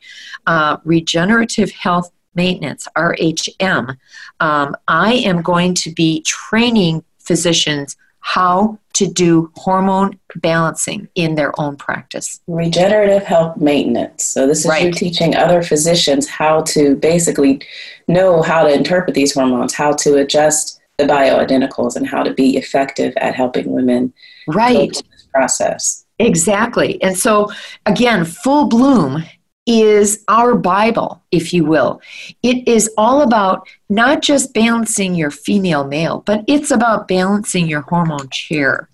uh, 0.45 0.77
Regenerative 0.83 1.71
Health 1.71 2.11
Maintenance, 2.35 2.87
RHM, 2.97 3.97
um, 4.39 4.75
I 4.87 5.13
am 5.13 5.41
going 5.41 5.73
to 5.75 5.91
be 5.91 6.21
training 6.21 7.03
physicians 7.19 7.97
how 8.19 8.79
to 8.93 9.07
do 9.07 9.51
hormone 9.55 10.17
balancing 10.37 11.07
in 11.15 11.35
their 11.35 11.57
own 11.59 11.75
practice. 11.75 12.39
Regenerative 12.47 13.23
health 13.23 13.57
maintenance. 13.57 14.23
So, 14.23 14.47
this 14.47 14.65
is 14.65 14.81
you 14.81 14.91
teaching 14.91 15.35
other 15.35 15.61
physicians 15.61 16.27
how 16.27 16.61
to 16.61 16.95
basically 16.95 17.61
know 18.07 18.41
how 18.41 18.63
to 18.63 18.73
interpret 18.73 19.13
these 19.13 19.33
hormones, 19.33 19.73
how 19.75 19.93
to 19.93 20.15
adjust 20.15 20.79
the 20.97 21.03
bioidenticals, 21.03 21.95
and 21.95 22.07
how 22.07 22.23
to 22.23 22.33
be 22.33 22.57
effective 22.57 23.13
at 23.17 23.35
helping 23.35 23.71
women 23.71 24.13
Right. 24.47 24.89
this 24.89 25.27
process. 25.31 26.05
Exactly. 26.17 27.01
And 27.03 27.17
so, 27.17 27.51
again, 27.85 28.25
full 28.25 28.67
bloom 28.67 29.23
is 29.65 30.23
our 30.27 30.55
Bible, 30.55 31.23
if 31.31 31.53
you 31.53 31.65
will. 31.65 32.01
It 32.43 32.67
is 32.67 32.89
all 32.97 33.21
about 33.21 33.67
not 33.89 34.21
just 34.21 34.53
balancing 34.53 35.15
your 35.15 35.31
female 35.31 35.85
male, 35.85 36.23
but 36.25 36.43
it's 36.47 36.71
about 36.71 37.07
balancing 37.07 37.67
your 37.67 37.81
hormone 37.81 38.29
chair. 38.29 38.89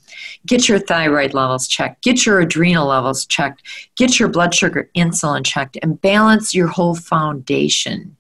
get 0.46 0.68
your 0.68 0.80
thyroid 0.80 1.34
levels 1.34 1.68
checked, 1.68 2.04
get 2.04 2.26
your 2.26 2.40
adrenal 2.40 2.88
levels 2.88 3.26
checked, 3.26 3.64
get 3.96 4.20
your 4.20 4.30
blood 4.30 4.54
sugar 4.54 4.90
insulin 4.96 5.46
checked, 5.46 5.78
and 5.82 6.02
balance 6.02 6.54
your 6.54 6.68
whole 6.68 6.96
foundation. 6.96 8.16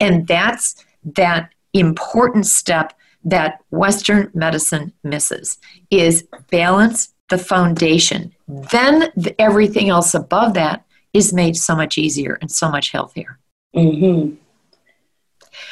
And 0.00 0.26
that's 0.26 0.84
that 1.16 1.52
important 1.72 2.46
step 2.46 2.92
that 3.24 3.60
Western 3.70 4.30
medicine 4.34 4.92
misses 5.02 5.58
is 5.90 6.26
balance 6.50 7.12
the 7.28 7.38
foundation. 7.38 8.32
Then 8.46 9.10
the, 9.16 9.38
everything 9.40 9.88
else 9.88 10.14
above 10.14 10.54
that 10.54 10.85
is 11.12 11.32
made 11.32 11.56
so 11.56 11.74
much 11.74 11.98
easier 11.98 12.38
and 12.40 12.50
so 12.50 12.70
much 12.70 12.90
healthier. 12.90 13.38
Mm-hmm. 13.74 14.34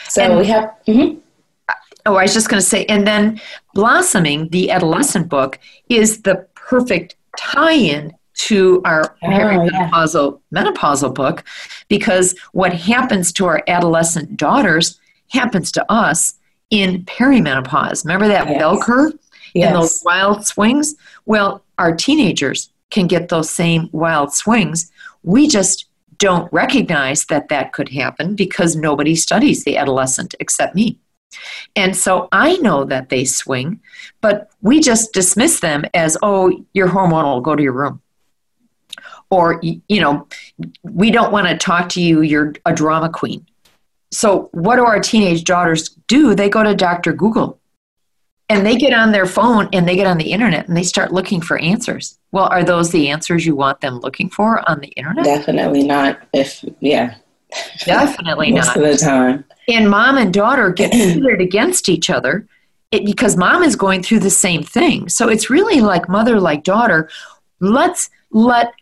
So 0.08 0.22
and, 0.22 0.38
we 0.38 0.46
have. 0.46 0.74
Mm-hmm. 0.86 1.18
Oh, 2.06 2.16
I 2.16 2.22
was 2.22 2.34
just 2.34 2.50
going 2.50 2.60
to 2.60 2.66
say, 2.66 2.84
and 2.86 3.06
then 3.06 3.40
Blossoming, 3.72 4.48
the 4.50 4.70
adolescent 4.70 5.28
book, 5.28 5.58
is 5.88 6.20
the 6.22 6.46
perfect 6.54 7.16
tie 7.38 7.72
in 7.72 8.12
to 8.34 8.82
our 8.84 9.16
oh, 9.22 9.26
perimenopausal 9.26 10.40
yeah. 10.50 10.64
menopausal 10.64 11.14
book 11.14 11.44
because 11.88 12.34
what 12.52 12.72
happens 12.72 13.32
to 13.32 13.46
our 13.46 13.62
adolescent 13.68 14.36
daughters 14.36 15.00
happens 15.30 15.72
to 15.72 15.92
us 15.92 16.34
in 16.70 17.04
perimenopause. 17.04 18.04
Remember 18.04 18.28
that 18.28 18.48
yes. 18.48 18.58
bell 18.58 18.80
curve 18.80 19.12
yes. 19.54 19.66
and 19.66 19.76
those 19.76 20.02
wild 20.04 20.46
swings? 20.46 20.96
Well, 21.26 21.64
our 21.78 21.94
teenagers 21.94 22.70
can 22.90 23.06
get 23.06 23.28
those 23.28 23.50
same 23.50 23.88
wild 23.92 24.32
swings. 24.32 24.90
We 25.24 25.48
just 25.48 25.86
don't 26.18 26.50
recognize 26.52 27.26
that 27.26 27.48
that 27.48 27.72
could 27.72 27.88
happen 27.88 28.36
because 28.36 28.76
nobody 28.76 29.16
studies 29.16 29.64
the 29.64 29.76
adolescent 29.76 30.34
except 30.38 30.74
me. 30.74 30.98
And 31.74 31.96
so 31.96 32.28
I 32.30 32.56
know 32.58 32.84
that 32.84 33.08
they 33.08 33.24
swing, 33.24 33.80
but 34.20 34.50
we 34.62 34.80
just 34.80 35.12
dismiss 35.12 35.60
them 35.60 35.84
as, 35.92 36.16
oh, 36.22 36.64
you're 36.72 36.88
hormonal, 36.88 37.42
go 37.42 37.56
to 37.56 37.62
your 37.62 37.72
room. 37.72 38.00
Or, 39.30 39.60
you 39.62 40.00
know, 40.00 40.28
we 40.82 41.10
don't 41.10 41.32
want 41.32 41.48
to 41.48 41.56
talk 41.56 41.88
to 41.90 42.00
you, 42.00 42.20
you're 42.20 42.54
a 42.66 42.72
drama 42.72 43.08
queen. 43.08 43.44
So, 44.12 44.48
what 44.52 44.76
do 44.76 44.84
our 44.84 45.00
teenage 45.00 45.42
daughters 45.42 45.88
do? 46.06 46.36
They 46.36 46.48
go 46.48 46.62
to 46.62 46.74
Dr. 46.74 47.12
Google 47.12 47.58
and 48.48 48.66
they 48.66 48.76
get 48.76 48.92
on 48.92 49.12
their 49.12 49.26
phone 49.26 49.68
and 49.72 49.88
they 49.88 49.96
get 49.96 50.06
on 50.06 50.18
the 50.18 50.32
internet 50.32 50.68
and 50.68 50.76
they 50.76 50.82
start 50.82 51.12
looking 51.12 51.40
for 51.40 51.58
answers. 51.58 52.18
Well, 52.32 52.46
are 52.46 52.64
those 52.64 52.90
the 52.90 53.08
answers 53.08 53.46
you 53.46 53.56
want 53.56 53.80
them 53.80 54.00
looking 54.00 54.28
for 54.28 54.68
on 54.68 54.80
the 54.80 54.88
internet? 54.88 55.24
Definitely 55.24 55.84
not. 55.84 56.20
If, 56.32 56.64
yeah. 56.80 57.16
Definitely 57.84 58.52
Most 58.52 58.66
not. 58.66 58.76
Most 58.76 58.94
of 58.94 59.00
the 59.00 59.04
time. 59.04 59.44
And 59.68 59.88
mom 59.88 60.18
and 60.18 60.32
daughter 60.32 60.70
get 60.70 60.92
pitted 60.92 61.40
against 61.40 61.88
each 61.88 62.10
other 62.10 62.46
it, 62.94 63.04
because 63.04 63.36
mom 63.36 63.62
is 63.62 63.76
going 63.76 64.02
through 64.02 64.20
the 64.20 64.30
same 64.30 64.62
thing. 64.62 65.08
So 65.08 65.28
it's 65.28 65.50
really 65.50 65.80
like 65.80 66.08
mother, 66.08 66.38
like 66.40 66.64
daughter. 66.64 67.08
Let's 67.60 68.10
let 68.30 68.72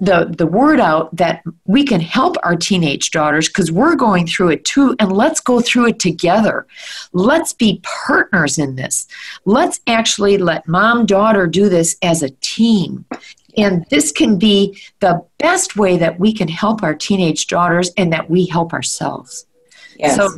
the 0.00 0.32
the 0.36 0.46
word 0.46 0.78
out 0.78 1.14
that 1.16 1.42
we 1.64 1.84
can 1.84 2.00
help 2.00 2.36
our 2.44 2.56
teenage 2.56 3.10
daughters 3.10 3.48
because 3.48 3.72
we're 3.72 3.96
going 3.96 4.26
through 4.26 4.50
it 4.50 4.64
too 4.64 4.94
and 4.98 5.12
let's 5.12 5.40
go 5.40 5.60
through 5.60 5.86
it 5.86 5.98
together. 5.98 6.66
Let's 7.12 7.52
be 7.52 7.80
partners 7.82 8.58
in 8.58 8.76
this. 8.76 9.06
Let's 9.44 9.80
actually 9.86 10.38
let 10.38 10.68
mom 10.68 11.06
daughter 11.06 11.46
do 11.46 11.68
this 11.68 11.96
as 12.02 12.22
a 12.22 12.30
team. 12.40 13.04
And 13.56 13.84
this 13.90 14.12
can 14.12 14.38
be 14.38 14.80
the 15.00 15.24
best 15.38 15.76
way 15.76 15.96
that 15.96 16.20
we 16.20 16.32
can 16.32 16.46
help 16.46 16.82
our 16.82 16.94
teenage 16.94 17.48
daughters 17.48 17.90
and 17.96 18.12
that 18.12 18.30
we 18.30 18.46
help 18.46 18.72
ourselves. 18.72 19.46
Yes. 19.96 20.14
so 20.14 20.28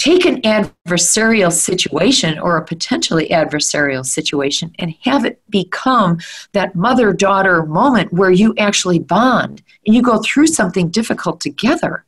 take 0.00 0.24
an 0.24 0.40
adversarial 0.42 1.52
situation 1.52 2.38
or 2.38 2.56
a 2.56 2.64
potentially 2.64 3.28
adversarial 3.28 4.04
situation 4.04 4.72
and 4.78 4.94
have 5.02 5.26
it 5.26 5.42
become 5.50 6.18
that 6.52 6.74
mother 6.74 7.12
daughter 7.12 7.66
moment 7.66 8.10
where 8.10 8.30
you 8.30 8.54
actually 8.56 8.98
bond 8.98 9.62
and 9.84 9.94
you 9.94 10.00
go 10.00 10.22
through 10.22 10.46
something 10.46 10.88
difficult 10.88 11.38
together. 11.38 12.06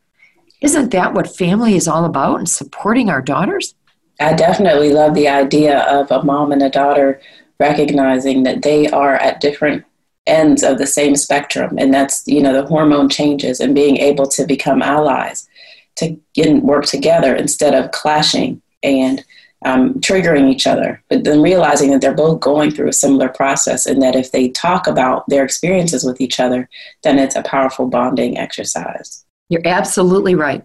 Isn't 0.63 0.91
that 0.93 1.13
what 1.13 1.37
family 1.37 1.75
is 1.75 1.87
all 1.87 2.07
about 2.07 2.39
and 2.39 2.49
supporting 2.49 3.11
our 3.11 3.21
daughters? 3.21 3.75
I 4.19 4.33
definitely 4.33 4.93
love 4.93 5.15
the 5.15 5.29
idea 5.29 5.81
of 5.81 6.11
a 6.11 6.23
mom 6.23 6.51
and 6.51 6.63
a 6.63 6.71
daughter 6.71 7.21
recognizing 7.61 8.45
that 8.45 8.63
they 8.63 8.89
are 8.89 9.17
at 9.17 9.43
different 9.43 9.85
ends 10.27 10.63
of 10.63 10.79
the 10.79 10.87
same 10.87 11.17
spectrum 11.17 11.77
and 11.79 11.93
that's 11.93 12.23
you 12.29 12.41
know 12.41 12.53
the 12.53 12.65
hormone 12.65 13.09
changes 13.09 13.59
and 13.59 13.75
being 13.75 13.97
able 13.97 14.25
to 14.25 14.47
become 14.47 14.81
allies 14.81 15.49
to 15.97 16.19
get 16.35 16.47
and 16.47 16.63
work 16.63 16.85
together 16.85 17.35
instead 17.35 17.75
of 17.75 17.91
clashing 17.91 18.63
and 18.83 19.25
um, 19.65 19.95
triggering 20.01 20.51
each 20.51 20.67
other, 20.67 21.03
but 21.09 21.25
then 21.25 21.41
realizing 21.41 21.91
that 21.91 22.01
they're 22.01 22.15
both 22.15 22.41
going 22.41 22.71
through 22.71 22.89
a 22.89 22.93
similar 22.93 23.29
process 23.29 23.87
and 23.87 24.03
that 24.03 24.17
if 24.17 24.33
they 24.33 24.49
talk 24.49 24.87
about 24.87 25.29
their 25.29 25.45
experiences 25.45 26.05
with 26.05 26.21
each 26.21 26.41
other, 26.41 26.69
then 27.03 27.19
it's 27.19 27.37
a 27.37 27.43
powerful 27.43 27.87
bonding 27.87 28.39
exercise. 28.39 29.25
You're 29.49 29.67
absolutely 29.67 30.35
right. 30.35 30.65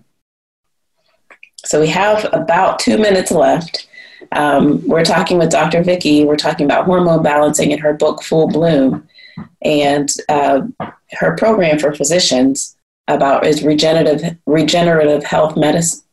So 1.66 1.82
we 1.82 1.88
have 1.88 2.26
about 2.34 2.80
two 2.80 2.98
minutes 2.98 3.32
left. 3.32 3.88
Um, 4.32 4.86
we're 4.88 5.04
talking 5.04 5.38
with 5.38 5.52
Dr. 5.52 5.84
Vicki. 5.84 6.26
We're 6.26 6.38
talking 6.38 6.66
about 6.66 6.86
hormone 6.86 7.22
balancing 7.22 7.72
in 7.72 7.80
her 7.80 7.94
book 7.94 8.24
Full 8.24 8.48
Bloom 8.48 9.08
and 9.62 10.10
uh, 10.30 10.62
her 11.12 11.36
program 11.36 11.78
for 11.78 11.94
physicians 11.94 12.77
about 13.08 13.46
is 13.46 13.64
regenerative 13.64 14.38
regenerative 14.46 15.24
health 15.24 15.56
medicine 15.56 16.04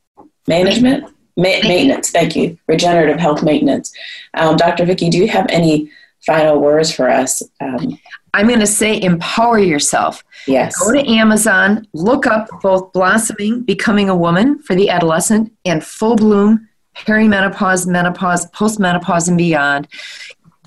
management 0.47 1.05
Ma- 1.37 1.43
maintenance. 1.43 2.11
Thank 2.11 2.37
you, 2.37 2.59
regenerative 2.69 3.19
health 3.19 3.43
maintenance. 3.43 3.93
Um, 4.35 4.57
Dr. 4.57 4.85
Vicki, 4.85 5.11
do 5.11 5.19
you 5.19 5.29
have 5.29 5.47
any 5.49 5.91
final 6.25 6.61
words 6.61 6.93
for 6.93 7.11
us? 7.11 7.43
Um, 7.61 7.99
I'm 8.35 8.49
going 8.49 8.61
to 8.61 8.67
say 8.67 9.01
empower 9.01 9.59
yourself. 9.59 10.25
Yes. 10.47 10.77
Go 10.79 10.93
to 10.93 11.09
Amazon, 11.09 11.87
look 11.93 12.27
up 12.27 12.49
both 12.63 12.93
Blossoming, 12.93 13.63
Becoming 13.63 14.09
a 14.09 14.17
Woman 14.17 14.59
for 14.61 14.75
the 14.75 14.91
Adolescent, 14.91 15.53
and 15.65 15.85
Full 15.85 16.17
Bloom, 16.17 16.69
Perimenopause, 16.97 17.87
Menopause, 17.87 18.47
Postmenopause, 18.51 19.29
and 19.29 19.39
Beyond. 19.39 19.89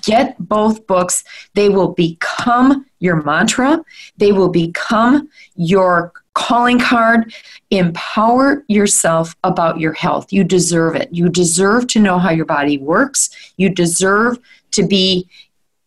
Get 0.02 0.36
both 0.38 0.86
books. 0.86 1.24
They 1.54 1.68
will 1.68 1.92
become 1.92 2.86
your 3.00 3.22
mantra. 3.22 3.84
They 4.16 4.32
will 4.32 4.48
become 4.48 5.28
your 5.54 6.12
calling 6.34 6.78
card. 6.78 7.34
Empower 7.70 8.64
yourself 8.68 9.34
about 9.44 9.80
your 9.80 9.92
health. 9.92 10.32
You 10.32 10.44
deserve 10.44 10.94
it. 10.96 11.08
You 11.12 11.28
deserve 11.28 11.86
to 11.88 12.00
know 12.00 12.18
how 12.18 12.30
your 12.30 12.44
body 12.44 12.78
works. 12.78 13.30
You 13.56 13.68
deserve 13.68 14.38
to 14.72 14.86
be 14.86 15.28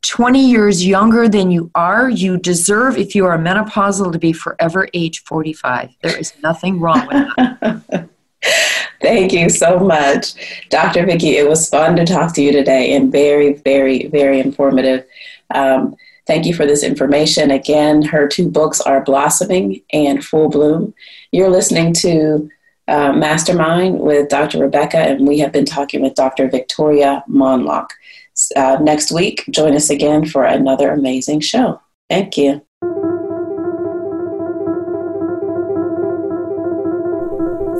20 0.01 0.49
years 0.49 0.85
younger 0.85 1.29
than 1.29 1.51
you 1.51 1.71
are. 1.75 2.09
You 2.09 2.37
deserve, 2.37 2.97
if 2.97 3.15
you 3.15 3.25
are 3.25 3.37
menopausal, 3.37 4.11
to 4.11 4.19
be 4.19 4.33
forever 4.33 4.87
age 4.93 5.23
45. 5.23 5.91
There 6.01 6.17
is 6.17 6.33
nothing 6.41 6.79
wrong 6.79 7.07
with 7.07 7.35
that. 7.35 8.09
Thank 9.01 9.33
you 9.33 9.49
so 9.49 9.79
much, 9.79 10.33
Dr. 10.69 11.05
Vicki. 11.05 11.37
It 11.37 11.47
was 11.47 11.69
fun 11.69 11.95
to 11.95 12.05
talk 12.05 12.33
to 12.35 12.41
you 12.41 12.51
today 12.51 12.93
and 12.95 13.11
very, 13.11 13.53
very, 13.53 14.07
very 14.07 14.39
informative. 14.39 15.05
Um, 15.53 15.95
Thank 16.27 16.45
you 16.45 16.53
for 16.53 16.65
this 16.65 16.83
information. 16.83 17.51
Again, 17.51 18.03
her 18.03 18.27
two 18.27 18.47
books 18.47 18.79
are 18.79 19.03
Blossoming 19.03 19.81
and 19.91 20.23
Full 20.23 20.49
Bloom. 20.49 20.93
You're 21.31 21.49
listening 21.49 21.93
to 21.95 22.49
uh, 22.87 23.11
Mastermind 23.13 23.99
with 23.99 24.29
Dr. 24.29 24.59
Rebecca, 24.59 24.97
and 24.97 25.27
we 25.27 25.39
have 25.39 25.51
been 25.51 25.65
talking 25.65 26.01
with 26.01 26.15
Dr. 26.15 26.49
Victoria 26.49 27.23
Mondloch. 27.29 27.89
Uh, 28.55 28.77
next 28.81 29.11
week, 29.11 29.43
join 29.49 29.75
us 29.75 29.89
again 29.89 30.25
for 30.25 30.45
another 30.45 30.91
amazing 30.91 31.41
show. 31.41 31.81
Thank 32.09 32.37
you. 32.37 32.61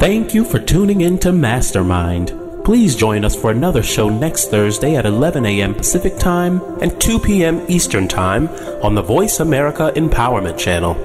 Thank 0.02 0.34
you 0.34 0.43
for 0.43 0.58
tuning 0.58 1.02
in 1.02 1.20
to 1.20 1.32
Mastermind. 1.32 2.34
Please 2.66 2.95
join 2.95 3.24
us 3.24 3.36
for 3.36 3.52
another 3.52 3.84
show 3.84 4.10
next 4.10 4.49
Thursday 4.49 4.95
at 4.95 5.06
11 5.06 5.45
a.m. 5.45 5.76
Pacific 5.76 6.18
Time 6.18 6.60
and 6.82 6.99
2 6.99 7.20
p.m. 7.20 7.64
Eastern 7.68 8.08
Time 8.08 8.47
on 8.82 8.95
the 8.95 9.04
Voice 9.04 9.39
America 9.39 9.93
Empowerment 9.95 10.58
Channel. 10.58 10.95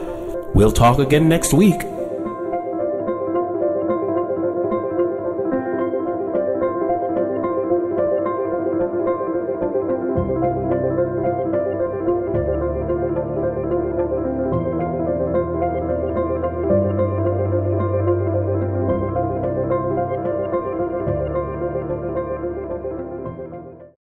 We'll 0.55 0.73
talk 0.73 0.99
again 0.99 1.29
next 1.29 1.53
week. 1.53 1.83